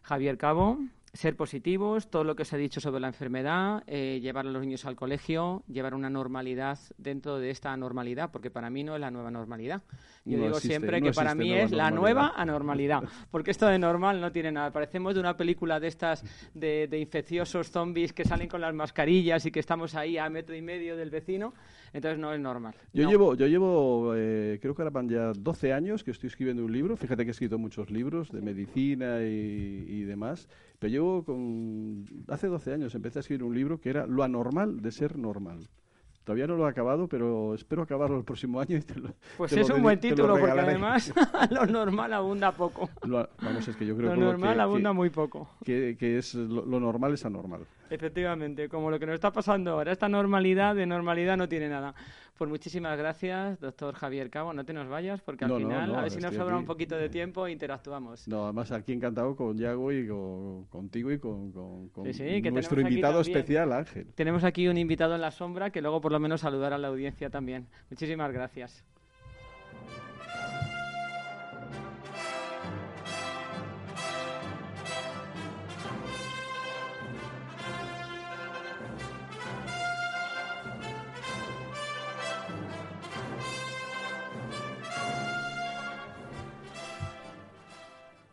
Javier 0.00 0.38
Cabo, 0.38 0.78
ser 1.12 1.36
positivos, 1.36 2.10
todo 2.10 2.24
lo 2.24 2.36
que 2.36 2.42
os 2.42 2.52
he 2.52 2.58
dicho 2.58 2.80
sobre 2.80 3.00
la 3.00 3.08
enfermedad, 3.08 3.82
eh, 3.86 4.18
llevar 4.20 4.46
a 4.46 4.50
los 4.50 4.62
niños 4.62 4.84
al 4.84 4.94
colegio, 4.96 5.62
llevar 5.68 5.94
una 5.94 6.10
normalidad 6.10 6.78
dentro 6.98 7.38
de 7.38 7.50
esta 7.50 7.72
anormalidad, 7.72 8.30
porque 8.30 8.50
para 8.50 8.70
mí 8.70 8.84
no 8.84 8.94
es 8.94 9.00
la 9.00 9.10
nueva 9.10 9.30
normalidad. 9.30 9.82
Yo 10.24 10.36
No 10.36 10.44
digo 10.44 10.56
existe- 10.56 10.68
siempre 10.68 11.00
no 11.00 11.06
que 11.06 11.12
para 11.12 11.34
mí 11.34 11.52
es 11.52 11.70
la 11.70 11.90
nueva 11.90 12.32
anormalidad, 12.36 13.02
porque 13.30 13.50
esto 13.50 13.66
de 13.66 13.78
normal 13.78 14.20
no 14.20 14.30
tiene 14.32 14.52
nada. 14.52 14.70
Parecemos 14.70 15.14
de 15.14 15.20
una 15.20 15.36
película 15.36 15.80
de 15.80 15.88
estas 15.88 16.22
de, 16.54 16.86
de 16.88 16.98
infecciosos 16.98 17.70
zombies 17.70 18.12
que 18.12 18.24
salen 18.24 18.48
con 18.48 18.60
las 18.60 18.74
mascarillas 18.74 19.44
y 19.46 19.50
que 19.50 19.60
estamos 19.60 19.94
ahí 19.94 20.18
a 20.18 20.28
metro 20.28 20.54
y 20.54 20.62
medio 20.62 20.96
del 20.96 21.10
vecino, 21.10 21.54
entonces 21.92 22.18
no 22.18 22.32
es 22.32 22.40
normal. 22.40 22.74
Yo 22.92 23.04
No. 23.04 23.10
llevo, 23.10 23.34
yo 23.34 23.46
llevo 23.46 24.12
eh, 24.16 24.58
creo 24.60 24.74
que 24.74 24.82
ahora 24.82 24.90
van 24.90 25.08
ya 25.08 25.32
12 25.32 25.72
años 25.72 26.04
que 26.04 26.10
estoy 26.10 26.28
escribiendo 26.28 26.64
un 26.64 26.72
libro. 26.72 26.96
Fíjate 26.96 27.24
que 27.24 27.30
he 27.30 27.32
escrito 27.32 27.58
muchos 27.58 27.90
libros 27.90 28.30
de 28.30 28.40
medicina 28.42 29.22
y, 29.22 29.84
y 29.88 30.02
demás. 30.04 30.48
Pero 30.78 30.90
llevo 30.90 31.24
con... 31.24 32.04
Hace 32.28 32.46
12 32.48 32.72
años 32.74 32.94
empecé 32.94 33.18
a 33.18 33.20
escribir 33.20 33.42
un 33.44 33.54
libro 33.54 33.80
que 33.80 33.90
era 33.90 34.06
Lo 34.06 34.22
anormal 34.22 34.80
de 34.80 34.92
ser 34.92 35.18
normal. 35.18 35.68
Todavía 36.28 36.46
no 36.46 36.56
lo 36.56 36.66
he 36.66 36.70
acabado, 36.70 37.08
pero 37.08 37.54
espero 37.54 37.80
acabarlo 37.80 38.18
el 38.18 38.22
próximo 38.24 38.60
año. 38.60 38.76
Y 38.76 38.82
te 38.82 39.00
lo, 39.00 39.08
Pues 39.38 39.48
te 39.50 39.56
lo 39.56 39.62
es 39.62 39.70
un 39.70 39.82
buen 39.82 39.98
título, 39.98 40.36
porque 40.38 40.50
además 40.60 41.10
lo 41.50 41.64
normal 41.64 42.12
abunda 42.12 42.52
poco. 42.52 42.90
Lo- 43.06 43.26
vamos, 43.40 43.66
es 43.66 43.74
que 43.74 43.86
yo 43.86 43.96
creo 43.96 44.10
Lo 44.10 44.14
que 44.14 44.20
lo 44.20 44.26
normal 44.26 44.56
que, 44.56 44.60
abunda 44.60 44.90
que- 44.90 44.94
muy 44.94 45.08
poco. 45.08 45.48
que- 45.64 45.96
que 45.98 46.18
es 46.18 46.34
lo 46.34 46.78
normal 46.80 47.14
es 47.14 47.24
anormal. 47.24 47.62
Efectivamente, 47.88 48.68
como 48.68 48.90
lo 48.90 48.98
que 48.98 49.06
nos 49.06 49.14
está 49.14 49.32
pasando 49.32 49.70
ahora, 49.72 49.90
esta 49.90 50.10
normalidad 50.10 50.74
de 50.74 50.84
normalidad 50.84 51.38
no 51.38 51.48
tiene 51.48 51.70
nada. 51.70 51.94
Pues 52.38 52.48
muchísimas 52.48 52.96
gracias, 52.96 53.58
doctor 53.60 53.94
Javier 53.96 54.30
Cabo. 54.30 54.52
No 54.52 54.64
te 54.64 54.72
nos 54.72 54.88
vayas, 54.88 55.20
porque 55.20 55.44
al 55.44 55.50
No, 55.50 55.56
final, 55.58 55.88
no, 55.92 55.98
a 55.98 56.02
ver 56.02 56.10
si 56.12 56.20
nos 56.20 56.32
sobra 56.36 56.54
aquí. 56.54 56.60
un 56.60 56.66
poquito 56.66 56.96
de 56.96 57.08
tiempo 57.08 57.44
e 57.48 57.50
interactuamos. 57.50 58.28
No, 58.28 58.44
además 58.44 58.70
aquí 58.70 58.92
encantado 58.92 59.34
con 59.34 59.58
Yago 59.58 59.90
y 59.90 60.06
con, 60.06 60.64
contigo 60.66 61.10
y 61.10 61.18
con, 61.18 61.50
con- 61.50 61.88
con 61.88 62.04
Sí, 62.06 62.12
sí, 62.12 62.40
que 62.40 62.52
nuestro 62.52 62.80
invitado 62.80 63.20
especial, 63.22 63.72
Ángel. 63.72 64.06
Tenemos 64.14 64.44
aquí 64.44 64.68
un 64.68 64.78
invitado 64.78 65.16
en 65.16 65.20
la 65.20 65.32
sombra 65.32 65.70
que 65.70 65.82
luego 65.82 66.00
por 66.00 66.12
lo 66.12 66.20
menos 66.20 66.40
saludar 66.42 66.72
a 66.72 66.78
la 66.78 66.86
audiencia 66.88 67.28
también. 67.28 67.66
Muchísimas 67.90 68.32
gracias. 68.32 68.84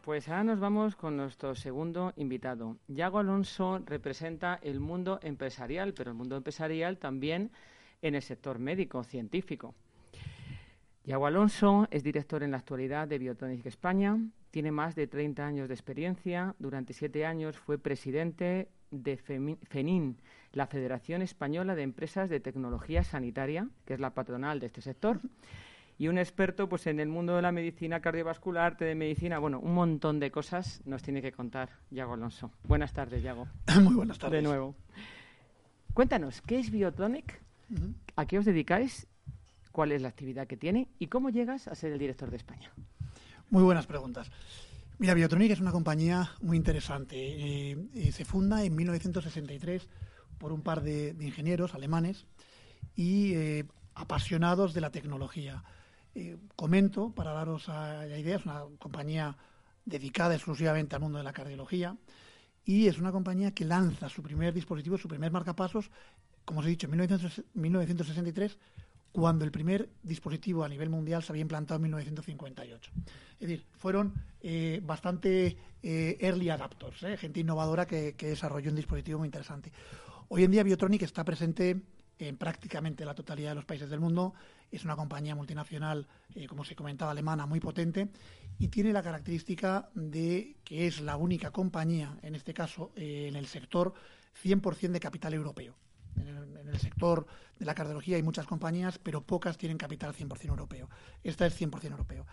Pues 0.06 0.30
ahora 0.30 0.44
nos 0.44 0.60
vamos 0.60 0.96
con 0.96 1.18
nuestro 1.18 1.56
segundo 1.56 2.14
invitado. 2.16 2.78
Yago 2.88 3.18
Alonso 3.18 3.82
representa 3.88 4.60
el 4.62 4.80
mundo 4.80 5.20
empresarial, 5.24 5.96
pero 5.96 6.12
el 6.12 6.16
mundo 6.16 6.38
empresarial 6.38 7.00
también 7.00 7.50
en 8.04 8.14
el 8.14 8.22
sector 8.22 8.60
médico, 8.60 9.04
científico. 9.04 9.74
Yago 11.06 11.26
Alonso 11.26 11.88
es 11.90 12.04
director 12.04 12.44
en 12.44 12.52
la 12.52 12.58
actualidad 12.58 13.08
de 13.08 13.18
Biotonic 13.18 13.66
España, 13.66 14.20
tiene 14.52 14.72
más 14.72 14.94
de 14.94 15.08
30 15.08 15.44
años 15.44 15.68
de 15.70 15.74
experiencia, 15.74 16.54
durante 16.60 16.94
siete 16.94 17.26
años 17.26 17.58
fue 17.58 17.80
presidente 17.80 18.70
de 18.92 19.18
FENIN, 19.18 20.18
la 20.52 20.68
Federación 20.68 21.24
Española 21.24 21.74
de 21.74 21.82
Empresas 21.82 22.30
de 22.30 22.40
Tecnología 22.40 23.04
Sanitaria, 23.04 23.70
que 23.86 23.96
es 23.96 24.00
la 24.00 24.14
patronal 24.14 24.60
de 24.60 24.68
este 24.68 24.82
sector, 24.82 25.20
y 25.98 26.08
un 26.08 26.18
experto 26.18 26.68
pues 26.68 26.88
en 26.88 27.00
el 27.00 27.10
mundo 27.10 27.36
de 27.36 27.42
la 27.42 27.52
medicina 27.52 28.00
cardiovascular, 28.02 28.78
de 28.78 28.96
medicina, 28.96 29.40
bueno, 29.40 29.60
un 29.60 29.74
montón 29.74 30.20
de 30.20 30.32
cosas 30.32 30.82
nos 30.86 31.02
tiene 31.02 31.22
que 31.22 31.32
contar 31.32 31.70
Yago 31.92 32.14
Alonso. 32.14 32.52
Buenas 32.64 32.94
tardes, 32.94 33.24
Yago. 33.24 33.48
Muy 33.82 33.96
buenas 33.96 34.20
tardes. 34.20 34.42
De 34.42 34.48
nuevo. 34.48 34.76
Cuéntanos, 35.94 36.42
¿qué 36.42 36.60
es 36.60 36.72
Biotonic? 36.72 37.42
¿A 38.16 38.26
qué 38.26 38.38
os 38.38 38.46
dedicáis? 38.46 39.08
¿Cuál 39.72 39.92
es 39.92 40.02
la 40.02 40.10
actividad 40.10 40.48
que 40.48 40.58
tiene? 40.58 40.90
¿Y 41.00 41.08
cómo 41.08 41.30
llegas 41.30 41.68
a 41.68 41.76
ser 41.76 41.94
el 41.94 42.00
director 42.00 42.30
de 42.30 42.38
España? 42.38 42.72
Muy 43.50 43.64
buenas 43.64 43.88
preguntas. 43.88 44.30
Mira, 44.98 45.14
Biotronic 45.14 45.52
es 45.52 45.60
una 45.60 45.74
compañía 45.74 46.32
muy 46.42 46.56
interesante. 46.56 47.18
Eh, 47.18 47.78
eh, 47.94 48.12
se 48.12 48.24
funda 48.24 48.64
en 48.64 48.76
1963 48.76 49.88
por 50.38 50.54
un 50.54 50.62
par 50.62 50.82
de, 50.82 51.16
ingenieros 51.20 51.74
alemanes 51.74 52.26
y 52.96 53.34
eh, 53.34 53.66
apasionados 53.94 54.74
de 54.74 54.82
la 54.82 54.92
tecnología. 54.92 55.64
Comento, 56.56 57.12
para 57.12 57.32
daros 57.32 57.68
la 57.68 58.18
idea, 58.18 58.38
es 58.38 58.46
una 58.46 58.64
compañía 58.80 59.36
dedicada 59.86 60.36
exclusivamente 60.36 60.96
al 60.96 61.02
mundo 61.02 61.18
de 61.18 61.24
la 61.24 61.34
cardiología 61.34 61.98
y 62.64 62.88
es 62.88 62.98
una 62.98 63.12
compañía 63.12 63.52
que 63.52 63.66
lanza 63.66 64.10
su 64.10 64.24
primer 64.24 64.54
dispositivo, 64.54 64.98
su 64.98 65.08
primer 65.08 65.32
marcapasos, 65.32 65.92
como 66.46 66.62
os 66.62 66.66
he 66.66 66.70
dicho, 66.70 66.88
en 66.88 66.98
1963 67.54 68.58
cuando 69.16 69.46
el 69.46 69.52
primer 69.52 69.90
dispositivo 70.04 70.66
a 70.66 70.68
nivel 70.68 70.90
mundial 70.90 71.24
se 71.24 71.32
había 71.32 71.42
implantado 71.42 71.78
en 71.78 71.84
1958. 71.84 72.92
Es 72.96 73.40
decir, 73.40 73.66
fueron 73.78 74.14
eh, 74.42 74.82
bastante 74.84 75.56
eh, 75.82 76.18
early 76.20 76.50
adapters, 76.50 77.02
eh, 77.04 77.16
gente 77.16 77.40
innovadora 77.40 77.86
que, 77.86 78.14
desarrolló 78.20 78.72
un 78.72 78.76
dispositivo 78.76 79.20
muy 79.20 79.28
interesante. 79.28 79.72
Hoy 80.28 80.44
en 80.44 80.52
día 80.52 80.64
Biotronic 80.64 81.04
está 81.04 81.24
presente 81.24 81.82
en 82.20 82.36
prácticamente 82.36 83.06
la 83.06 83.16
totalidad 83.16 83.52
de 83.52 83.56
los 83.56 83.66
países 83.66 83.90
del 83.90 84.02
mundo. 84.02 84.34
Es 84.72 84.84
una 84.84 84.96
compañía 84.96 85.36
multinacional, 85.36 86.08
como 86.48 86.66
se 86.66 86.76
comentaba, 86.76 87.12
alemana, 87.12 87.46
muy 87.46 87.60
potente 87.60 88.10
y 88.60 88.70
tiene 88.70 88.94
la 88.94 89.04
característica 89.04 89.90
de 89.94 90.56
que 90.64 90.88
es 90.88 91.02
la 91.02 91.18
única 91.18 91.52
compañía, 91.52 92.18
en 92.22 92.36
este 92.36 92.54
caso, 92.54 92.92
en 92.96 93.36
el 93.36 93.48
sector 93.48 93.94
100% 94.44 94.92
de 94.92 95.00
capital 95.00 95.34
europeo. 95.34 95.76
En 96.18 96.68
el, 96.70 96.80
sector 96.80 97.26
de 97.60 97.66
la 97.66 97.76
cardiología 97.76 98.16
hay 98.16 98.24
muchas 98.24 98.46
compañías, 98.46 99.00
pero 99.00 99.22
pocas 99.22 99.58
tienen 99.58 99.78
capital 99.78 100.14
100% 100.14 100.48
europeo. 100.50 100.90
Esta 101.24 101.46
es 101.46 101.60
100% 101.60 101.92
europeo. 101.92 102.26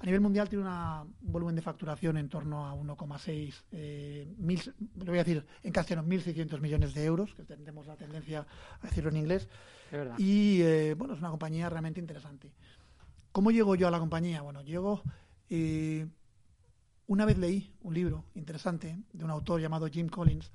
A 0.00 0.06
nivel 0.06 0.22
mundial 0.22 0.48
tiene 0.48 0.64
un 0.64 1.14
volumen 1.20 1.54
de 1.54 1.60
facturación 1.60 2.16
en 2.16 2.30
torno 2.30 2.66
a 2.66 2.74
1,6, 2.74 3.64
eh, 3.72 4.26
voy 4.38 5.18
a 5.18 5.24
decir 5.24 5.44
en 5.62 5.72
castellano, 5.72 6.08
1.600 6.08 6.58
millones 6.58 6.94
de 6.94 7.04
euros, 7.04 7.34
que 7.34 7.44
tendremos 7.44 7.86
la 7.86 7.96
tendencia 7.96 8.46
a 8.80 8.86
decirlo 8.86 9.10
en 9.10 9.18
inglés. 9.18 9.46
y 10.16 10.62
eh, 10.62 10.94
bueno, 10.94 11.12
es 11.12 11.20
una 11.20 11.28
compañía 11.28 11.68
realmente 11.68 12.00
interesante. 12.00 12.50
¿Cómo 13.30 13.50
llego 13.50 13.74
yo 13.74 13.88
a 13.88 13.90
la 13.90 13.98
compañía? 13.98 14.40
Bueno, 14.40 14.62
llego... 14.62 15.02
Eh, 15.50 16.06
una 17.10 17.24
vez 17.24 17.38
leí 17.38 17.74
un 17.82 17.92
libro 17.92 18.24
interesante 18.34 18.96
de 19.12 19.24
un 19.24 19.30
autor 19.30 19.60
llamado 19.60 19.88
Jim 19.88 20.08
Collins, 20.08 20.52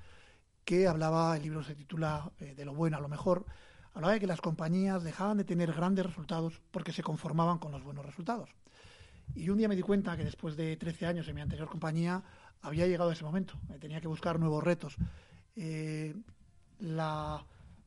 que 0.64 0.88
hablaba, 0.88 1.36
el 1.36 1.42
libro 1.42 1.62
se 1.62 1.74
titula 1.74 2.32
eh, 2.40 2.54
De 2.54 2.64
lo 2.64 2.74
bueno 2.74 2.96
a 2.96 3.00
lo 3.00 3.08
mejor, 3.08 3.44
hablaba 3.92 4.14
de 4.14 4.20
que 4.20 4.26
las 4.26 4.40
compañías 4.40 5.04
dejaban 5.04 5.36
de 5.36 5.44
tener 5.44 5.72
grandes 5.72 6.06
resultados 6.06 6.62
porque 6.70 6.92
se 6.92 7.02
conformaban 7.02 7.58
con 7.58 7.72
los 7.72 7.84
buenos 7.84 8.06
resultados. 8.06 8.48
Y 9.34 9.50
un 9.50 9.58
día 9.58 9.68
me 9.68 9.76
di 9.76 9.82
cuenta 9.82 10.16
que 10.16 10.24
después 10.24 10.56
de 10.56 10.76
13 10.76 11.06
años 11.06 11.28
en 11.28 11.34
mi 11.34 11.40
anterior 11.40 11.68
compañía 11.68 12.22
había 12.62 12.86
llegado 12.86 13.12
ese 13.12 13.24
momento, 13.24 13.54
tenía 13.80 14.00
que 14.00 14.08
buscar 14.08 14.40
nuevos 14.40 14.62
retos. 14.64 14.96
Eh, 15.56 16.14
la 16.80 17.44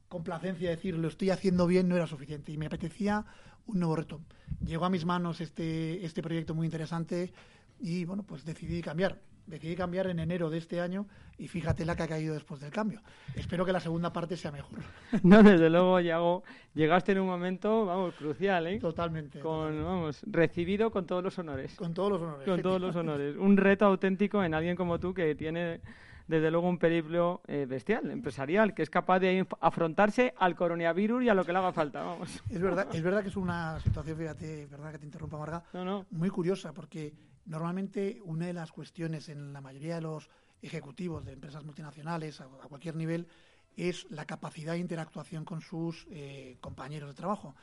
complacencia 0.08 0.70
de 0.70 0.76
decir 0.76 0.96
lo 0.98 1.08
estoy 1.08 1.30
haciendo 1.30 1.68
bien 1.68 1.88
no 1.88 1.96
era 1.96 2.08
suficiente 2.08 2.52
y 2.52 2.58
me 2.58 2.66
apetecía 2.66 3.26
un 3.68 3.80
nuevo 3.80 3.96
reto. 3.96 4.22
Llegó 4.66 4.86
a 4.86 4.90
mis 4.90 5.06
manos 5.06 5.42
este, 5.42 6.04
este 6.06 6.22
proyecto 6.22 6.56
muy 6.56 6.66
interesante 6.66 7.32
y 7.80 8.06
bueno, 8.06 8.24
pues 8.24 8.44
decidí 8.46 8.82
cambiar 8.82 9.20
decidí 9.50 9.76
cambiar 9.76 10.08
en 10.08 10.20
enero 10.20 10.50
de 10.50 10.60
este 10.60 10.80
año 10.80 11.08
y 11.38 11.48
fíjate 11.48 11.84
la 11.86 11.96
que 11.96 12.04
ha 12.04 12.08
caído 12.08 12.34
después 12.34 12.62
del 12.62 12.72
cambio. 12.72 13.02
Espero 13.36 13.66
que 13.66 13.74
la 13.74 13.80
segunda 13.80 14.14
parte 14.14 14.38
sea 14.38 14.52
mejor. 14.52 14.80
No, 15.24 15.44
desde 15.44 15.70
luego, 15.70 16.00
Yago, 16.00 16.44
llegaste 16.74 17.12
en 17.12 17.20
un 17.20 17.28
momento, 17.28 17.86
vamos, 17.86 18.14
crucial, 18.16 18.68
¿eh? 18.68 18.80
Totalmente. 18.80 19.40
Con, 19.40 19.84
vamos, 19.84 20.22
recibido 20.28 20.92
con 20.92 21.06
todos 21.06 21.24
los 21.24 21.38
honores. 21.40 21.76
Con 21.76 21.94
todos 21.94 22.12
los 22.12 22.22
honores. 22.22 22.46
Con 22.48 22.62
todos 22.62 22.80
los 22.80 22.96
honores. 22.96 23.36
Un 23.38 23.58
reto 23.58 23.86
auténtico 23.86 24.44
en 24.44 24.54
alguien 24.54 24.76
como 24.76 25.00
tú 25.00 25.14
que 25.14 25.36
tiene 25.36 25.82
desde 26.28 26.52
luego 26.52 26.70
un 26.70 26.78
periplo 26.78 27.42
eh, 27.48 27.66
bestial, 27.68 28.12
empresarial, 28.12 28.76
que 28.76 28.84
es 28.84 28.90
capaz 28.92 29.20
de 29.20 29.48
afrontarse 29.62 30.36
al 30.38 30.56
coronavirus 30.56 31.24
y 31.24 31.30
a 31.30 31.34
lo 31.34 31.44
que 31.44 31.52
le 31.52 31.58
haga 31.58 31.74
falta. 31.74 32.04
Vamos. 32.04 32.44
Es 32.50 32.62
verdad, 32.62 32.88
es 32.94 33.02
verdad 33.02 33.24
que 33.24 33.30
es 33.30 33.36
una 33.36 33.80
situación, 33.80 34.16
fíjate, 34.16 34.68
verdad 34.68 34.92
que 34.92 35.00
te 35.00 35.06
interrumpa, 35.06 35.40
Marga, 35.40 35.64
no, 35.74 35.84
no. 35.84 36.06
muy 36.12 36.30
curiosa, 36.30 36.72
porque 36.72 37.14
Normalmente 37.50 38.22
una 38.24 38.46
de 38.46 38.54
las 38.54 38.72
cuestiones 38.72 39.28
en 39.28 39.54
la 39.54 39.60
mayoría 39.60 39.96
de 39.96 40.02
los 40.02 40.30
ejecutivos 40.62 41.26
de 41.26 41.34
empresas 41.34 41.66
multinacionales 41.66 42.42
a, 42.42 42.46
cualquier 42.46 42.96
nivel 42.96 43.28
es 43.76 44.06
la 44.12 44.26
capacidad 44.26 44.74
de 44.74 44.80
interactuación 44.80 45.46
con 45.46 45.60
sus 45.60 46.06
eh, 46.12 46.58
compañeros 46.62 47.10
de 47.10 47.16
trabajo. 47.16 47.56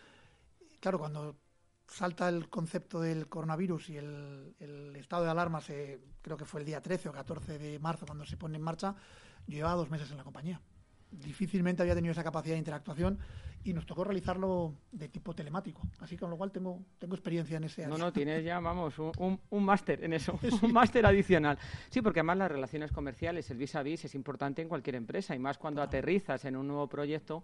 Claro, 0.81 0.99
cuando 0.99 1.37
salta 1.87 2.29
el 2.29 2.49
concepto 2.49 3.01
del 3.01 3.29
coronavirus 3.29 3.90
y 3.90 3.99
el, 3.99 4.92
estado 4.96 5.22
de 5.22 5.31
alarma, 5.31 5.61
se, 5.61 6.01
creo 6.20 6.37
que 6.37 6.44
fue 6.44 6.61
el 6.62 6.66
día 6.66 6.81
13 6.81 7.11
o 7.11 7.12
14 7.12 7.57
de 7.57 7.79
marzo 7.79 8.07
cuando 8.07 8.27
se 8.27 8.37
pone 8.37 8.57
en 8.57 8.62
marcha, 8.62 8.96
yo 9.46 9.55
llevaba 9.55 9.77
dos 9.77 9.90
meses 9.90 10.11
en 10.11 10.16
la 10.16 10.25
compañía. 10.25 10.61
Difícilmente 11.12 11.83
había 11.83 11.94
tenido 11.94 12.11
esa 12.11 12.25
capacidad 12.25 12.57
de 12.57 12.59
interactuación 12.59 13.20
y 13.66 13.72
nos 13.72 13.85
tocó 13.85 14.05
realizarlo 14.05 14.74
de 14.92 15.09
tipo 15.09 15.35
telemático. 15.35 15.83
Así 15.98 16.16
con 16.16 16.31
lo 16.31 16.37
cual 16.37 16.52
tengo, 16.52 16.85
tengo 16.98 17.14
experiencia 17.14 17.57
en 17.57 17.64
ese 17.64 17.85
área. 17.85 17.96
No, 17.96 18.02
no, 18.02 18.12
tienes 18.12 18.44
ya, 18.44 18.61
vamos, 18.61 18.96
un, 18.98 19.40
un, 19.50 19.64
máster 19.64 20.05
en 20.05 20.12
eso, 20.12 20.38
un 20.62 20.72
máster 20.72 21.05
adicional. 21.05 21.59
Sí, 21.90 22.00
porque 22.00 22.20
además 22.20 22.38
las 22.38 22.52
relaciones 22.52 22.92
comerciales, 22.92 23.50
el 23.50 23.59
vis 23.59 23.74
a 23.74 23.83
vis 23.83 24.05
es 24.05 24.14
importante 24.14 24.62
en 24.62 24.68
cualquier 24.68 24.94
empresa 24.94 25.35
y 25.35 25.40
más 25.40 25.59
cuando 25.59 25.83
aterrizas 25.83 26.44
en 26.44 26.57
un 26.57 26.68
nuevo 26.68 26.88
proyecto, 26.88 27.42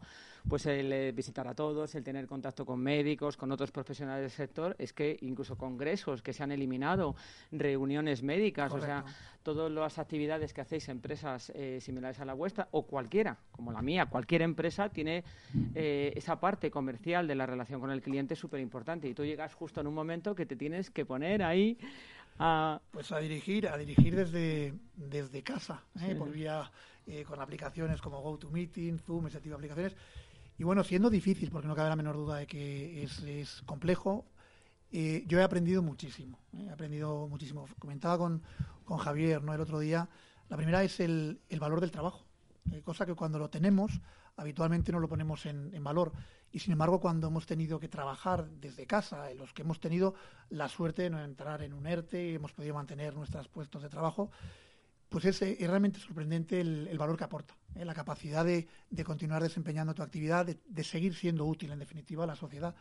pues 0.48 0.66
el 0.66 0.92
eh, 0.92 1.12
visitar 1.12 1.48
a 1.48 1.54
todos, 1.54 1.94
el 1.96 2.04
tener 2.04 2.26
contacto 2.26 2.64
con 2.64 2.80
médicos, 2.80 3.36
con 3.36 3.50
otros 3.50 3.72
profesionales 3.72 4.22
del 4.22 4.30
sector, 4.30 4.76
es 4.78 4.92
que 4.92 5.18
incluso 5.22 5.56
congresos 5.56 6.22
que 6.22 6.32
se 6.32 6.44
han 6.44 6.52
eliminado, 6.52 7.16
reuniones 7.50 8.22
médicas, 8.22 8.72
o 8.72 8.80
sea, 8.80 9.04
todas 9.42 9.70
las 9.70 9.98
actividades 9.98 10.52
que 10.52 10.60
hacéis 10.60 10.88
empresas 10.88 11.50
eh, 11.54 11.78
similares 11.80 12.20
a 12.20 12.24
la 12.24 12.34
vuestra 12.34 12.68
o 12.70 12.86
cualquiera, 12.86 13.38
como 13.50 13.72
la 13.72 13.82
mía, 13.82 14.06
cualquier 14.06 14.42
empresa 14.42 14.88
tiene 14.88 15.24
eh, 15.74 16.11
esa 16.16 16.38
parte 16.40 16.70
comercial 16.70 17.26
de 17.26 17.34
la 17.34 17.46
relación 17.46 17.80
con 17.80 17.90
el 17.90 18.02
cliente 18.02 18.36
súper 18.36 18.60
importante 18.60 19.08
y 19.08 19.14
tú 19.14 19.24
llegas 19.24 19.54
justo 19.54 19.80
en 19.80 19.86
un 19.86 19.94
momento 19.94 20.34
que 20.34 20.46
te 20.46 20.56
tienes 20.56 20.90
que 20.90 21.04
poner 21.04 21.42
ahí 21.42 21.78
a... 22.38 22.80
Pues 22.90 23.12
a 23.12 23.18
dirigir, 23.18 23.68
a 23.68 23.76
dirigir 23.76 24.14
desde, 24.16 24.74
desde 24.96 25.42
casa, 25.42 25.82
¿eh? 26.00 26.14
por 26.14 26.30
vía 26.30 26.70
eh, 27.06 27.24
con 27.24 27.40
aplicaciones 27.40 28.00
como 28.00 28.20
GoToMeeting, 28.20 28.98
Zoom, 28.98 29.26
ese 29.26 29.40
tipo 29.40 29.50
de 29.50 29.56
aplicaciones. 29.56 29.96
Y 30.58 30.64
bueno, 30.64 30.84
siendo 30.84 31.10
difícil, 31.10 31.50
porque 31.50 31.68
no 31.68 31.74
cabe 31.74 31.88
la 31.88 31.96
menor 31.96 32.16
duda 32.16 32.36
de 32.36 32.46
que 32.46 33.02
es, 33.02 33.22
es 33.22 33.62
complejo, 33.62 34.26
eh, 34.92 35.24
yo 35.26 35.40
he 35.40 35.42
aprendido 35.42 35.82
muchísimo. 35.82 36.38
he 36.52 36.70
aprendido 36.70 37.26
muchísimo. 37.26 37.66
Comentaba 37.78 38.18
con, 38.18 38.42
con 38.84 38.98
Javier 38.98 39.42
¿no? 39.42 39.54
el 39.54 39.60
otro 39.60 39.78
día, 39.78 40.08
la 40.48 40.56
primera 40.56 40.84
es 40.84 41.00
el, 41.00 41.40
el 41.48 41.60
valor 41.60 41.80
del 41.80 41.90
trabajo, 41.90 42.26
cosa 42.84 43.06
que 43.06 43.14
cuando 43.14 43.38
lo 43.38 43.48
tenemos 43.48 44.00
habitualmente 44.36 44.92
no 44.92 45.00
lo 45.00 45.08
ponemos 45.08 45.46
en, 45.46 45.82
valor. 45.82 46.12
Y 46.50 46.58
sin 46.58 46.72
embargo, 46.72 47.00
cuando 47.00 47.28
hemos 47.28 47.46
tenido 47.46 47.78
que 47.80 47.88
trabajar 47.88 48.48
desde 48.48 48.86
casa, 48.86 49.30
en 49.30 49.38
los 49.38 49.52
que 49.52 49.62
hemos 49.62 49.80
tenido 49.80 50.14
la 50.50 50.68
suerte 50.68 51.02
de 51.02 51.10
no 51.10 51.22
entrar 51.22 51.62
en 51.62 51.72
un 51.72 51.86
ERTE 51.86 52.30
y 52.30 52.34
hemos 52.34 52.52
podido 52.52 52.74
mantener 52.74 53.14
nuestros 53.14 53.48
puestos 53.48 53.82
de 53.82 53.88
trabajo, 53.88 54.30
pues 55.12 55.26
es, 55.26 55.42
es 55.42 55.68
realmente 55.68 56.00
sorprendente 56.00 56.60
el, 56.60 56.96
valor 56.98 57.18
que 57.18 57.24
aporta. 57.24 57.54
¿eh? 57.76 57.84
la 57.84 57.94
capacidad 57.94 58.44
de, 58.44 58.66
de, 58.90 59.04
continuar 59.04 59.42
desempeñando 59.42 59.94
tu 59.94 60.02
actividad, 60.02 60.46
de, 60.46 60.58
de, 60.66 60.84
seguir 60.84 61.14
siendo 61.14 61.44
útil, 61.44 61.70
en 61.70 61.78
definitiva, 61.78 62.24
a 62.24 62.26
la 62.26 62.34
sociedad. 62.34 62.74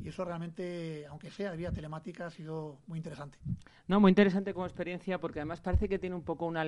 Y 0.00 0.08
eso 0.08 0.24
realmente, 0.24 1.04
aunque 1.08 1.30
sea 1.30 1.52
vía 1.52 1.72
telemática, 1.72 2.26
ha 2.26 2.30
sido 2.30 2.78
muy 2.86 2.98
interesante. 2.98 3.36
No, 3.88 3.98
muy 3.98 4.10
interesante 4.10 4.54
como 4.54 4.64
experiencia, 4.64 5.18
porque 5.18 5.40
además 5.40 5.60
parece 5.60 5.88
que 5.88 5.98
tiene 5.98 6.14
un 6.14 6.22
poco 6.22 6.46
una, 6.46 6.64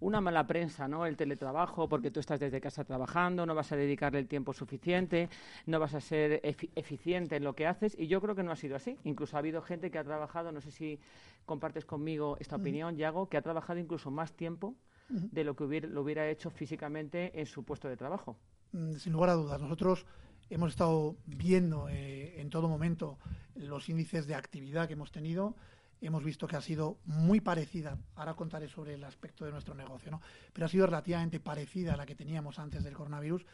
una 0.00 0.20
mala 0.20 0.46
prensa, 0.46 0.88
¿no? 0.88 1.06
El 1.06 1.16
teletrabajo, 1.16 1.88
porque 1.88 2.10
tú 2.10 2.18
estás 2.18 2.40
desde 2.40 2.60
casa 2.60 2.84
trabajando, 2.84 3.46
no 3.46 3.54
vas 3.54 3.70
a 3.70 3.76
dedicarle 3.76 4.18
el 4.18 4.26
tiempo 4.26 4.52
suficiente, 4.52 5.28
no 5.66 5.78
vas 5.78 5.94
a 5.94 6.00
ser 6.00 6.40
efi 6.42 6.70
eficiente 6.74 7.36
en 7.36 7.44
lo 7.44 7.54
que 7.54 7.68
haces, 7.68 7.96
y 7.98 8.08
yo 8.08 8.20
creo 8.20 8.34
que 8.34 8.42
no 8.42 8.50
ha 8.50 8.56
sido 8.56 8.74
así. 8.74 8.98
Incluso 9.04 9.36
ha 9.36 9.38
habido 9.38 9.62
gente 9.62 9.92
que 9.92 9.98
ha 9.98 10.04
trabajado, 10.04 10.50
no 10.50 10.60
sé 10.60 10.72
si 10.72 10.98
compartes 11.44 11.84
conmigo 11.84 12.36
esta 12.40 12.56
opinión. 12.56 12.96
Yago, 12.96 13.28
que 13.28 13.36
ha 13.36 13.42
trabajado 13.42 13.78
incluso 13.78 14.10
más 14.10 14.32
tiempo 14.32 14.74
de 15.08 15.44
lo 15.44 15.54
que 15.54 15.64
hubiera, 15.64 15.88
lo 15.88 16.02
hubiera 16.02 16.28
hecho 16.28 16.50
físicamente 16.50 17.38
en 17.38 17.46
su 17.46 17.64
puesto 17.64 17.88
de 17.88 17.96
trabajo. 17.96 18.36
Mm, 18.72 18.94
sin 18.94 19.12
lugar 19.12 19.30
a 19.30 19.34
dudas. 19.34 19.60
Nosotros 19.60 20.06
hemos 20.50 20.70
estado 20.70 21.16
viendo 21.26 21.88
eh, 21.88 22.40
en 22.40 22.50
todo 22.50 22.68
momento 22.68 23.18
los 23.54 23.88
índices 23.88 24.26
de 24.26 24.34
actividad 24.34 24.86
que 24.86 24.94
hemos 24.94 25.12
tenido. 25.12 25.54
Hemos 26.00 26.24
visto 26.24 26.46
que 26.46 26.56
ha 26.56 26.60
sido 26.60 26.98
muy 27.06 27.40
parecida, 27.40 27.96
ahora 28.16 28.34
contaré 28.34 28.68
sobre 28.68 28.94
el 28.94 29.04
aspecto 29.04 29.44
de 29.46 29.52
nuestro 29.52 29.74
negocio, 29.74 30.10
¿no? 30.10 30.20
pero 30.52 30.66
ha 30.66 30.68
sido 30.68 30.86
relativamente 30.86 31.40
parecida 31.40 31.94
a 31.94 31.96
la 31.96 32.04
que 32.04 32.14
teníamos 32.14 32.58
antes 32.58 32.84
del 32.84 32.94
coronavirus 32.94 33.46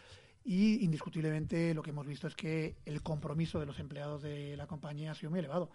y 0.45 0.85
indiscutiblemente 0.85 1.75
lo 1.75 1.83
que 1.83 1.91
hemos 1.91 2.07
visto 2.07 2.27
es 2.27 2.35
que 2.35 2.77
el 2.87 3.03
compromiso 3.03 3.61
de 3.61 3.67
los 3.67 3.79
empleados 3.79 4.23
de 4.23 4.57
la 4.57 4.67
compañía 4.67 5.13
ha 5.13 5.15
sido 5.15 5.31
muy 5.31 5.39
elevado. 5.39 5.71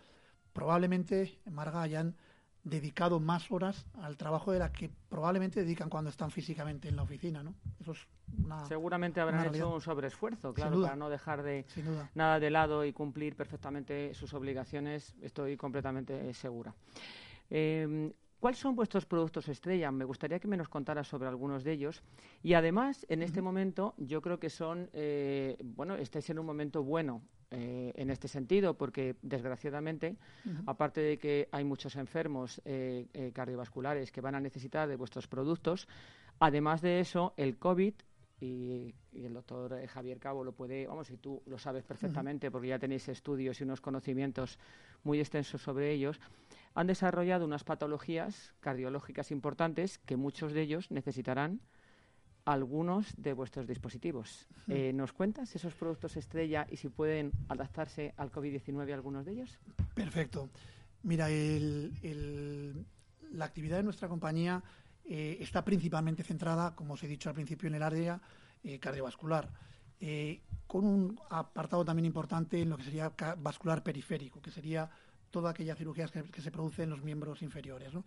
Probablemente, 0.56 1.38
Marga, 1.51 1.82
hayan 1.82 2.16
dedicado 2.64 3.20
más 3.20 3.51
horas 3.51 3.86
al 4.01 4.16
trabajo 4.16 4.53
de 4.53 4.60
las 4.60 4.72
que 4.72 4.89
probablemente 5.10 5.60
dedican 5.60 5.89
cuando 5.89 6.10
están 6.10 6.32
físicamente 6.32 6.88
en 6.88 6.95
la 6.95 7.03
oficina, 7.03 7.43
¿no? 7.43 7.53
Eso 7.78 7.91
es 7.91 8.08
una, 8.41 8.66
Seguramente 8.66 9.20
habrán 9.20 9.53
hecho 9.53 9.76
un 9.76 9.82
sobreesfuerzo, 9.82 10.53
claro, 10.53 10.82
para 10.82 10.95
no 10.95 11.10
dejar 11.10 11.43
de 11.43 11.66
nada 12.16 12.39
de 12.39 12.49
lado 12.49 12.86
y 12.86 12.93
cumplir 12.93 13.36
perfectamente 13.36 14.14
sus 14.14 14.34
obligaciones, 14.34 15.14
estoy 15.22 15.58
completamente 15.58 16.34
segura. 16.34 16.74
Eh, 17.49 18.14
¿Cuáles 18.39 18.60
son 18.60 18.78
vuestros 18.78 19.06
productos 19.06 19.49
estrella? 19.49 19.91
Me 19.91 20.06
gustaría 20.06 20.39
que 20.39 20.47
me 20.47 20.56
nos 20.56 20.70
contaras 20.70 21.08
sobre 21.08 21.28
algunos 21.28 21.66
de 21.66 21.74
ellos. 21.74 22.01
Y 22.43 22.53
además, 22.53 23.06
en 23.10 23.24
este 23.24 23.41
momento, 23.41 23.93
yo 23.97 24.22
creo 24.22 24.39
que 24.39 24.49
son, 24.49 24.89
eh, 24.93 25.58
bueno, 25.64 25.95
estáis 25.95 26.30
en 26.30 26.39
un 26.39 26.45
momento 26.45 26.84
bueno 26.84 27.22
eh, 27.52 27.93
en 27.96 28.10
este 28.10 28.28
sentido, 28.28 28.74
porque 28.74 29.16
desgraciadamente, 29.22 30.18
aparte 30.66 31.02
de 31.02 31.18
que 31.18 31.48
hay 31.52 31.64
muchos 31.64 31.96
enfermos 31.96 32.62
eh, 32.66 33.06
eh, 33.14 33.32
cardiovasculares 33.34 34.12
que 34.12 34.20
van 34.20 34.36
a 34.36 34.39
necesitar 34.39 34.88
de 34.88 34.96
vuestros 34.96 35.28
productos, 35.28 35.88
además 36.39 36.82
de 36.82 37.00
eso, 37.00 37.34
el 37.38 37.58
COVID 37.58 37.93
y, 38.41 38.96
el 39.14 39.34
doctor 39.34 39.86
Javier 39.88 40.20
Cabo 40.20 40.43
lo 40.43 40.54
puede, 40.54 40.88
vamos, 40.88 41.10
y 41.12 41.18
tú 41.18 41.41
lo 41.46 41.58
sabes 41.58 41.84
perfectamente 41.84 42.52
porque 42.52 42.70
ya 42.70 42.80
tenéis 42.80 43.08
estudios 43.08 43.62
y 43.62 43.64
unos 43.64 43.80
conocimientos 43.80 44.60
muy 45.04 45.20
extensos 45.20 45.62
sobre 45.62 45.91
ellos, 45.91 46.20
han 46.74 46.88
desarrollado 46.88 47.46
unas 47.46 47.64
patologías 47.64 48.54
cardiológicas 48.60 49.32
importantes 49.32 50.00
que 50.00 50.18
muchos 50.18 50.52
de 50.52 50.64
ellos 50.64 50.91
necesitarán 50.91 51.62
algunos 52.46 53.12
de 53.18 53.34
vuestros 53.34 53.68
dispositivos. 53.68 54.48
Eh, 54.68 54.93
¿Nos 54.93 55.12
cuentas 55.14 55.56
esos 55.56 55.74
productos 55.74 56.16
estrella 56.16 56.68
y 56.70 56.78
si 56.78 56.89
pueden 56.89 57.32
adaptarse 57.50 58.14
al 58.18 58.32
COVID-19 58.32 58.93
algunos 58.93 59.26
de 59.26 59.34
ellos? 59.34 59.58
Perfecto. 59.96 60.50
Mira, 61.02 61.30
el, 61.30 62.86
la 63.32 63.46
actividad 63.46 63.78
de 63.78 63.84
nuestra 63.84 64.08
compañía 64.08 64.64
eh, 65.04 65.38
está 65.39 65.66
principalmente 65.66 66.24
centrada, 66.24 66.76
como 66.76 66.93
os 66.93 67.04
he 67.04 67.08
dicho 67.08 67.30
al 67.30 67.36
principio, 67.36 67.68
en 67.68 67.76
el 67.76 67.84
área 67.84 68.22
eh, 68.64 68.80
cardiovascular, 68.80 69.50
con 70.68 70.86
un 70.86 71.20
apartado 71.32 71.84
también 71.84 72.06
importante 72.06 72.62
en 72.62 72.70
lo 72.70 72.78
que 72.78 72.84
sería 72.84 73.12
vascular 73.38 73.82
periférico, 73.82 74.39
que 74.39 74.52
sería 74.52 74.88
toda 75.32 75.50
aquella 75.50 75.76
cirugía 75.76 76.08
que, 76.08 76.24
que 76.24 76.41
se 76.41 76.52
produce 76.52 76.84
en 76.84 76.91
los 76.91 77.02
miembros 77.02 77.41
inferiores. 77.41 77.91
¿no? 77.91 78.06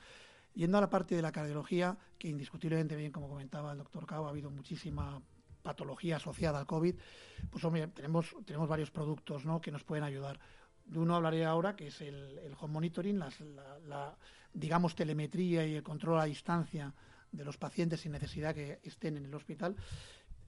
Yendo 0.58 0.76
a 0.76 0.80
la 0.80 0.90
parte 0.90 1.14
de 1.14 1.22
la 1.22 1.30
cardiología, 1.30 1.96
que 2.18 2.26
indiscutiblemente 2.26 2.96
bien, 2.96 3.12
como 3.12 3.28
comentaba 3.28 3.70
el 3.70 3.78
doctor 3.78 4.04
Cao, 4.06 4.26
ha 4.26 4.30
habido 4.30 4.50
muchísima 4.50 5.22
patología 5.62 6.16
asociada 6.16 6.58
al 6.58 6.66
COVID, 6.66 6.96
pues 7.48 7.62
hombre, 7.62 7.86
tenemos, 7.86 8.34
tenemos 8.44 8.68
varios 8.68 8.90
productos 8.90 9.44
¿no? 9.44 9.60
que 9.60 9.70
nos 9.70 9.84
pueden 9.84 10.02
ayudar. 10.02 10.40
De 10.84 10.98
uno 10.98 11.14
hablaré 11.14 11.44
ahora, 11.44 11.76
que 11.76 11.86
es 11.86 12.00
el, 12.00 12.38
el 12.38 12.56
home 12.58 12.72
monitoring, 12.72 13.20
la, 13.20 14.18
digamos, 14.52 14.96
telemetría 14.96 15.64
y 15.64 15.76
el 15.76 15.84
control 15.84 16.18
a 16.18 16.24
distancia 16.24 16.92
de 17.30 17.44
los 17.44 17.56
pacientes 17.56 18.00
sin 18.00 18.10
necesidad 18.10 18.52
que 18.52 18.80
estén 18.82 19.16
en 19.16 19.26
el 19.26 19.34
hospital. 19.36 19.76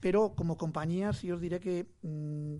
Pero 0.01 0.35
como 0.35 0.57
compañía 0.57 1.13
sí 1.13 1.31
os 1.31 1.39
diré 1.39 1.61
que 1.61 1.87
mmm, 2.01 2.57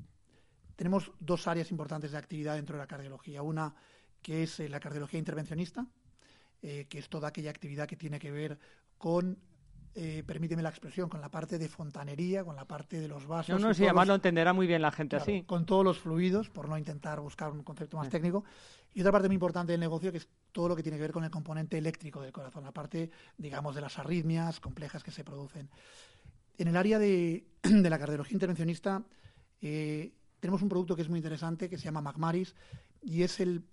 tenemos 0.77 1.11
dos 1.19 1.47
áreas 1.47 1.69
importantes 1.69 2.13
de 2.13 2.17
actividad 2.17 2.55
dentro 2.55 2.77
de 2.77 2.83
la 2.83 2.87
cardiología. 2.87 3.41
Una 3.41 3.75
que 4.21 4.43
es 4.43 4.61
eh, 4.61 4.69
la 4.69 4.79
cardiología 4.79 5.19
intervencionista, 5.19 5.85
eh, 6.61 6.85
que 6.89 6.99
es 6.99 7.09
toda 7.09 7.29
aquella 7.29 7.49
actividad 7.49 7.87
que 7.87 7.95
tiene 7.95 8.19
que 8.19 8.31
ver 8.31 8.57
con 8.97 9.37
eh, 9.93 10.23
permíteme 10.25 10.61
la 10.61 10.69
expresión, 10.69 11.09
con 11.09 11.19
la 11.19 11.29
parte 11.29 11.57
de 11.57 11.67
fontanería, 11.67 12.45
con 12.45 12.55
la 12.55 12.63
parte 12.63 12.99
de 12.99 13.09
los 13.09 13.27
vasos. 13.27 13.59
No, 13.59 13.67
no, 13.67 13.73
sí, 13.73 13.83
además 13.83 14.07
lo 14.07 14.15
entenderá 14.15 14.53
muy 14.53 14.65
bien 14.65 14.81
la 14.81 14.91
gente 14.91 15.17
claro, 15.17 15.23
así. 15.23 15.43
Con 15.43 15.65
todos 15.65 15.83
los 15.83 15.99
fluidos, 15.99 16.49
por 16.49 16.69
no 16.69 16.77
intentar 16.77 17.19
buscar 17.19 17.51
un 17.51 17.61
concepto 17.63 17.97
más 17.97 18.05
sí. 18.05 18.11
técnico. 18.11 18.45
Y 18.93 19.01
otra 19.01 19.11
parte 19.11 19.27
muy 19.27 19.35
importante 19.35 19.73
del 19.73 19.81
negocio, 19.81 20.11
que 20.11 20.19
es 20.19 20.29
todo 20.53 20.69
lo 20.69 20.75
que 20.77 20.83
tiene 20.83 20.97
que 20.97 21.01
ver 21.01 21.11
con 21.11 21.25
el 21.25 21.29
componente 21.29 21.77
eléctrico 21.77 22.21
del 22.21 22.31
corazón, 22.31 22.63
la 22.63 22.71
parte, 22.71 23.09
digamos, 23.37 23.75
de 23.75 23.81
las 23.81 23.99
arritmias 23.99 24.61
complejas 24.61 25.03
que 25.03 25.11
se 25.11 25.25
producen. 25.25 25.69
En 26.57 26.69
el 26.69 26.77
área 26.77 26.97
de, 26.97 27.45
de 27.61 27.89
la 27.89 27.99
cardiología 27.99 28.35
intervencionista, 28.35 29.03
eh, 29.61 30.13
tenemos 30.39 30.61
un 30.61 30.69
producto 30.69 30.95
que 30.95 31.01
es 31.01 31.09
muy 31.09 31.19
interesante, 31.19 31.69
que 31.69 31.77
se 31.77 31.83
llama 31.83 32.01
Magmaris, 32.01 32.55
y 33.01 33.23
es 33.23 33.41
el 33.41 33.65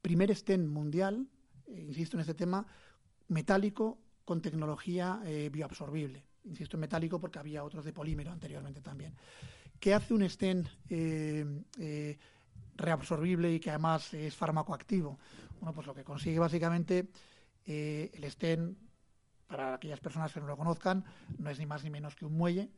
primer 0.00 0.34
stent 0.34 0.68
mundial 0.68 1.26
insisto 1.68 2.16
en 2.16 2.20
este 2.20 2.34
tema, 2.34 2.66
metálico 3.28 3.98
con 4.24 4.40
tecnología 4.40 5.20
eh, 5.24 5.48
bioabsorbible. 5.52 6.24
Insisto 6.44 6.76
en 6.76 6.82
metálico 6.82 7.20
porque 7.20 7.38
había 7.38 7.64
otros 7.64 7.84
de 7.84 7.92
polímero 7.92 8.30
anteriormente 8.30 8.80
también. 8.80 9.14
¿Qué 9.80 9.94
hace 9.94 10.14
un 10.14 10.28
stent 10.28 10.68
eh, 10.88 11.44
eh, 11.78 12.18
reabsorbible 12.76 13.52
y 13.52 13.60
que 13.60 13.70
además 13.70 14.14
es 14.14 14.34
farmacoactivo? 14.34 15.18
Bueno, 15.60 15.74
pues 15.74 15.86
lo 15.86 15.94
que 15.94 16.04
consigue 16.04 16.38
básicamente 16.38 17.08
eh, 17.66 18.10
el 18.14 18.30
stent, 18.30 18.78
para 19.46 19.74
aquellas 19.74 20.00
personas 20.00 20.32
que 20.32 20.40
no 20.40 20.46
lo 20.46 20.56
conozcan, 20.56 21.04
no 21.38 21.50
es 21.50 21.58
ni 21.58 21.66
más 21.66 21.84
ni 21.84 21.90
menos 21.90 22.16
que 22.16 22.24
un 22.24 22.36
muelle 22.36 22.70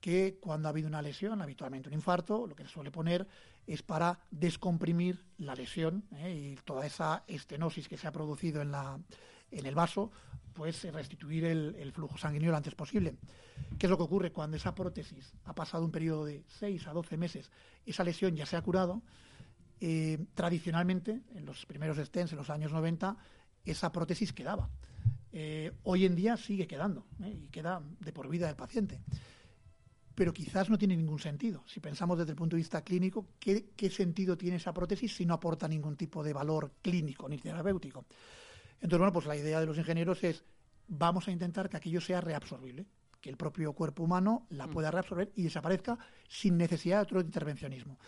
que 0.00 0.38
cuando 0.40 0.68
ha 0.68 0.70
habido 0.70 0.88
una 0.88 1.02
lesión, 1.02 1.40
habitualmente 1.42 1.88
un 1.88 1.94
infarto, 1.94 2.46
lo 2.46 2.54
que 2.54 2.64
se 2.64 2.70
suele 2.70 2.90
poner 2.90 3.26
es 3.66 3.82
para 3.82 4.18
descomprimir 4.30 5.24
la 5.38 5.54
lesión 5.54 6.04
¿eh? 6.16 6.54
y 6.54 6.56
toda 6.64 6.86
esa 6.86 7.24
estenosis 7.26 7.88
que 7.88 7.96
se 7.96 8.06
ha 8.06 8.12
producido 8.12 8.62
en, 8.62 8.70
la, 8.70 8.98
en 9.50 9.66
el 9.66 9.74
vaso, 9.74 10.12
pues 10.52 10.84
restituir 10.92 11.44
el, 11.44 11.74
el, 11.78 11.92
flujo 11.92 12.16
sanguíneo 12.16 12.50
lo 12.50 12.56
antes 12.56 12.74
posible. 12.74 13.16
¿Qué 13.78 13.86
es 13.86 13.90
lo 13.90 13.96
que 13.96 14.04
ocurre 14.04 14.32
cuando 14.32 14.56
esa 14.56 14.74
prótesis 14.74 15.34
ha 15.44 15.54
pasado 15.54 15.84
un 15.84 15.90
periodo 15.90 16.24
de 16.24 16.44
6 16.46 16.86
a 16.86 16.92
12 16.92 17.16
meses, 17.16 17.50
esa 17.84 18.04
lesión 18.04 18.36
ya 18.36 18.46
se 18.46 18.56
ha 18.56 18.62
curado? 18.62 19.02
Eh, 19.80 20.18
tradicionalmente, 20.34 21.20
en 21.34 21.44
los 21.44 21.66
primeros 21.66 21.98
stents, 21.98 22.32
en 22.32 22.38
los 22.38 22.48
años 22.48 22.72
90, 22.72 23.16
esa 23.64 23.92
prótesis 23.92 24.32
quedaba. 24.32 24.70
Eh, 25.32 25.72
hoy 25.82 26.06
en 26.06 26.14
día 26.14 26.36
sigue 26.36 26.66
quedando 26.66 27.04
¿eh? 27.22 27.28
y 27.28 27.48
queda 27.48 27.82
de 28.00 28.12
por 28.12 28.28
vida 28.28 28.46
del 28.46 28.56
paciente 28.56 29.00
pero 30.16 30.32
quizás 30.32 30.70
no 30.70 30.78
tiene 30.78 30.96
ningún 30.96 31.18
sentido. 31.18 31.62
Si 31.66 31.78
pensamos 31.78 32.18
desde 32.18 32.30
el 32.32 32.36
punto 32.36 32.56
de 32.56 32.62
vista 32.62 32.82
clínico, 32.82 33.26
¿qué, 33.38 33.66
¿qué, 33.76 33.90
sentido 33.90 34.36
tiene 34.36 34.56
esa 34.56 34.72
prótesis 34.72 35.14
si 35.14 35.26
no 35.26 35.34
aporta 35.34 35.68
ningún 35.68 35.94
tipo 35.94 36.24
de 36.24 36.32
valor 36.32 36.72
clínico 36.80 37.28
ni 37.28 37.36
terapéutico? 37.36 38.06
Entonces, 38.76 38.98
bueno, 38.98 39.12
pues 39.12 39.26
la 39.26 39.36
idea 39.36 39.60
de 39.60 39.66
los 39.66 39.76
ingenieros 39.76 40.24
es, 40.24 40.42
vamos 40.88 41.28
a 41.28 41.30
intentar 41.30 41.68
que 41.68 41.76
aquello 41.76 42.00
sea 42.00 42.22
reabsorbible, 42.22 42.86
que 43.20 43.28
el 43.28 43.36
propio 43.36 43.74
cuerpo 43.74 44.04
humano 44.04 44.46
la 44.48 44.68
pueda 44.68 44.90
reabsorber 44.90 45.32
y 45.36 45.42
desaparezca 45.42 45.98
sin 46.28 46.56
necesidad 46.56 46.96
de 46.96 47.02
otro 47.02 47.20
intervencionismo. 47.20 47.98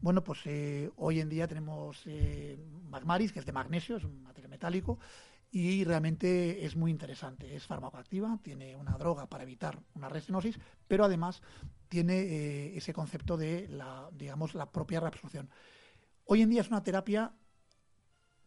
Bueno, 0.00 0.24
pues 0.24 0.40
eh, 0.46 0.90
hoy 0.96 1.20
en 1.20 1.28
día 1.28 1.46
tenemos 1.46 2.00
eh, 2.06 2.58
Magmaris, 2.88 3.32
que 3.32 3.40
es 3.40 3.46
de 3.46 3.52
magnesio, 3.52 3.96
es 3.96 4.04
un 4.04 4.22
material 4.22 4.50
metálico, 4.50 4.98
y 5.50 5.84
realmente 5.84 6.64
es 6.64 6.76
muy 6.76 6.90
interesante. 6.90 7.54
Es 7.54 7.66
farmacoactiva, 7.66 8.38
tiene 8.42 8.76
una 8.76 8.96
droga 8.98 9.26
para 9.26 9.44
evitar 9.44 9.80
una 9.94 10.08
restenosis, 10.08 10.58
pero 10.86 11.04
además 11.04 11.42
tiene 11.88 12.18
eh, 12.20 12.76
ese 12.76 12.92
concepto 12.92 13.36
de 13.36 13.66
la, 13.68 14.08
digamos, 14.12 14.54
la 14.54 14.70
propia 14.70 15.00
reabsorción. 15.00 15.48
Hoy 16.24 16.42
en 16.42 16.50
día 16.50 16.60
es 16.60 16.68
una 16.68 16.82
terapia, 16.82 17.32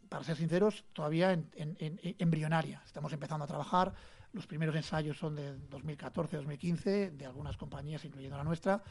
para 0.08 0.24
ser 0.24 0.36
sinceros, 0.36 0.86
todavía 0.94 1.32
embrionaria. 1.56 2.82
Estamos 2.86 3.14
empezando 3.14 3.46
a 3.46 3.48
trabajar. 3.48 3.94
Los 4.34 4.46
primeros 4.46 4.76
ensayos 4.76 5.18
son 5.18 5.36
de 5.36 5.58
2014-2015, 5.70 7.12
de 7.12 7.26
algunas 7.26 7.58
compañías, 7.58 8.04
incluyendo 8.04 8.38
la 8.38 8.44
nuestra. 8.44 8.84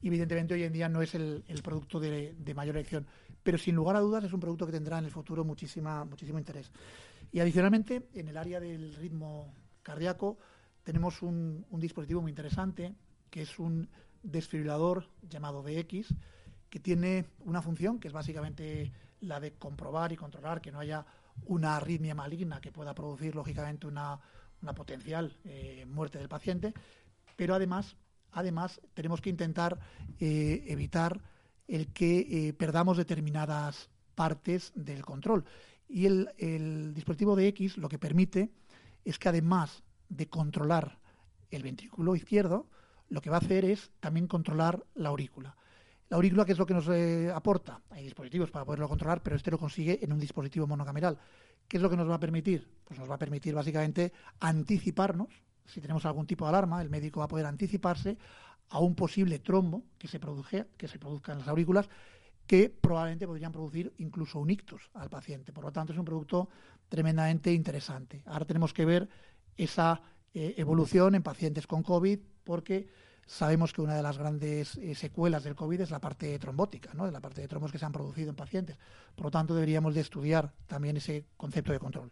Evidentemente 0.00 0.54
hoy 0.54 0.62
en 0.62 0.72
día 0.72 0.88
no 0.88 1.02
es 1.02 1.16
el, 1.16 1.44
el 1.48 1.62
producto 1.62 1.98
de, 1.98 2.34
de, 2.38 2.54
mayor 2.54 2.76
elección, 2.76 3.06
pero 3.42 3.58
sin 3.58 3.74
lugar 3.74 3.96
a 3.96 4.00
dudas 4.00 4.22
es 4.22 4.32
un 4.32 4.38
producto 4.38 4.66
que 4.66 4.72
tendrá 4.72 4.98
en 4.98 5.04
el 5.04 5.10
futuro 5.10 5.44
muchísima, 5.44 6.04
muchísimo 6.04 6.38
interés. 6.38 6.70
Y 7.30 7.40
adicionalmente, 7.40 8.08
en 8.14 8.28
el 8.28 8.36
área 8.36 8.60
del 8.60 8.94
ritmo 8.94 9.52
cardíaco, 9.82 10.38
tenemos 10.82 11.22
un, 11.22 11.66
dispositivo 11.72 12.22
muy 12.22 12.30
interesante 12.30 12.94
que 13.30 13.42
es 13.42 13.58
un 13.58 13.88
desfibrilador 14.22 15.06
llamado 15.28 15.62
DX, 15.62 16.14
que 16.70 16.80
tiene 16.80 17.26
una 17.40 17.60
función 17.60 17.98
que 17.98 18.08
es 18.08 18.14
básicamente 18.14 18.90
la 19.20 19.40
de 19.40 19.52
comprobar 19.52 20.12
y 20.12 20.16
controlar 20.16 20.60
que 20.60 20.72
no 20.72 20.80
haya 20.80 21.04
una 21.44 21.76
arritmia 21.76 22.14
maligna 22.14 22.60
que 22.60 22.72
pueda 22.72 22.94
producir, 22.94 23.34
lógicamente, 23.34 23.86
una, 23.86 24.18
potencial 24.74 25.36
eh, 25.44 25.84
muerte 25.86 26.18
del 26.18 26.28
paciente, 26.28 26.72
pero 27.36 27.54
además, 27.54 27.96
además 28.32 28.80
tenemos 28.94 29.20
que 29.20 29.30
intentar 29.30 29.78
eh, 30.18 30.64
evitar 30.68 31.20
el 31.68 31.92
que 31.92 32.48
eh, 32.48 32.52
perdamos 32.54 32.96
determinadas 32.96 33.90
partes 34.14 34.72
del 34.74 35.04
control. 35.04 35.44
Y 35.88 36.06
el, 36.06 36.92
dispositivo 36.94 37.34
de 37.34 37.48
X 37.48 37.78
lo 37.78 37.88
que 37.88 37.98
permite 37.98 38.50
es 39.04 39.18
que 39.18 39.28
además 39.28 39.82
de 40.08 40.28
controlar 40.28 40.98
el 41.50 41.62
ventrículo 41.62 42.14
izquierdo, 42.14 42.68
lo 43.08 43.22
que 43.22 43.30
va 43.30 43.36
a 43.36 43.40
hacer 43.40 43.64
es 43.64 43.90
también 44.00 44.26
controlar 44.26 44.84
la 44.94 45.08
aurícula. 45.08 45.56
La 46.10 46.16
aurícula, 46.16 46.44
¿qué 46.44 46.52
es 46.52 46.58
lo 46.58 46.66
que 46.66 46.74
nos 46.74 46.88
eh, 46.88 47.30
aporta? 47.34 47.80
Hay 47.90 48.04
dispositivos 48.04 48.50
para 48.50 48.64
poderlo 48.64 48.88
controlar, 48.88 49.22
pero 49.22 49.36
este 49.36 49.50
lo 49.50 49.58
consigue 49.58 50.02
en 50.02 50.12
un 50.12 50.18
dispositivo 50.18 50.66
monocameral. 50.66 51.18
¿Qué 51.66 51.78
es 51.78 51.82
lo 51.82 51.90
que 51.90 51.96
nos 51.96 52.08
va 52.08 52.14
a 52.14 52.20
permitir? 52.20 52.68
Pues 52.84 52.98
nos 52.98 53.10
va 53.10 53.14
a 53.14 53.18
permitir 53.18 53.54
básicamente 53.54 54.12
anticiparnos. 54.40 55.28
Si 55.66 55.80
tenemos 55.80 56.04
algún 56.06 56.26
tipo 56.26 56.44
de 56.44 56.50
alarma, 56.50 56.80
el 56.80 56.88
médico 56.88 57.20
va 57.20 57.26
a 57.26 57.28
poder 57.28 57.46
anticiparse 57.46 58.16
a 58.70 58.78
un 58.78 58.94
posible 58.94 59.38
trombo 59.38 59.84
que 59.98 60.08
se, 60.08 60.18
produje, 60.18 60.66
que 60.76 60.88
se 60.88 60.98
produzca 60.98 61.32
en 61.32 61.38
las 61.38 61.48
aurículas 61.48 61.88
que 62.48 62.70
probablemente 62.70 63.26
podrían 63.26 63.52
producir 63.52 63.92
incluso 63.98 64.40
un 64.40 64.48
ictus 64.48 64.90
al 64.94 65.10
paciente. 65.10 65.52
Por 65.52 65.64
lo 65.64 65.70
tanto, 65.70 65.92
es 65.92 65.98
un 65.98 66.06
producto 66.06 66.48
tremendamente 66.88 67.52
interesante. 67.52 68.22
Ahora 68.24 68.46
tenemos 68.46 68.72
que 68.72 68.86
ver 68.86 69.06
esa 69.54 70.00
eh, 70.32 70.54
evolución 70.56 71.14
en 71.14 71.22
pacientes 71.22 71.66
con 71.66 71.82
COVID 71.82 72.18
porque 72.44 72.88
sabemos 73.26 73.74
que 73.74 73.82
una 73.82 73.94
de 73.94 74.02
las 74.02 74.16
grandes 74.16 74.76
eh, 74.76 74.94
secuelas 74.94 75.44
del 75.44 75.54
COVID 75.54 75.82
es 75.82 75.90
la 75.90 76.00
parte 76.00 76.38
trombótica, 76.38 76.94
¿no? 76.94 77.04
de 77.04 77.12
la 77.12 77.20
parte 77.20 77.42
de 77.42 77.48
trombos 77.48 77.70
que 77.70 77.78
se 77.78 77.84
han 77.84 77.92
producido 77.92 78.30
en 78.30 78.36
pacientes. 78.36 78.78
Por 79.14 79.26
lo 79.26 79.30
tanto, 79.30 79.54
deberíamos 79.54 79.94
de 79.94 80.00
estudiar 80.00 80.54
también 80.66 80.96
ese 80.96 81.26
concepto 81.36 81.72
de 81.72 81.78
control. 81.78 82.10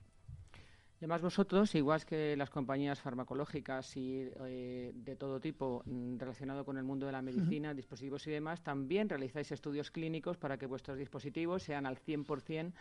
Además 0.99 1.21
vosotros, 1.21 1.75
igual 1.75 2.05
que 2.07 2.37
las 2.37 2.49
compañías 2.49 3.01
farmacológicas 3.01 3.97
y 3.99 4.31
eh, 4.47 4.93
de 4.95 5.17
todo 5.17 5.41
tipo 5.41 5.83
mm, 5.85 6.17
relacionado 6.19 6.65
con 6.65 6.79
el 6.79 6.85
mundo 6.85 7.05
de 7.05 7.13
la 7.13 7.21
medicina, 7.21 7.75
dispositivos 7.75 8.27
y 8.27 8.31
demás, 8.31 8.63
también 8.63 9.09
realizáis 9.09 9.53
estudios 9.53 9.91
clínicos 9.91 10.39
para 10.39 10.57
que 10.57 10.65
vuestros 10.65 10.97
dispositivos 10.97 11.63
sean 11.63 11.85
al 11.85 11.99
100% 11.99 12.73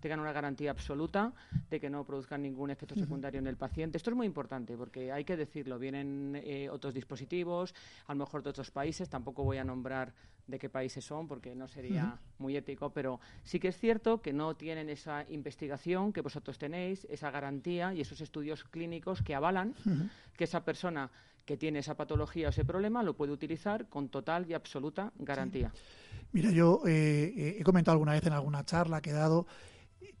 tengan 0.00 0.20
una 0.20 0.32
garantía 0.32 0.70
absoluta 0.70 1.32
de 1.70 1.80
que 1.80 1.90
no 1.90 2.04
produzcan 2.04 2.42
ningún 2.42 2.70
efecto 2.70 2.94
secundario 2.94 3.40
en 3.40 3.46
el 3.46 3.56
paciente. 3.56 3.98
Esto 3.98 4.10
es 4.10 4.16
muy 4.16 4.26
importante 4.26 4.76
porque 4.76 5.12
hay 5.12 5.24
que 5.24 5.36
decirlo. 5.36 5.78
Vienen 5.78 6.40
eh, 6.42 6.68
otros 6.70 6.94
dispositivos, 6.94 7.74
a 8.06 8.14
lo 8.14 8.20
mejor 8.20 8.42
de 8.42 8.50
otros 8.50 8.70
países. 8.70 9.08
Tampoco 9.08 9.44
voy 9.44 9.58
a 9.58 9.64
nombrar 9.64 10.12
de 10.46 10.58
qué 10.58 10.68
países 10.68 11.04
son 11.04 11.28
porque 11.28 11.54
no 11.54 11.68
sería 11.68 12.18
muy 12.38 12.56
ético, 12.56 12.90
pero 12.90 13.20
sí 13.44 13.60
que 13.60 13.68
es 13.68 13.78
cierto 13.78 14.22
que 14.22 14.32
no 14.32 14.56
tienen 14.56 14.88
esa 14.88 15.26
investigación 15.28 16.12
que 16.12 16.22
vosotros 16.22 16.58
tenéis, 16.58 17.06
esa 17.10 17.30
garantía 17.30 17.92
y 17.92 18.00
esos 18.00 18.20
estudios 18.20 18.64
clínicos 18.64 19.22
que 19.22 19.34
avalan 19.34 19.74
que 20.36 20.44
esa 20.44 20.64
persona 20.64 21.10
que 21.44 21.56
tiene 21.56 21.78
esa 21.78 21.96
patología 21.96 22.48
o 22.48 22.50
ese 22.50 22.64
problema 22.64 23.02
lo 23.02 23.14
puede 23.14 23.32
utilizar 23.32 23.88
con 23.88 24.08
total 24.08 24.46
y 24.48 24.54
absoluta 24.54 25.12
garantía. 25.18 25.72
Mira, 26.32 26.50
yo 26.50 26.82
eh, 26.86 27.32
eh, 27.36 27.56
he 27.58 27.62
comentado 27.62 27.92
alguna 27.92 28.12
vez 28.12 28.26
en 28.26 28.34
alguna 28.34 28.64
charla 28.64 29.00
que 29.00 29.10
he 29.10 29.14
dado 29.14 29.46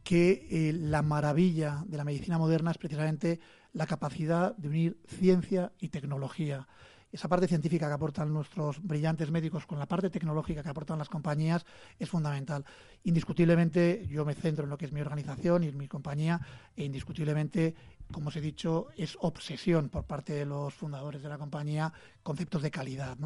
que 0.02 0.46
eh, 0.50 0.72
la 0.72 1.02
maravilla 1.02 1.84
de 1.86 1.96
la 1.96 2.04
medicina 2.04 2.38
moderna 2.38 2.70
es 2.70 2.78
precisamente 2.78 3.40
la 3.72 3.86
capacidad 3.86 4.56
de 4.56 4.68
unir 4.68 5.00
ciencia 5.06 5.72
y 5.78 5.88
tecnología. 5.88 6.66
Esa 7.10 7.28
parte 7.28 7.48
científica 7.48 7.88
que 7.88 7.94
aportan 7.94 8.32
nuestros 8.32 8.82
brillantes 8.82 9.30
médicos 9.30 9.64
con 9.64 9.78
la 9.78 9.86
parte 9.86 10.10
tecnológica 10.10 10.62
que 10.62 10.68
aportan 10.68 10.98
las 10.98 11.08
compañías 11.08 11.64
es 11.98 12.08
fundamental. 12.08 12.64
Indiscutiblemente, 13.04 14.06
yo 14.06 14.26
me 14.26 14.34
centro 14.34 14.64
en 14.64 14.70
lo 14.70 14.76
que 14.76 14.84
es 14.84 14.92
mi 14.92 15.00
organización 15.00 15.64
y 15.64 15.72
mi 15.72 15.88
compañía, 15.88 16.38
e 16.76 16.84
indiscutiblemente, 16.84 17.74
como 18.12 18.28
os 18.28 18.36
he 18.36 18.42
dicho, 18.42 18.88
es 18.96 19.16
obsesión 19.20 19.88
por 19.88 20.04
parte 20.04 20.34
de 20.34 20.44
los 20.44 20.74
fundadores 20.74 21.22
de 21.22 21.30
la 21.30 21.38
compañía 21.38 21.92
conceptos 22.22 22.60
de 22.60 22.70
calidad. 22.70 23.16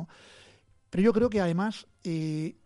Pero 0.90 1.02
yo 1.02 1.12
creo 1.12 1.28
que 1.28 1.40
además 1.40 1.88
eh, 2.04 2.56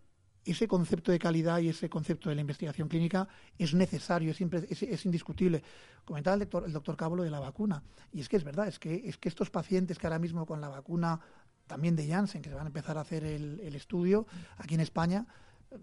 ese 0.47 0.69
concepto 0.69 1.11
de 1.13 1.19
calidad 1.19 1.59
y 1.59 1.69
ese 1.69 1.91
concepto 1.91 2.29
de 2.29 2.37
la 2.37 2.41
investigación 2.41 2.89
clínica 2.89 3.29
es 3.59 3.75
necesario, 3.75 4.31
es, 4.31 4.83
es, 4.83 5.05
indiscutible. 5.05 5.63
Comentaba 6.05 6.35
el 6.35 6.41
doctor, 6.41 6.65
el 6.65 6.73
doctor 6.73 6.97
Cabo 6.97 7.17
de 7.17 7.31
la 7.31 7.41
vacuna, 7.41 7.83
y 8.13 8.21
es 8.21 8.29
que 8.29 8.37
es 8.37 8.45
verdad, 8.45 8.69
es 8.69 8.79
que, 8.79 9.09
es 9.09 9.19
que 9.19 9.29
estos 9.29 9.51
pacientes 9.51 9.99
que 9.99 10.07
ahora 10.07 10.21
mismo 10.21 10.47
con 10.47 10.61
la 10.61 10.69
vacuna 10.69 11.21
también 11.67 11.97
de 11.97 12.07
Janssen, 12.07 12.43
que 12.43 12.49
se 12.49 12.55
van 12.55 12.67
a 12.67 12.69
empezar 12.69 12.97
a 12.97 13.01
hacer 13.01 13.25
el, 13.25 13.75
estudio 13.75 14.27
aquí 14.57 14.75
en 14.75 14.81
España, 14.81 15.27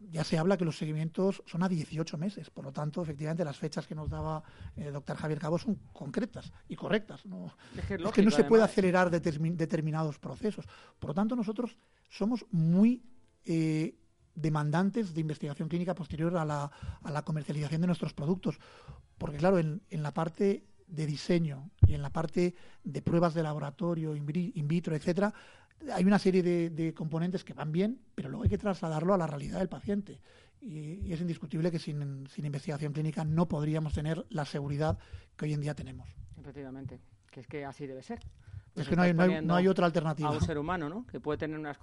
ya 0.10 0.24
se 0.24 0.38
habla 0.38 0.56
que 0.56 0.64
los 0.64 0.78
seguimientos 0.78 1.44
son 1.46 1.62
a 1.62 1.68
18 1.68 2.18
meses. 2.18 2.50
Por 2.50 2.64
lo 2.64 2.72
tanto, 2.72 3.02
efectivamente, 3.02 3.44
las 3.44 3.58
fechas 3.58 3.86
que 3.86 3.94
nos 3.94 4.10
daba 4.10 4.42
el 4.78 4.94
doctor 4.94 5.18
Javier 5.18 5.40
Cabo 5.40 5.60
son 5.60 5.76
concretas 5.92 6.52
y 6.70 6.76
correctas. 6.78 7.26
¿no? 7.26 7.54
Es, 7.78 7.86
que, 7.86 8.24
no 8.24 8.32
se 8.32 8.46
puede 8.46 8.64
acelerar 8.64 9.12
determinados 9.12 10.20
procesos. 10.20 10.66
Por 11.00 11.10
lo 11.10 11.14
tanto, 11.14 11.36
nosotros 11.36 11.76
somos 12.10 12.46
muy 12.50 13.04
eh, 13.46 13.96
demandantes 14.36 15.14
de 15.14 15.22
investigación 15.22 15.70
clínica 15.70 15.96
posterior 15.96 16.38
a 16.38 16.46
la, 16.46 16.72
a 17.02 17.12
la 17.12 17.22
comercialización 17.24 17.82
de 17.82 17.88
nuestros 17.88 18.14
productos. 18.14 18.60
Porque 19.18 19.38
claro, 19.38 19.60
en, 19.60 19.82
en, 19.90 20.04
la 20.04 20.14
parte 20.14 20.66
de 20.88 21.06
diseño 21.06 21.70
y 21.88 21.94
en 21.94 22.02
la 22.02 22.12
parte 22.12 22.56
de 22.84 23.02
pruebas 23.02 23.34
de 23.34 23.44
laboratorio, 23.44 24.16
in 24.16 24.68
vitro, 24.68 24.96
etcétera, 24.96 25.34
hay 25.92 26.06
una 26.06 26.20
serie 26.20 26.44
de, 26.44 26.94
componentes 26.94 27.44
que 27.44 27.54
van 27.54 27.72
bien, 27.72 28.00
pero 28.16 28.30
luego 28.30 28.44
hay 28.44 28.50
que 28.50 28.58
trasladarlo 28.58 29.14
a 29.14 29.18
la 29.18 29.28
realidad 29.28 29.60
del 29.60 29.70
paciente. 29.70 30.20
Y, 30.62 31.12
es 31.12 31.20
indiscutible 31.20 31.72
que 31.72 31.80
sin, 31.80 32.28
sin 32.28 32.46
investigación 32.46 32.94
clínica 32.94 33.26
no 33.26 33.48
podríamos 33.48 33.94
tener 33.94 34.26
la 34.30 34.46
seguridad 34.46 34.98
que 35.36 35.46
hoy 35.46 35.54
en 35.54 35.62
día 35.62 35.76
tenemos. 35.76 36.08
Efectivamente, 36.40 37.00
que 37.32 37.42
es 37.42 37.48
que 37.48 37.66
así 37.66 37.88
debe 37.88 38.04
ser. 38.04 38.20
Es 38.76 38.88
que 38.88 38.96
no 38.96 39.04
hay, 39.04 39.14
no, 39.14 39.56
hay, 39.56 39.68
otra 39.68 39.86
alternativa. 39.86 40.30
A 40.30 40.32
un 40.32 40.42
ser 40.42 40.58
humano, 40.58 40.90
¿no? 40.90 41.06
Que 41.06 41.20
puede 41.20 41.38
tener 41.38 41.60
unas, 41.60 41.78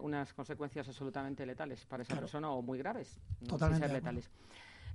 unas 0.00 0.32
consecuencias 0.32 0.88
absolutamente 0.88 1.44
letales 1.44 1.84
para 1.84 2.02
esa 2.02 2.16
persona 2.16 2.50
o 2.50 2.62
muy 2.62 2.78
graves. 2.78 3.20
Totalmente. 3.46 3.88
letales. 3.88 4.30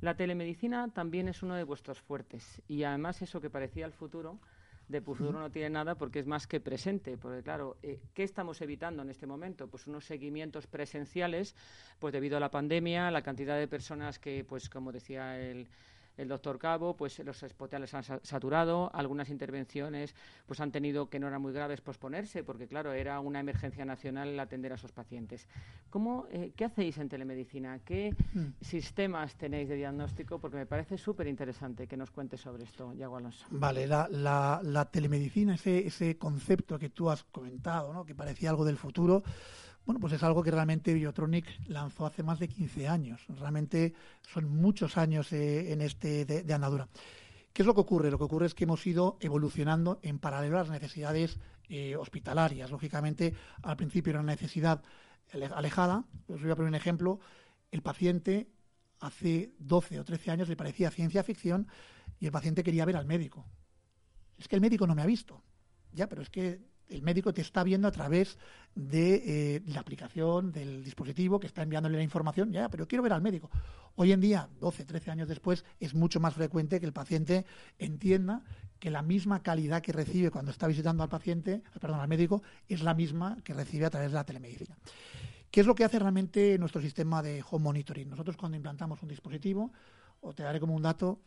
La 0.01 0.15
telemedicina 0.15 0.87
también 0.87 1.27
es 1.27 1.43
uno 1.43 1.55
de 1.55 1.63
vuestros 1.63 1.99
fuertes 2.01 2.61
y 2.67 2.83
además 2.83 3.21
eso 3.21 3.41
que 3.41 3.49
parecía 3.49 3.85
el 3.85 3.91
futuro, 3.91 4.39
de 4.87 5.01
futuro 5.01 5.39
no 5.39 5.51
tiene 5.51 5.69
nada 5.69 5.95
porque 5.95 6.19
es 6.19 6.25
más 6.25 6.47
que 6.47 6.59
presente. 6.59 7.17
Porque 7.17 7.43
claro, 7.43 7.77
eh, 7.83 7.99
¿qué 8.13 8.23
estamos 8.23 8.59
evitando 8.61 9.03
en 9.03 9.09
este 9.09 9.27
momento? 9.27 9.67
Pues 9.67 9.87
unos 9.87 10.05
seguimientos 10.05 10.67
presenciales, 10.67 11.55
pues 11.99 12.11
debido 12.11 12.37
a 12.37 12.39
la 12.39 12.49
pandemia, 12.49 13.11
la 13.11 13.21
cantidad 13.21 13.57
de 13.57 13.67
personas 13.67 14.17
que, 14.19 14.43
pues 14.43 14.69
como 14.69 14.91
decía 14.91 15.39
el 15.39 15.67
el 16.19 16.27
doctor 16.27 16.59
Cabo, 16.59 16.95
pues 16.95 17.17
los 17.19 17.41
hospitales 17.41 17.93
han 17.93 18.03
saturado, 18.03 18.91
algunas 18.93 19.29
intervenciones 19.29 20.13
pues 20.45 20.59
han 20.59 20.71
tenido 20.71 21.09
que 21.09 21.17
no 21.17 21.27
eran 21.27 21.41
muy 21.41 21.53
graves 21.53 21.79
posponerse, 21.79 22.43
porque 22.43 22.67
claro, 22.67 22.91
era 22.91 23.19
una 23.21 23.39
emergencia 23.39 23.85
nacional 23.85 24.29
el 24.29 24.39
atender 24.39 24.73
a 24.73 24.75
esos 24.75 24.91
pacientes. 24.91 25.47
¿Cómo, 25.89 26.27
eh, 26.31 26.51
¿Qué 26.55 26.65
hacéis 26.65 26.97
en 26.97 27.07
telemedicina? 27.07 27.79
¿Qué 27.79 28.13
hmm. 28.33 28.61
sistemas 28.61 29.35
tenéis 29.35 29.69
de 29.69 29.75
diagnóstico? 29.75 30.39
Porque 30.39 30.57
me 30.57 30.65
parece 30.65 30.97
súper 30.97 31.27
interesante 31.27 31.87
que 31.87 31.95
nos 31.95 32.11
cuentes 32.11 32.41
sobre 32.41 32.65
esto, 32.65 32.93
Yago 32.93 33.17
Alonso. 33.17 33.45
Vale, 33.51 33.87
la, 33.87 34.89
telemedicina, 34.91 35.55
ese, 35.55 35.87
ese 35.87 36.17
concepto 36.17 36.77
que 36.77 36.89
tú 36.89 37.09
has 37.09 37.23
comentado, 37.23 37.93
¿no? 37.93 38.05
que 38.05 38.13
parecía 38.13 38.49
algo 38.49 38.65
del 38.65 38.77
futuro, 38.77 39.23
bueno, 39.85 39.99
pues 39.99 40.13
es 40.13 40.23
algo 40.23 40.43
que 40.43 40.51
realmente 40.51 40.93
Biotronic 40.93 41.45
lanzó 41.67 42.05
hace 42.05 42.23
más 42.23 42.39
de 42.39 42.47
15 42.47 42.87
años. 42.87 43.21
Realmente 43.27 43.93
son 44.31 44.47
muchos 44.49 44.97
años 44.97 45.31
eh, 45.33 45.71
en 45.71 45.81
este 45.81 46.25
de, 46.25 46.53
andadura. 46.53 46.87
¿Qué 47.53 47.63
es 47.63 47.65
lo 47.65 47.73
que 47.73 47.81
ocurre? 47.81 48.11
Lo 48.11 48.17
que 48.17 48.25
ocurre 48.25 48.45
es 48.45 48.53
que 48.53 48.65
hemos 48.65 48.85
ido 48.85 49.17
evolucionando 49.19 49.99
en 50.03 50.19
paralelo 50.19 50.57
a 50.57 50.61
las 50.61 50.69
necesidades 50.69 51.39
eh, 51.69 51.95
hospitalarias. 51.95 52.69
Lógicamente, 52.69 53.33
al 53.63 53.77
principio 53.77 54.11
era 54.11 54.19
una 54.19 54.33
necesidad 54.33 54.83
alejada. 55.53 56.05
Os 56.27 56.41
voy 56.41 56.51
a 56.51 56.55
poner 56.55 56.69
un 56.69 56.75
ejemplo. 56.75 57.19
El 57.71 57.81
paciente 57.81 58.47
hace 58.99 59.53
12 59.59 59.99
o 59.99 60.03
13 60.03 60.31
años 60.31 60.49
le 60.49 60.55
parecía 60.55 60.91
ciencia 60.91 61.23
ficción 61.23 61.67
y 62.19 62.25
el 62.25 62.31
paciente 62.31 62.63
quería 62.63 62.85
ver 62.85 62.97
al 62.97 63.05
médico. 63.05 63.45
Es 64.37 64.47
que 64.47 64.55
el 64.55 64.61
médico 64.61 64.87
no 64.87 64.95
me 64.95 65.01
ha 65.01 65.05
visto. 65.05 65.43
Ya, 65.91 66.07
pero 66.07 66.21
es 66.21 66.29
que 66.29 66.61
el 66.89 67.01
médico 67.03 67.33
te 67.33 67.41
está 67.41 67.63
viendo 67.63 67.87
a 67.87 67.91
través 67.91 68.37
de 68.75 69.55
eh, 69.55 69.61
la 69.67 69.79
aplicación 69.79 70.51
del 70.51 70.83
dispositivo 70.83 71.39
que 71.39 71.47
está 71.47 71.61
enviándole 71.61 71.97
la 71.97 72.03
información, 72.03 72.51
ya, 72.51 72.69
pero 72.69 72.87
quiero 72.87 73.03
ver 73.03 73.13
al 73.13 73.21
médico. 73.21 73.49
Hoy 73.95 74.11
en 74.11 74.21
día, 74.21 74.49
12, 74.59 74.85
13 74.85 75.11
años 75.11 75.27
después, 75.27 75.65
es 75.79 75.93
mucho 75.93 76.19
más 76.19 76.33
frecuente 76.33 76.79
que 76.79 76.85
el 76.85 76.93
paciente 76.93 77.45
entienda 77.77 78.43
que 78.79 78.89
la 78.89 79.01
misma 79.01 79.43
calidad 79.43 79.81
que 79.81 79.91
recibe 79.91 80.31
cuando 80.31 80.51
está 80.51 80.67
visitando 80.67 81.03
al 81.03 81.09
paciente, 81.09 81.61
perdón, 81.79 81.99
al 81.99 82.07
médico, 82.07 82.41
es 82.67 82.81
la 82.81 82.93
misma 82.93 83.37
que 83.43 83.53
recibe 83.53 83.85
a 83.85 83.89
través 83.89 84.11
de 84.11 84.15
la 84.15 84.23
telemedicina. 84.23 84.77
¿Qué 85.51 85.61
es 85.61 85.67
lo 85.67 85.75
que 85.75 85.83
hace 85.83 85.99
realmente 85.99 86.57
nuestro 86.59 86.81
sistema 86.81 87.21
de 87.21 87.43
home 87.49 87.63
monitoring? 87.63 88.09
Nosotros 88.09 88.37
cuando 88.37 88.55
implantamos 88.55 89.01
un 89.01 89.09
dispositivo, 89.09 89.71
o 90.21 90.33
te 90.33 90.43
daré 90.43 90.59
como 90.59 90.75
un 90.75 90.83
dato, 90.83 91.19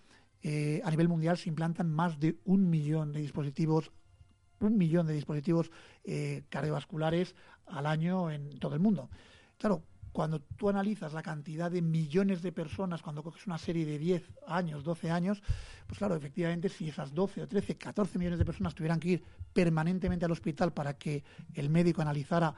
eh, 0.42 0.80
a 0.84 0.90
nivel 0.90 1.08
mundial 1.08 1.36
se 1.38 1.48
implantan 1.48 1.90
más 1.90 2.18
de 2.18 2.38
un 2.44 2.68
millón 2.68 3.12
de 3.12 3.20
dispositivos 3.20 3.92
un 4.64 4.78
millón 4.78 5.06
de 5.06 5.14
dispositivos 5.14 5.70
eh, 6.04 6.44
cardiovasculares 6.48 7.34
al 7.66 7.86
año 7.86 8.30
en 8.30 8.58
todo 8.58 8.74
el 8.74 8.80
mundo. 8.80 9.10
Claro, 9.58 9.82
cuando 10.12 10.40
tú 10.40 10.68
analizas 10.68 11.14
la 11.14 11.22
cantidad 11.22 11.70
de 11.70 11.80
millones 11.80 12.42
de 12.42 12.52
personas, 12.52 13.02
cuando 13.02 13.22
coges 13.22 13.46
una 13.46 13.58
serie 13.58 13.86
de 13.86 13.98
10 13.98 14.22
años, 14.46 14.84
12 14.84 15.10
años, 15.10 15.42
pues 15.86 15.98
claro, 15.98 16.14
efectivamente, 16.14 16.68
si 16.68 16.88
esas 16.88 17.14
12 17.14 17.42
o 17.42 17.48
13, 17.48 17.76
14 17.76 18.18
millones 18.18 18.38
de 18.38 18.44
personas 18.44 18.74
tuvieran 18.74 19.00
que 19.00 19.08
ir 19.08 19.24
permanentemente 19.52 20.26
al 20.26 20.32
hospital 20.32 20.72
para 20.72 20.98
que 20.98 21.24
el 21.54 21.70
médico 21.70 22.02
analizara 22.02 22.54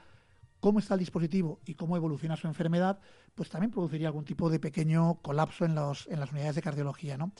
cómo 0.58 0.80
está 0.80 0.94
el 0.94 1.00
dispositivo 1.00 1.60
y 1.64 1.74
cómo 1.74 1.96
evoluciona 1.96 2.36
su 2.36 2.48
enfermedad, 2.48 2.98
pues 3.34 3.50
también 3.50 3.70
produciría 3.70 4.08
algún 4.08 4.24
tipo 4.24 4.50
de 4.50 4.58
pequeño 4.58 5.16
colapso 5.22 5.64
en, 5.64 5.72
en 5.72 6.20
las 6.20 6.32
unidades 6.32 6.56
de 6.56 6.62
cardiología, 6.62 7.16
¿no? 7.16 7.32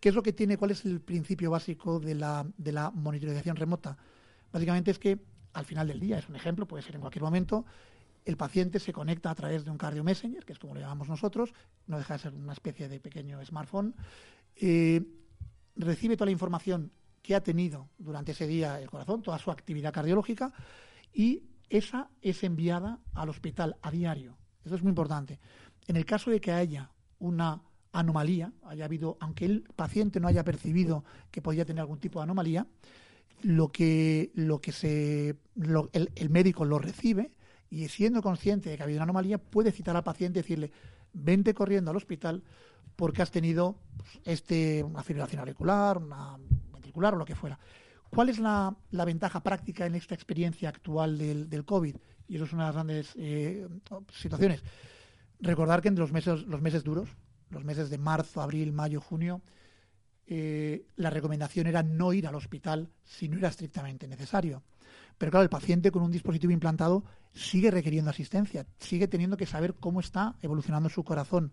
¿Qué 0.00 0.10
es 0.10 0.14
lo 0.14 0.22
que 0.22 0.32
tiene? 0.32 0.56
¿Cuál 0.56 0.70
es 0.70 0.84
el 0.84 1.00
principio 1.00 1.50
básico 1.50 1.98
de 1.98 2.14
la, 2.14 2.46
de 2.56 2.72
la 2.72 2.90
monitorización 2.90 3.56
remota? 3.56 3.96
Básicamente 4.52 4.90
es 4.90 4.98
que 4.98 5.18
al 5.52 5.64
final 5.64 5.88
del 5.88 5.98
día, 5.98 6.18
es 6.18 6.28
un 6.28 6.36
ejemplo, 6.36 6.66
puede 6.66 6.82
ser 6.82 6.94
en 6.94 7.00
cualquier 7.00 7.22
momento, 7.22 7.64
el 8.24 8.36
paciente 8.36 8.78
se 8.78 8.92
conecta 8.92 9.30
a 9.30 9.34
través 9.34 9.64
de 9.64 9.70
un 9.70 9.78
cardio 9.78 10.04
messenger, 10.04 10.44
que 10.44 10.52
es 10.52 10.58
como 10.58 10.74
lo 10.74 10.80
llamamos 10.80 11.08
nosotros, 11.08 11.52
no 11.86 11.98
deja 11.98 12.14
de 12.14 12.18
ser 12.20 12.34
una 12.34 12.52
especie 12.52 12.88
de 12.88 13.00
pequeño 13.00 13.44
smartphone, 13.44 13.94
eh, 14.56 15.02
recibe 15.76 16.16
toda 16.16 16.26
la 16.26 16.32
información 16.32 16.92
que 17.22 17.34
ha 17.34 17.42
tenido 17.42 17.88
durante 17.98 18.32
ese 18.32 18.46
día 18.46 18.80
el 18.80 18.90
corazón, 18.90 19.22
toda 19.22 19.38
su 19.38 19.50
actividad 19.50 19.92
cardiológica, 19.92 20.52
y 21.12 21.42
esa 21.70 22.10
es 22.22 22.44
enviada 22.44 23.00
al 23.14 23.30
hospital 23.30 23.76
a 23.82 23.90
diario. 23.90 24.36
Eso 24.64 24.74
es 24.74 24.82
muy 24.82 24.90
importante. 24.90 25.40
En 25.86 25.96
el 25.96 26.04
caso 26.04 26.30
de 26.30 26.40
que 26.40 26.52
haya 26.52 26.90
una 27.18 27.62
anomalía, 27.92 28.52
haya 28.64 28.84
habido, 28.84 29.16
aunque 29.20 29.44
el 29.44 29.62
paciente 29.74 30.20
no 30.20 30.28
haya 30.28 30.44
percibido 30.44 31.04
que 31.30 31.42
podía 31.42 31.64
tener 31.64 31.80
algún 31.80 31.98
tipo 31.98 32.18
de 32.18 32.24
anomalía, 32.24 32.66
lo 33.42 33.70
que, 33.70 34.30
lo 34.34 34.60
que 34.60 34.72
se, 34.72 35.36
el, 35.92 36.30
médico 36.30 36.64
lo 36.64 36.78
recibe 36.78 37.32
y 37.70 37.88
siendo 37.88 38.22
consciente 38.22 38.70
de 38.70 38.76
que 38.76 38.82
ha 38.82 38.84
habido 38.84 38.98
una 38.98 39.04
anomalía, 39.04 39.38
puede 39.38 39.72
citar 39.72 39.96
al 39.96 40.04
paciente 40.04 40.38
y 40.38 40.42
decirle, 40.42 40.72
vente 41.12 41.54
corriendo 41.54 41.90
al 41.90 41.96
hospital 41.96 42.42
porque 42.96 43.22
has 43.22 43.30
tenido 43.30 43.78
pues, 43.96 44.20
este, 44.24 44.82
una 44.82 45.02
fibrilación 45.02 45.40
auricular, 45.40 45.98
una 45.98 46.36
ventricular 46.72 47.14
o 47.14 47.18
lo 47.18 47.24
que 47.24 47.34
fuera. 47.34 47.58
¿Cuál 48.10 48.30
es 48.30 48.38
la, 48.38 48.74
ventaja 48.90 49.42
práctica 49.42 49.86
en 49.86 49.94
esta 49.94 50.14
experiencia 50.14 50.68
actual 50.70 51.18
del, 51.18 51.48
del, 51.48 51.64
COVID? 51.64 51.94
Y 52.26 52.36
eso 52.36 52.44
es 52.44 52.52
una 52.52 52.64
de 52.64 52.68
las 52.68 52.74
grandes 52.74 53.12
eh, 53.16 53.68
situaciones. 54.12 54.62
Recordar 55.40 55.82
que 55.82 55.88
entre 55.88 56.02
los 56.02 56.12
meses, 56.12 56.42
los 56.46 56.62
meses 56.62 56.82
duros, 56.84 57.10
los 57.50 57.64
meses 57.64 57.90
de 57.90 57.98
marzo, 57.98 58.40
abril, 58.40 58.72
mayo, 58.72 59.00
junio, 59.00 59.42
eh, 60.26 60.86
la 60.96 61.10
recomendación 61.10 61.66
era 61.66 61.82
no 61.82 62.12
ir 62.12 62.26
al 62.26 62.34
hospital 62.34 62.90
si 63.04 63.28
no 63.28 63.38
era 63.38 63.48
estrictamente 63.48 64.06
necesario. 64.06 64.62
Pero 65.16 65.30
claro, 65.30 65.42
el 65.42 65.50
paciente 65.50 65.90
con 65.90 66.02
un 66.02 66.10
dispositivo 66.10 66.52
implantado 66.52 67.04
sigue 67.32 67.70
requiriendo 67.70 68.10
asistencia, 68.10 68.66
sigue 68.78 69.08
teniendo 69.08 69.36
que 69.36 69.46
saber 69.46 69.74
cómo 69.74 70.00
está 70.00 70.36
evolucionando 70.42 70.88
su 70.88 71.02
corazón. 71.02 71.52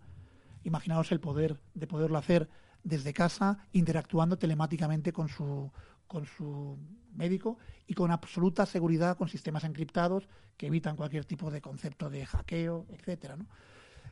Imaginaos 0.62 1.10
el 1.12 1.20
poder 1.20 1.60
de 1.74 1.86
poderlo 1.86 2.18
hacer 2.18 2.48
desde 2.84 3.12
casa, 3.12 3.58
interactuando 3.72 4.38
telemáticamente 4.38 5.12
con 5.12 5.28
su, 5.28 5.72
con 6.06 6.26
su 6.26 6.78
médico 7.14 7.58
y 7.86 7.94
con 7.94 8.10
absoluta 8.10 8.66
seguridad 8.66 9.16
con 9.16 9.28
sistemas 9.28 9.64
encriptados 9.64 10.28
que 10.56 10.66
evitan 10.66 10.96
cualquier 10.96 11.24
tipo 11.24 11.50
de 11.50 11.60
concepto 11.60 12.10
de 12.10 12.26
hackeo, 12.26 12.86
etcétera. 12.90 13.36
¿no? 13.36 13.46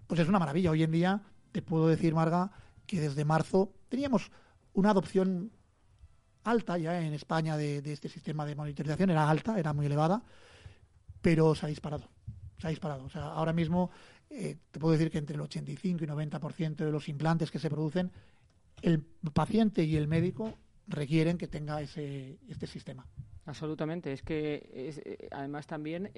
Pues 0.07 0.21
es 0.21 0.29
una 0.29 0.39
maravilla. 0.39 0.71
Hoy 0.71 0.83
en 0.83 0.91
día 0.91 1.23
te 1.55 1.63
puedo 1.63 1.87
decir, 1.87 2.13
Marga, 2.15 2.51
que 2.85 3.01
desde 3.01 3.25
marzo 3.25 3.73
teníamos 3.89 4.33
una 4.73 4.91
adopción 4.91 5.53
alta 6.43 6.77
ya 6.79 7.01
en 7.01 7.15
España 7.15 7.57
de, 7.57 7.79
este 7.93 8.09
sistema 8.09 8.45
de 8.45 8.57
monitorización, 8.57 9.11
era 9.11 9.31
alta, 9.31 9.57
era 9.57 9.73
muy 9.73 9.87
elevada, 9.87 10.21
pero 11.23 11.55
se 11.55 11.67
ha 11.67 11.69
disparado. 11.69 12.09
Se 12.59 12.67
ha 12.67 12.71
disparado. 12.71 13.05
O 13.05 13.09
sea, 13.09 13.27
ahora 13.27 13.53
mismo 13.53 13.93
eh, 14.31 14.57
te 14.73 14.81
puedo 14.81 14.95
decir 14.95 15.13
que 15.13 15.19
entre 15.19 15.37
el 15.37 15.43
85 15.43 16.03
y 16.03 16.07
90% 16.09 16.75
de 16.75 16.91
los 16.91 17.09
implantes 17.09 17.53
que 17.53 17.61
se 17.61 17.71
producen, 17.71 18.11
el 18.83 19.01
paciente 19.33 19.85
y 19.85 19.95
el 19.95 20.09
médico 20.09 20.59
requieren 20.89 21.39
que 21.39 21.47
tenga 21.47 21.81
ese, 21.81 22.41
este 22.49 22.67
sistema. 22.67 23.07
Absolutamente. 23.47 24.13
Es 24.13 24.23
que 24.23 24.69
eh, 24.73 25.29
además 25.31 25.67
también 25.67 26.11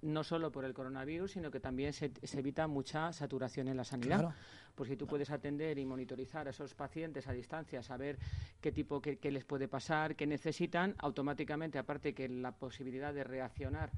no 0.00 0.22
no 0.22 0.24
solo 0.24 0.52
por 0.52 0.64
el 0.64 0.74
coronavirus, 0.74 1.32
sino 1.32 1.50
que 1.50 1.58
también 1.58 1.92
se, 1.92 2.12
evita 2.34 2.66
mucha 2.66 3.12
saturación 3.12 3.68
en 3.68 3.76
la 3.76 3.84
sanidad. 3.84 4.34
Porque 4.74 4.92
si 4.92 4.96
tú 4.96 5.06
puedes 5.06 5.30
atender 5.30 5.78
y 5.78 5.84
monitorizar 5.84 6.46
a 6.46 6.50
esos 6.50 6.74
pacientes 6.74 7.26
a 7.26 7.32
distancia, 7.32 7.82
saber 7.82 8.18
qué 8.60 8.72
tipo, 8.72 9.00
qué, 9.00 9.30
les 9.30 9.44
puede 9.44 9.68
pasar, 9.68 10.16
qué 10.16 10.26
necesitan, 10.26 10.94
automáticamente, 10.98 11.78
aparte 11.78 12.14
que 12.14 12.28
la 12.28 12.52
posibilidad 12.52 13.12
de 13.12 13.24
reaccionar 13.24 13.92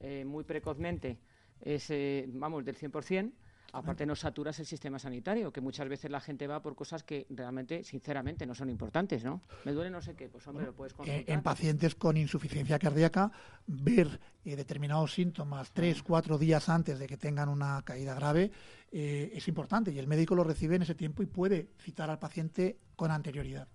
eh, 0.00 0.24
muy 0.24 0.44
precozmente 0.44 1.18
es, 1.60 1.90
eh, 1.90 2.24
vamos, 2.28 2.64
del 2.64 2.76
100%, 2.76 3.32
Aparte 3.72 4.04
no 4.04 4.14
saturas 4.14 4.58
el 4.60 4.66
sistema 4.66 4.98
sanitario, 4.98 5.52
que 5.52 5.60
muchas 5.60 5.88
veces 5.88 6.10
la 6.10 6.20
gente 6.20 6.46
va 6.46 6.60
por 6.60 6.74
cosas 6.74 7.02
que 7.02 7.26
realmente, 7.30 7.84
sinceramente, 7.84 8.44
no 8.44 8.54
son 8.54 8.68
importantes, 8.68 9.24
¿no? 9.24 9.42
Me 9.64 9.72
duele 9.72 9.90
no 9.90 10.02
sé 10.02 10.14
qué, 10.14 10.28
pues 10.28 10.46
hombre, 10.46 10.66
lo 10.66 10.74
puedes 10.74 10.92
consultar. 10.92 11.24
En 11.26 11.42
pacientes 11.42 11.94
con 11.94 12.16
insuficiencia 12.16 12.78
cardíaca, 12.78 13.32
ver 13.66 14.20
eh, 14.44 14.56
determinados 14.56 15.14
síntomas 15.14 15.72
tres, 15.72 16.02
cuatro 16.02 16.36
días 16.36 16.68
antes 16.68 16.98
de 16.98 17.06
que 17.06 17.16
tengan 17.16 17.48
una 17.48 17.82
caída 17.82 18.14
grave 18.14 18.50
eh, 18.90 19.32
es 19.34 19.48
importante 19.48 19.90
y 19.90 19.98
el 19.98 20.06
médico 20.06 20.34
lo 20.34 20.44
recibe 20.44 20.76
en 20.76 20.82
ese 20.82 20.94
tiempo 20.94 21.22
y 21.22 21.26
puede 21.26 21.70
citar 21.78 22.10
al 22.10 22.18
paciente 22.18 22.78
con 22.94 23.10
anterioridad. 23.10 23.68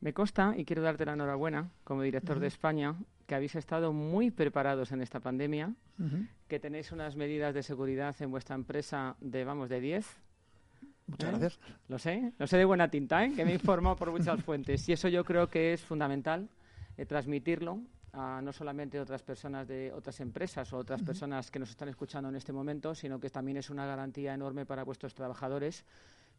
Me 0.00 0.12
consta, 0.12 0.54
y 0.56 0.64
quiero 0.64 0.82
darte 0.82 1.04
la 1.04 1.14
enhorabuena 1.14 1.70
como 1.82 2.02
director 2.02 2.38
de 2.38 2.46
España, 2.46 2.94
que 3.26 3.34
habéis 3.34 3.56
estado 3.56 3.92
muy 3.92 4.30
preparados 4.30 4.92
en 4.92 5.02
esta 5.02 5.20
pandemia, 5.20 5.74
que 6.46 6.60
tenéis 6.60 6.92
unas 6.92 7.16
medidas 7.16 7.52
de 7.52 7.62
seguridad 7.62 8.14
en 8.20 8.30
vuestra 8.30 8.54
empresa 8.54 9.16
de, 9.20 9.44
vamos, 9.44 9.68
de 9.68 9.80
10. 9.80 10.06
Muchas 11.08 11.28
¿Eh? 11.28 11.32
gracias. 11.32 11.60
Lo 11.88 11.98
sé, 11.98 12.32
lo 12.38 12.46
sé 12.46 12.56
de 12.56 12.64
buena 12.64 12.88
tinta, 12.88 13.24
¿eh? 13.24 13.32
que 13.34 13.44
me 13.44 13.50
he 13.50 13.54
informado 13.54 13.96
por 13.96 14.12
muchas 14.12 14.42
fuentes. 14.42 14.88
Y 14.88 14.92
eso 14.92 15.08
yo 15.08 15.24
creo 15.24 15.48
que 15.48 15.72
es 15.72 15.82
fundamental, 15.82 16.48
eh, 16.96 17.04
transmitirlo 17.04 17.80
a 18.12 18.40
no 18.42 18.52
solamente 18.52 19.00
otras 19.00 19.22
personas 19.22 19.66
de 19.66 19.92
otras 19.92 20.20
empresas 20.20 20.72
o 20.72 20.78
otras 20.78 21.02
personas 21.02 21.50
que 21.50 21.58
nos 21.58 21.70
están 21.70 21.88
escuchando 21.88 22.28
en 22.28 22.36
este 22.36 22.52
momento, 22.52 22.94
sino 22.94 23.18
que 23.18 23.30
también 23.30 23.58
es 23.58 23.68
una 23.68 23.84
garantía 23.84 24.32
enorme 24.32 24.64
para 24.64 24.84
vuestros 24.84 25.14
trabajadores 25.14 25.84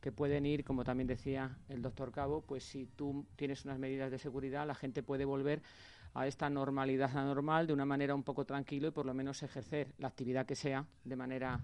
que 0.01 0.11
pueden 0.11 0.45
ir, 0.45 0.63
como 0.63 0.83
también 0.83 1.07
decía 1.07 1.57
el 1.67 1.81
doctor 1.81 2.11
Cabo, 2.11 2.41
pues 2.41 2.63
si 2.63 2.85
tú 2.85 3.25
tienes 3.35 3.65
unas 3.65 3.79
medidas 3.79 4.11
de 4.11 4.17
seguridad, 4.17 4.65
la 4.65 4.75
gente 4.75 5.03
puede 5.03 5.25
volver 5.25 5.61
a 6.13 6.27
esta 6.27 6.49
normalidad 6.49 7.15
anormal 7.15 7.67
de 7.67 7.73
una 7.73 7.85
manera 7.85 8.15
un 8.15 8.23
poco 8.23 8.45
tranquilo 8.45 8.87
y 8.87 8.91
por 8.91 9.05
lo 9.05 9.13
menos 9.13 9.43
ejercer 9.43 9.93
la 9.99 10.07
actividad 10.07 10.45
que 10.45 10.55
sea 10.55 10.85
de 11.03 11.15
manera 11.15 11.59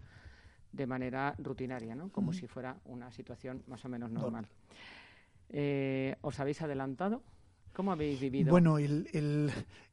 de 0.71 0.87
manera 0.87 1.33
rutinaria, 1.37 1.95
¿no? 1.95 2.09
como 2.09 2.33
si 2.33 2.47
fuera 2.47 2.75
una 2.83 3.09
situación 3.09 3.63
más 3.67 3.85
o 3.85 3.89
menos 3.89 4.11
normal. 4.11 4.45
Eh, 5.49 6.17
¿Os 6.19 6.37
habéis 6.41 6.61
adelantado? 6.61 7.23
¿Cómo 7.71 7.93
habéis 7.93 8.19
vivido? 8.19 8.51
Bueno, 8.51 8.77
el, 8.77 9.07
el, 9.13 9.51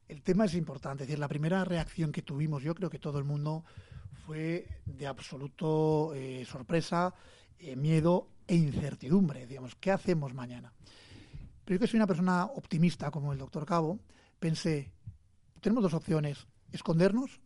el, 0.09 0.21
tema 0.23 0.43
es 0.43 0.55
importante. 0.55 1.03
Es 1.03 1.07
decir, 1.07 1.19
la 1.19 1.29
primera 1.29 1.63
reacción 1.63 2.11
que 2.11 2.21
tuvimos, 2.21 2.63
yo 2.63 2.75
creo 2.75 2.89
que 2.89 2.99
todo 2.99 3.17
el 3.17 3.23
mundo, 3.23 3.63
fue 4.25 4.67
de 4.85 5.07
absoluto 5.07 6.13
eh, 6.13 6.45
sorpresa, 6.45 7.13
eh, 7.59 7.75
miedo 7.75 8.27
e 8.47 8.55
incertidumbre. 8.55 9.47
Digamos, 9.47 9.75
¿qué 9.75 9.91
hacemos 9.91 10.33
mañana? 10.33 10.73
Pero 11.65 11.75
yo 11.75 11.79
que 11.79 11.87
soy 11.87 11.97
una 11.97 12.07
persona 12.07 12.45
optimista 12.45 13.11
como 13.11 13.31
el 13.31 13.39
doctor 13.39 13.65
Cabo, 13.65 13.99
pensé, 14.39 14.91
tenemos 15.61 15.83
dos 15.83 15.93
opciones, 15.93 16.45
escondernos 16.71 17.39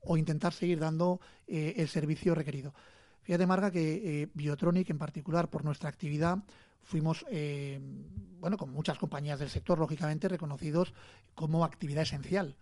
o 0.00 0.16
intentar 0.16 0.52
seguir 0.52 0.80
dando 0.80 1.20
eh, 1.46 1.74
el 1.76 1.88
servicio 1.88 2.34
requerido. 2.34 2.74
Fíjate, 3.22 3.46
Marga, 3.46 3.70
que 3.70 4.22
eh, 4.22 4.28
Biotronic 4.34 4.90
en 4.90 4.98
particular, 4.98 5.48
por 5.48 5.64
nuestra 5.64 5.88
actividad, 5.88 6.38
fuimos, 6.82 7.24
eh, 7.30 7.78
bueno, 8.40 8.56
con 8.56 8.72
muchas 8.72 8.98
compañías 8.98 9.38
del 9.38 9.50
sector, 9.50 9.78
lógicamente, 9.78 10.28
reconocidos 10.28 10.94
como 11.34 11.64
actividad 11.64 12.02
esencial. 12.02 12.56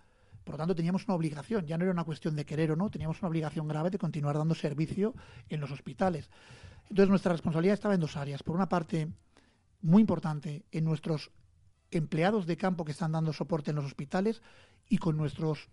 Por 0.45 0.55
lo 0.55 0.59
tanto, 0.59 0.75
teníamos 0.75 1.07
una 1.07 1.15
obligación, 1.15 1.67
ya 1.67 1.79
no 1.79 1.85
era 1.85 1.93
una 1.93 2.05
cuestión 2.05 2.35
de 2.35 2.45
querer 2.45 2.73
o 2.73 2.77
no, 2.77 2.91
teníamos 2.91 3.21
una 3.21 3.29
obligación 3.29 3.69
grave 3.69 3.91
de 3.91 3.99
continuar 3.99 4.37
dando 4.37 4.55
servicio 4.55 5.15
en 5.49 5.61
los 5.61 5.71
hospitales. 5.71 6.31
Entonces, 6.91 7.09
nuestra 7.09 7.33
responsabilidad 7.33 7.75
estaba 7.75 7.95
en 7.95 8.01
dos 8.01 8.17
áreas. 8.17 8.43
Por 8.43 8.57
una 8.57 8.69
parte, 8.69 9.09
muy 9.81 10.01
importante, 10.01 10.65
en 10.73 10.85
nuestros 10.85 11.31
empleados 11.91 12.47
de 12.47 12.57
campo 12.57 12.85
que 12.85 12.93
están 12.93 13.13
dando 13.13 13.33
soporte 13.33 13.71
en 13.71 13.77
los 13.77 13.85
hospitales 13.85 14.43
y 14.89 14.99
con 14.99 15.17
nuestros 15.17 15.69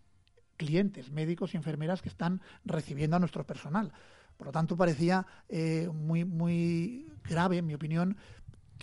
clientes, 0.57 1.11
médicos 1.11 1.53
y 1.53 1.57
enfermeras 1.57 2.01
que 2.01 2.09
están 2.09 2.41
recibiendo 2.63 3.15
a 3.15 3.19
nuestro 3.19 3.45
personal. 3.45 3.91
Por 4.37 4.47
lo 4.47 4.51
tanto, 4.51 4.75
parecía 4.75 5.25
eh, 5.47 5.89
muy, 5.93 6.25
muy 6.25 7.11
grave, 7.23 7.57
en 7.57 7.65
mi 7.65 7.73
opinión, 7.73 8.17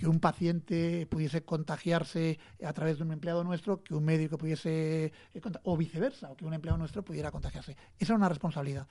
que 0.03 0.09
un 0.09 0.19
paciente 0.19 1.07
pudiese 1.07 1.45
contagiarse 1.45 2.37
a 2.67 2.73
través 2.73 2.99
de 2.99 3.05
un 3.05 3.13
empleado 3.13 3.45
nuestro, 3.45 3.85
que 3.85 3.95
un 3.95 4.05
médico 4.05 4.37
pudiese, 4.37 5.13
eh, 5.33 5.41
o 5.63 5.77
viceversa, 5.77 6.29
o 6.29 6.37
que 6.37 6.45
un 6.45 6.53
empleado 6.53 6.77
nuestro 6.77 7.05
pudiera 7.05 7.31
contagiarse. 7.31 7.77
Esa 8.01 8.13
era 8.13 8.17
una 8.17 8.29
responsabilidad. 8.29 8.89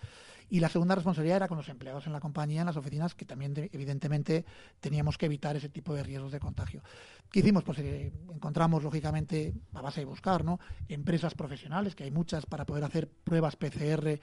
Y 0.50 0.62
la 0.62 0.70
segunda 0.70 0.96
responsabilidad 0.96 1.36
era 1.36 1.48
con 1.50 1.58
los 1.58 1.68
empleados 1.68 2.08
en 2.08 2.14
la 2.14 2.22
compañía, 2.22 2.62
en 2.62 2.68
las 2.68 2.78
oficinas, 2.78 3.14
que 3.14 3.26
también 3.26 3.54
evidentemente 3.74 4.46
teníamos 4.80 5.18
que 5.18 5.26
evitar 5.26 5.54
ese 5.58 5.68
tipo 5.68 5.94
de 5.94 6.04
riesgos 6.04 6.32
de 6.32 6.40
contagio. 6.40 6.82
¿Qué 7.30 7.42
hicimos? 7.42 7.66
Pues 7.66 7.80
eh, 7.80 8.14
encontramos, 8.34 8.82
lógicamente, 8.82 9.54
a 9.74 9.82
base 9.82 10.00
de 10.00 10.06
buscar, 10.06 10.46
¿no? 10.46 10.62
Empresas 10.88 11.34
profesionales, 11.34 11.94
que 11.94 12.06
hay 12.06 12.12
muchas, 12.12 12.46
para 12.46 12.66
poder 12.66 12.86
hacer 12.86 13.10
pruebas 13.10 13.58
PCR 13.58 14.18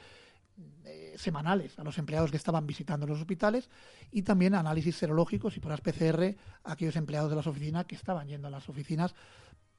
eh, 0.85 1.15
semanales 1.17 1.79
a 1.79 1.85
los 1.85 1.99
empleados 1.99 2.31
que 2.31 2.37
estaban 2.37 2.67
visitando 2.67 3.07
los 3.07 3.19
hospitales 3.19 3.69
y 4.11 4.23
también 4.23 4.55
análisis 4.55 4.97
serológicos 4.97 5.57
y 5.57 5.61
pruebas 5.61 5.81
PCR 5.81 6.37
a 6.65 6.73
aquellos 6.73 6.97
empleados 6.97 7.31
de 7.31 7.37
las 7.37 7.47
oficinas 7.47 7.87
que 7.87 7.95
estaban 7.95 8.29
yendo 8.29 8.49
a 8.49 8.51
las 8.51 8.69
oficinas 8.69 9.15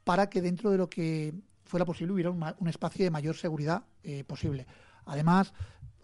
para 0.03 0.29
que 0.29 0.41
dentro 0.41 0.71
de 0.71 0.77
lo 0.77 0.89
que 0.89 1.33
fuera 1.65 1.85
posible 1.85 2.13
hubiera 2.13 2.31
un, 2.31 2.67
espacio 2.67 3.05
de 3.05 3.11
mayor 3.11 3.35
seguridad 3.35 3.83
eh, 4.03 4.23
posible. 4.23 4.65
Además, 5.05 5.53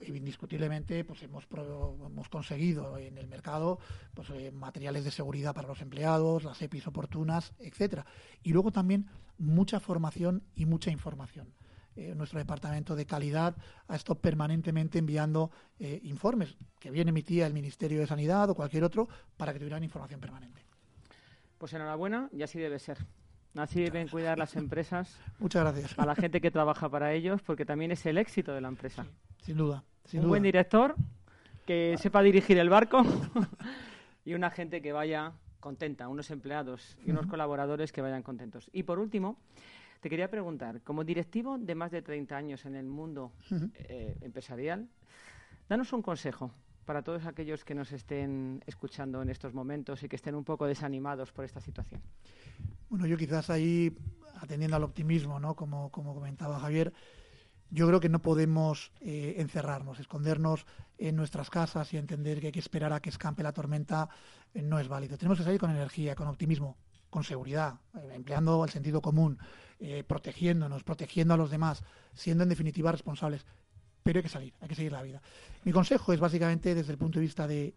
indiscutiblemente 0.01 1.03
pues 1.03 1.23
hemos, 1.23 1.47
hemos 1.51 2.29
conseguido 2.29 2.97
en 2.97 3.17
el 3.17 3.27
mercado 3.27 3.79
pues, 4.13 4.29
eh, 4.31 4.51
materiales 4.51 5.03
de 5.03 5.11
seguridad 5.11 5.53
para 5.53 5.67
los 5.67 5.81
empleados, 5.81 6.43
las 6.43 6.61
EPIs 6.61 6.87
oportunas, 6.87 7.53
etcétera. 7.59 8.05
Y 8.43 8.51
luego 8.51 8.71
también 8.71 9.07
mucha 9.37 9.79
formación 9.79 10.43
y 10.55 10.65
mucha 10.65 10.91
información. 10.91 11.53
Eh, 11.95 12.13
nuestro 12.13 12.39
departamento 12.39 12.95
de 12.95 13.05
calidad 13.05 13.55
ha 13.87 13.95
estado 13.95 14.19
permanentemente 14.19 14.99
enviando 14.99 15.49
eh, 15.79 16.01
informes 16.03 16.57
que 16.77 16.91
bien 16.91 17.07
emitía 17.07 17.47
el 17.47 17.53
Ministerio 17.53 18.01
de 18.01 18.07
Sanidad 18.07 18.49
o 18.49 18.55
cualquier 18.55 18.83
otro 18.83 19.07
para 19.37 19.53
que 19.53 19.59
tuvieran 19.59 19.83
información 19.83 20.19
permanente. 20.19 20.61
Pues 21.57 21.71
enhorabuena 21.73 22.29
y 22.33 22.43
así 22.43 22.59
debe 22.59 22.79
ser. 22.79 22.97
Así 23.55 23.81
deben 23.81 24.09
cuidar 24.09 24.37
las 24.37 24.57
empresas. 24.57 25.17
Muchas 25.39 25.63
gracias. 25.63 25.97
A 25.97 26.05
la 26.05 26.15
gente 26.15 26.41
que 26.41 26.51
trabaja 26.51 26.89
para 26.89 27.13
ellos, 27.13 27.41
porque 27.41 27.65
también 27.65 27.91
es 27.91 28.05
el 28.05 28.17
éxito 28.17 28.53
de 28.53 28.59
la 28.59 28.67
empresa. 28.67 29.05
sin 29.41 29.55
duda. 29.55 29.83
Un 30.13 30.27
buen 30.27 30.43
director 30.43 30.95
que 31.65 31.95
sepa 31.97 32.21
dirigir 32.21 32.57
el 32.59 32.69
barco 32.69 33.03
y 34.25 34.33
una 34.33 34.51
gente 34.51 34.81
que 34.81 34.91
vaya 34.91 35.31
contenta, 35.59 36.07
unos 36.09 36.29
empleados 36.29 36.95
y 37.05 37.09
unos 37.09 37.25
colaboradores 37.25 37.91
que 37.91 38.01
vayan 38.01 38.21
contentos. 38.21 38.69
Y 38.71 38.83
por 38.83 38.99
último, 38.99 39.39
te 40.05 40.09
quería 40.11 40.29
preguntar, 40.29 40.83
como 40.83 41.03
directivo 41.03 41.57
de 41.57 41.73
más 41.73 41.89
de 41.89 42.03
30 42.03 42.37
años 42.37 42.63
en 42.67 42.75
el 42.75 42.85
mundo 42.85 43.31
eh, 43.49 44.15
empresarial, 44.21 44.87
danos 45.67 45.93
un 45.93 46.03
consejo 46.03 46.51
para 46.85 47.01
todos 47.01 47.25
aquellos 47.25 47.65
que 47.65 47.73
nos 47.73 47.91
estén 47.91 48.63
escuchando 48.67 49.23
en 49.23 49.29
estos 49.29 49.55
momentos 49.55 50.03
y 50.03 50.07
que 50.07 50.15
estén 50.15 50.35
un 50.35 50.43
poco 50.43 50.67
desanimados 50.67 51.31
por 51.31 51.43
esta 51.43 51.59
situación. 51.59 52.03
Bueno, 52.87 53.07
yo 53.07 53.17
quizás 53.17 53.49
ahí, 53.49 53.97
atendiendo 54.35 54.75
al 54.75 54.83
optimismo, 54.83 55.39
¿no? 55.39 55.55
como, 55.55 55.89
como 55.89 56.13
comentaba 56.13 56.59
Javier, 56.59 56.93
yo 57.71 57.87
creo 57.87 57.99
que 57.99 58.07
no 58.07 58.19
podemos 58.19 58.91
eh, 59.01 59.37
encerrarnos, 59.39 59.99
escondernos 59.99 60.67
en 60.99 61.15
nuestras 61.15 61.49
casas 61.49 61.91
y 61.95 61.97
entender 61.97 62.39
que 62.41 62.45
hay 62.45 62.53
que 62.53 62.59
esperar 62.59 62.93
a 62.93 62.99
que 62.99 63.09
escampe 63.09 63.41
la 63.41 63.53
tormenta 63.53 64.07
eh, 64.53 64.61
no 64.61 64.77
es 64.77 64.87
válido. 64.87 65.17
Tenemos 65.17 65.39
que 65.39 65.45
salir 65.45 65.59
con 65.59 65.71
energía, 65.71 66.13
con 66.13 66.27
optimismo, 66.27 66.77
con 67.15 67.23
seguridad, 67.23 67.79
empleando 68.13 68.65
el 68.65 68.69
sentido 68.69 69.01
común, 69.01 69.39
eh, 69.79 70.03
protegiéndonos, 70.05 70.83
protegiendo 70.83 71.33
a 71.33 71.37
los 71.37 71.49
demás, 71.49 71.81
siendo 72.13 72.43
en 72.43 72.49
definitiva 72.49 72.91
responsables. 72.91 73.45
Pero 74.03 74.19
hay 74.19 74.23
que 74.23 74.27
salir, 74.27 74.53
hay 74.59 74.67
que 74.67 74.75
seguir 74.75 74.91
la 74.91 75.01
vida. 75.01 75.21
Mi 75.63 75.71
consejo 75.71 76.11
es 76.11 76.19
básicamente 76.19 76.75
desde 76.75 76.91
el 76.91 76.97
punto 76.97 77.19
de 77.19 77.25
vista 77.25 77.47
de 77.47 77.73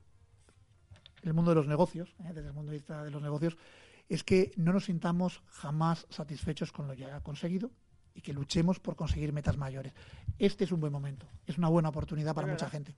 el 1.23 1.35
mundo 1.35 1.53
de 1.53 1.55
los 1.55 1.69
negocios, 1.69 2.17
eh, 2.25 2.33
desde 2.35 2.49
el 2.49 2.53
punto 2.53 2.73
de 2.73 2.79
vista 2.79 3.05
de 3.05 3.13
los 3.13 3.23
negocios, 3.23 3.57
es 4.09 4.25
que 4.25 4.51
no 4.57 4.73
nos 4.73 4.87
sintamos 4.87 5.41
jamás 5.47 6.09
satisfechos 6.11 6.73
con 6.73 6.89
lo 6.89 6.95
ya 6.95 7.21
conseguido 7.21 7.71
y 8.15 8.23
que 8.23 8.33
luchemos 8.33 8.81
por 8.81 8.97
conseguir 8.97 9.33
metas 9.33 9.57
mayores. 9.57 9.93
Este 10.41 10.65
es 10.65 10.73
un 10.73 10.81
buen 10.81 10.93
momento, 10.93 11.29
es 11.47 11.59
una 11.59 11.69
buena 11.69 11.91
oportunidad 11.91 12.35
para 12.35 12.49
mucha 12.49 12.69
gente. 12.69 12.97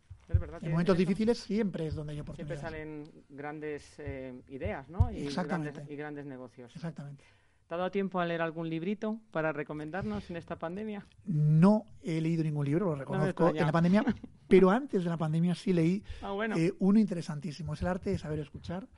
En 0.62 0.70
momentos 0.70 0.96
difíciles 0.96 1.38
siempre 1.38 1.86
es 1.86 1.94
donde 1.94 2.12
hay 2.12 2.20
oportunidades. 2.20 2.60
Siempre 2.60 2.78
salen 2.78 3.24
grandes 3.28 3.94
eh, 3.98 4.40
ideas, 4.48 4.88
¿no? 4.88 5.10
Y 5.10 5.28
Grandes, 5.28 5.74
y 5.88 5.96
grandes 5.96 6.26
negocios. 6.26 6.74
Exactamente. 6.74 7.24
¿Te 7.70 7.74
ha 7.74 7.78
dado 7.78 7.92
tiempo 7.92 8.18
a 8.18 8.26
leer 8.26 8.42
algún 8.42 8.68
librito 8.68 9.20
para 9.30 9.52
recomendarnos 9.52 10.28
en 10.28 10.36
esta 10.36 10.58
pandemia? 10.58 11.06
No 11.24 11.84
he 12.02 12.20
leído 12.20 12.42
ningún 12.42 12.66
libro, 12.66 12.86
lo 12.86 12.96
reconozco, 12.96 13.50
en 13.50 13.64
la 13.64 13.70
pandemia, 13.70 14.04
pero 14.48 14.70
antes 14.70 15.04
de 15.04 15.08
la 15.08 15.16
pandemia 15.16 15.54
sí 15.54 15.72
leí 15.72 16.02
ah, 16.20 16.34
eh, 16.56 16.72
uno 16.80 16.98
interesantísimo. 16.98 17.74
Es 17.74 17.82
El 17.82 17.86
arte 17.86 18.10
de 18.10 18.18
saber 18.18 18.40
escuchar. 18.40 18.88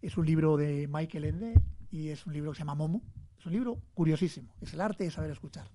Es 0.00 0.16
un 0.16 0.24
libro 0.24 0.56
de 0.56 0.88
Michael 0.88 1.26
Ende 1.26 1.60
y 1.90 2.08
es 2.08 2.24
un 2.26 2.32
libro 2.32 2.52
que 2.52 2.56
se 2.56 2.60
llama 2.60 2.74
Momo. 2.74 3.02
Es 3.38 3.44
un 3.44 3.52
libro 3.52 3.78
curiosísimo. 3.92 4.54
Es 4.62 4.72
el 4.72 4.80
arte 4.80 5.04
de 5.04 5.10
saber 5.10 5.30
escuchar. 5.30 5.68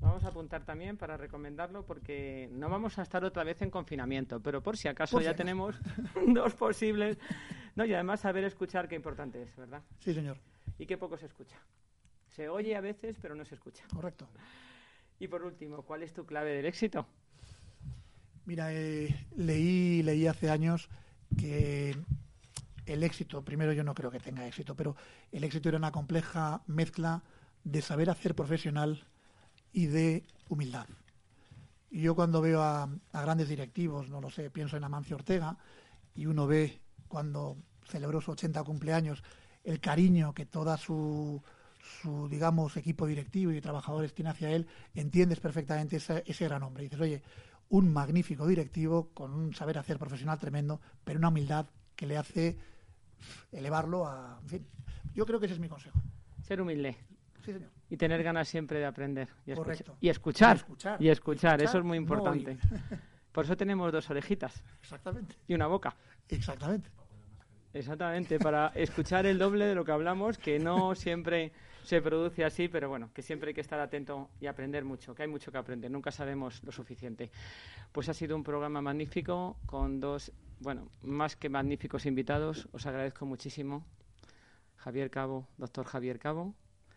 Vamos 0.00 0.24
a 0.24 0.28
apuntar 0.28 0.64
también 0.64 0.96
para 0.96 1.16
recomendarlo 1.16 1.84
porque 1.86 2.48
no 2.52 2.68
vamos 2.68 2.98
a 2.98 3.02
estar 3.02 3.24
otra 3.24 3.44
vez 3.44 3.62
en 3.62 3.70
confinamiento, 3.70 4.40
pero 4.40 4.62
por 4.62 4.76
si 4.76 4.88
acaso 4.88 5.20
ya 5.20 5.34
tenemos 5.34 5.76
dos 6.26 6.54
posibles. 6.54 7.18
No, 7.74 7.84
y 7.84 7.94
además 7.94 8.20
saber 8.20 8.44
escuchar 8.44 8.88
qué 8.88 8.94
importante 8.94 9.42
es, 9.42 9.56
¿verdad? 9.56 9.82
Sí, 9.98 10.14
señor. 10.14 10.38
Y 10.78 10.86
qué 10.86 10.98
poco 10.98 11.16
se 11.16 11.26
escucha. 11.26 11.56
Se 12.30 12.48
oye 12.48 12.76
a 12.76 12.80
veces, 12.80 13.16
pero 13.20 13.34
no 13.34 13.44
se 13.44 13.54
escucha. 13.54 13.84
Correcto. 13.92 14.28
Y 15.18 15.28
por 15.28 15.42
último, 15.42 15.82
¿cuál 15.82 16.02
es 16.02 16.12
tu 16.12 16.26
clave 16.26 16.52
del 16.52 16.66
éxito? 16.66 17.06
Mira, 18.44 18.72
eh, 18.72 19.26
leí, 19.36 20.02
leí 20.02 20.26
hace 20.26 20.50
años 20.50 20.88
que 21.38 21.96
el 22.86 23.02
éxito, 23.02 23.42
primero 23.42 23.72
yo 23.72 23.84
no 23.84 23.94
creo 23.94 24.10
que 24.10 24.20
tenga 24.20 24.46
éxito, 24.46 24.74
pero 24.74 24.96
el 25.32 25.44
éxito 25.44 25.68
era 25.68 25.78
una 25.78 25.92
compleja 25.92 26.62
mezcla 26.66 27.22
de 27.62 27.80
saber 27.80 28.10
hacer 28.10 28.34
profesional 28.34 29.06
y 29.74 29.86
de 29.86 30.24
humildad. 30.48 30.86
Y 31.90 32.00
yo 32.00 32.14
cuando 32.14 32.40
veo 32.40 32.62
a, 32.62 32.88
grandes 33.12 33.48
directivos, 33.48 34.08
no 34.08 34.20
lo 34.20 34.30
sé, 34.30 34.48
pienso 34.50 34.76
en 34.76 34.84
Amancio 34.84 35.16
Ortega, 35.16 35.58
y 36.14 36.26
uno 36.26 36.46
ve 36.46 36.80
cuando 37.08 37.58
celebró 37.86 38.20
su 38.20 38.30
80 38.30 38.62
cumpleaños 38.64 39.22
el 39.64 39.80
cariño 39.80 40.32
que 40.32 40.46
toda 40.46 40.76
su, 40.76 41.42
su, 42.02 42.28
digamos, 42.28 42.76
equipo 42.76 43.06
directivo 43.06 43.52
y 43.52 43.60
trabajadores 43.60 44.14
tiene 44.14 44.30
hacia 44.30 44.50
él, 44.50 44.66
entiendes 44.94 45.40
perfectamente 45.40 45.96
ese, 45.96 46.22
ese 46.26 46.44
gran 46.44 46.62
hombre. 46.62 46.84
Dices, 46.84 47.00
oye, 47.00 47.22
un 47.68 47.92
magnífico 47.92 48.46
directivo 48.46 49.10
con 49.12 49.32
un 49.32 49.54
saber 49.54 49.78
hacer 49.78 49.98
profesional 49.98 50.38
tremendo, 50.38 50.80
pero 51.04 51.18
una 51.18 51.28
humildad 51.28 51.66
que 51.96 52.06
le 52.06 52.16
hace 52.16 52.58
elevarlo 53.50 54.06
a... 54.06 54.38
En 54.42 54.48
fin, 54.48 54.66
yo 55.14 55.26
creo 55.26 55.40
que 55.40 55.46
ese 55.46 55.54
es 55.54 55.60
mi 55.60 55.68
consejo. 55.68 56.00
Ser 56.42 56.60
humilde. 56.60 56.96
Sí, 57.44 57.52
señor. 57.52 57.70
Y 57.90 57.96
tener 57.96 58.22
ganas 58.22 58.48
siempre 58.48 58.78
de 58.78 58.86
aprender. 58.86 59.28
Y, 59.46 59.54
Correcto. 59.54 59.96
y, 60.00 60.08
escuchar, 60.08 60.64
y 60.98 61.08
escuchar. 61.08 61.62
eso 61.62 61.78
es 61.78 61.84
muy 61.84 61.98
importante. 61.98 62.58
Por 63.32 63.44
eso 63.44 63.56
tenemos 63.56 63.92
dos 63.92 64.08
orejitas. 64.10 64.62
Exactamente. 64.80 65.36
Y 65.46 65.54
una 65.54 65.66
boca. 65.66 65.94
Exactamente. 66.28 66.90
Exactamente, 67.74 68.38
para 68.38 68.68
escuchar 68.68 69.26
el 69.26 69.36
doble 69.36 69.64
de 69.64 69.74
lo 69.74 69.84
que 69.84 69.90
hablamos, 69.90 70.38
que 70.38 70.60
no 70.60 70.94
siempre 70.94 71.50
se 71.82 72.00
produce 72.00 72.44
así, 72.44 72.68
pero 72.68 72.88
bueno, 72.88 73.10
que 73.12 73.20
siempre 73.20 73.48
hay 73.48 73.54
que 73.54 73.62
estar 73.62 73.80
atento 73.80 74.30
y 74.40 74.46
aprender 74.46 74.84
mucho, 74.84 75.12
que 75.12 75.22
hay 75.22 75.28
mucho 75.28 75.50
que 75.50 75.58
aprender, 75.58 75.90
nunca 75.90 76.12
sabemos 76.12 76.62
lo 76.62 76.70
suficiente. 76.70 77.32
Pues 77.90 78.08
ha 78.08 78.14
sido 78.14 78.36
un 78.36 78.44
programa 78.44 78.80
magnífico 78.80 79.56
con 79.66 79.98
dos, 79.98 80.30
bueno, 80.60 80.88
más 81.02 81.34
que 81.34 81.48
magníficos 81.48 82.06
invitados. 82.06 82.68
Os 82.70 82.86
agradezco 82.86 83.26
muchísimo. 83.26 83.84
Javier 84.76 85.10
Cabo, 85.10 85.48
doctor 85.58 85.84
Javier 85.84 86.20
Cabo. 86.20 86.54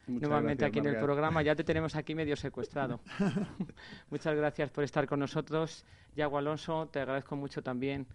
Nuevamente 0.08 0.66
aquí 0.66 0.80
en 0.80 0.88
el 0.88 0.97
programa. 0.97 1.41
Ya 1.41 1.55
te 1.55 1.64
tenemos 1.64 1.95
aquí 1.95 2.16
medio 2.16 2.36
secuestrado. 2.36 2.99
Muchas 4.10 4.36
gracias 4.36 4.72
por 4.72 4.84
estar 4.84 5.08
con 5.08 5.20
nosotros. 5.20 5.86
Yago 6.16 6.38
Alonso, 6.38 6.88
te 6.88 6.99
agradezco 6.99 7.36
mucho 7.36 7.62
también 7.62 8.08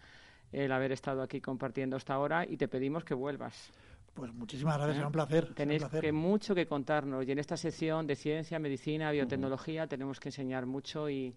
el 0.51 0.73
haber 0.73 0.93
estado 0.93 1.23
aquí 1.23 1.41
compartiendo 1.41 1.97
esta 1.97 2.19
hora 2.19 2.45
y 2.47 2.57
te 2.57 2.69
pedimos 2.69 3.05
que 3.05 3.15
vuelvas. 3.15 3.73
Pues 4.15 4.33
muchísimas 4.35 4.77
gracias, 4.77 4.97
será 4.97 5.07
un 5.07 5.13
placer. 5.13 5.55
Tenéis 5.55 5.85
Que 5.87 6.13
mucho 6.13 6.55
que 6.55 6.67
contarnos 6.67 7.27
y 7.27 7.33
en 7.33 7.39
esta 7.39 7.57
sección 7.57 8.07
de 8.07 8.15
ciencia, 8.15 8.59
medicina, 8.59 9.11
biotecnología 9.11 9.87
tenemos 9.87 10.21
que 10.21 10.29
enseñar 10.29 10.67
mucho 10.67 11.09
y, 11.09 11.35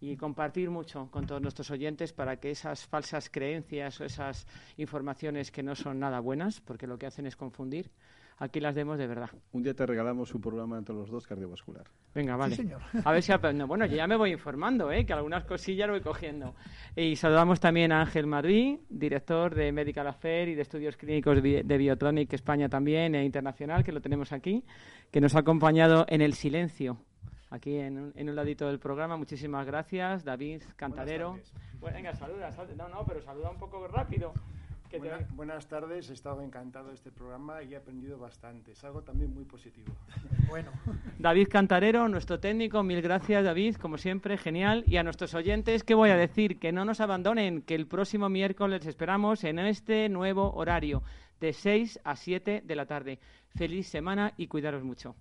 y 0.00 0.16
compartir 0.16 0.70
mucho 0.70 1.08
con 1.10 1.26
todos 1.26 1.42
nuestros 1.42 1.70
oyentes 1.70 2.14
para 2.14 2.36
que 2.36 2.50
esas 2.50 2.86
falsas 2.86 3.28
creencias 3.28 4.00
o 4.00 4.04
esas 4.04 4.46
informaciones 4.78 5.50
que 5.50 5.62
no 5.62 5.74
son 5.74 5.98
nada 5.98 6.20
buenas, 6.20 6.60
porque 6.60 6.86
lo 6.86 6.98
que 6.98 7.06
hacen 7.06 7.26
es 7.26 7.36
confundir, 7.36 7.90
aquí 8.38 8.60
las 8.60 8.74
demos 8.74 8.98
de 8.98 9.06
verdad. 9.06 9.30
Un 9.52 9.62
día 9.62 9.74
te 9.74 9.86
regalamos 9.86 10.34
un 10.34 10.40
programa 10.40 10.78
entre 10.78 10.94
los 10.94 11.10
dos 11.10 11.26
cardiovascular. 11.26 11.86
Venga, 12.14 12.36
vale. 12.36 12.56
Sí, 12.56 12.62
señor. 12.62 12.80
A 13.04 13.12
ver 13.12 13.22
si 13.22 13.32
aprendo. 13.32 13.66
Bueno, 13.66 13.86
yo 13.86 13.96
ya 13.96 14.06
me 14.06 14.16
voy 14.16 14.32
informando, 14.32 14.90
¿eh? 14.92 15.04
que 15.04 15.12
algunas 15.12 15.44
cosillas 15.44 15.86
lo 15.86 15.94
voy 15.94 16.02
cogiendo. 16.02 16.54
Y 16.94 17.16
saludamos 17.16 17.60
también 17.60 17.92
a 17.92 18.00
Ángel 18.00 18.26
Madrid, 18.26 18.78
director 18.88 19.54
de 19.54 19.72
Medical 19.72 20.06
Affairs 20.06 20.52
y 20.52 20.54
de 20.54 20.62
Estudios 20.62 20.96
Clínicos 20.96 21.42
de 21.42 21.78
Biotronic 21.78 22.32
España 22.32 22.68
también 22.68 23.14
e 23.14 23.24
internacional, 23.24 23.84
que 23.84 23.92
lo 23.92 24.00
tenemos 24.00 24.32
aquí, 24.32 24.64
que 25.10 25.20
nos 25.20 25.34
ha 25.34 25.40
acompañado 25.40 26.06
en 26.08 26.20
el 26.20 26.34
silencio 26.34 26.98
aquí 27.50 27.76
en 27.76 27.98
un, 27.98 28.12
en 28.16 28.28
un 28.28 28.36
ladito 28.36 28.66
del 28.66 28.78
programa. 28.78 29.16
Muchísimas 29.16 29.66
gracias, 29.66 30.24
David 30.24 30.62
Cantadero. 30.76 31.38
Bueno, 31.80 31.96
venga, 31.96 32.14
saluda, 32.14 32.50
saluda. 32.52 32.88
No, 32.88 32.88
no, 32.88 33.04
pero 33.06 33.20
saluda 33.22 33.50
un 33.50 33.58
poco 33.58 33.86
rápido 33.88 34.32
buenas 35.34 35.66
tardes, 35.66 36.10
he 36.10 36.12
estado 36.12 36.42
encantado 36.42 36.88
de 36.88 36.94
este 36.94 37.10
programa 37.10 37.62
y 37.62 37.74
he 37.74 37.76
aprendido 37.76 38.18
bastante. 38.18 38.72
Es 38.72 38.84
algo 38.84 39.02
también 39.02 39.32
muy 39.32 39.44
positivo. 39.44 39.94
Bueno. 40.48 40.70
David 41.18 41.48
Cantarero, 41.48 42.08
nuestro 42.08 42.38
técnico, 42.38 42.84
mil 42.84 43.02
gracias 43.02 43.44
David, 43.44 43.74
como 43.76 43.98
siempre, 43.98 44.38
genial. 44.38 44.84
Y 44.86 44.96
a 44.96 45.02
nuestros 45.02 45.34
oyentes, 45.34 45.82
¿qué 45.82 45.94
voy 45.94 46.10
a 46.10 46.16
decir? 46.16 46.60
Que 46.60 46.70
no 46.70 46.84
nos 46.84 47.00
abandonen, 47.00 47.62
que 47.62 47.74
el 47.74 47.88
próximo 47.88 48.28
miércoles 48.28 48.86
esperamos 48.86 49.42
en 49.42 49.58
este 49.58 50.08
nuevo 50.08 50.52
horario, 50.54 51.02
de 51.40 51.52
6 51.52 51.98
a 52.04 52.14
7 52.14 52.62
de 52.64 52.76
la 52.76 52.86
tarde. 52.86 53.18
Feliz 53.56 53.88
semana 53.88 54.34
y 54.36 54.46
cuidaros 54.46 54.84
mucho. 54.84 55.16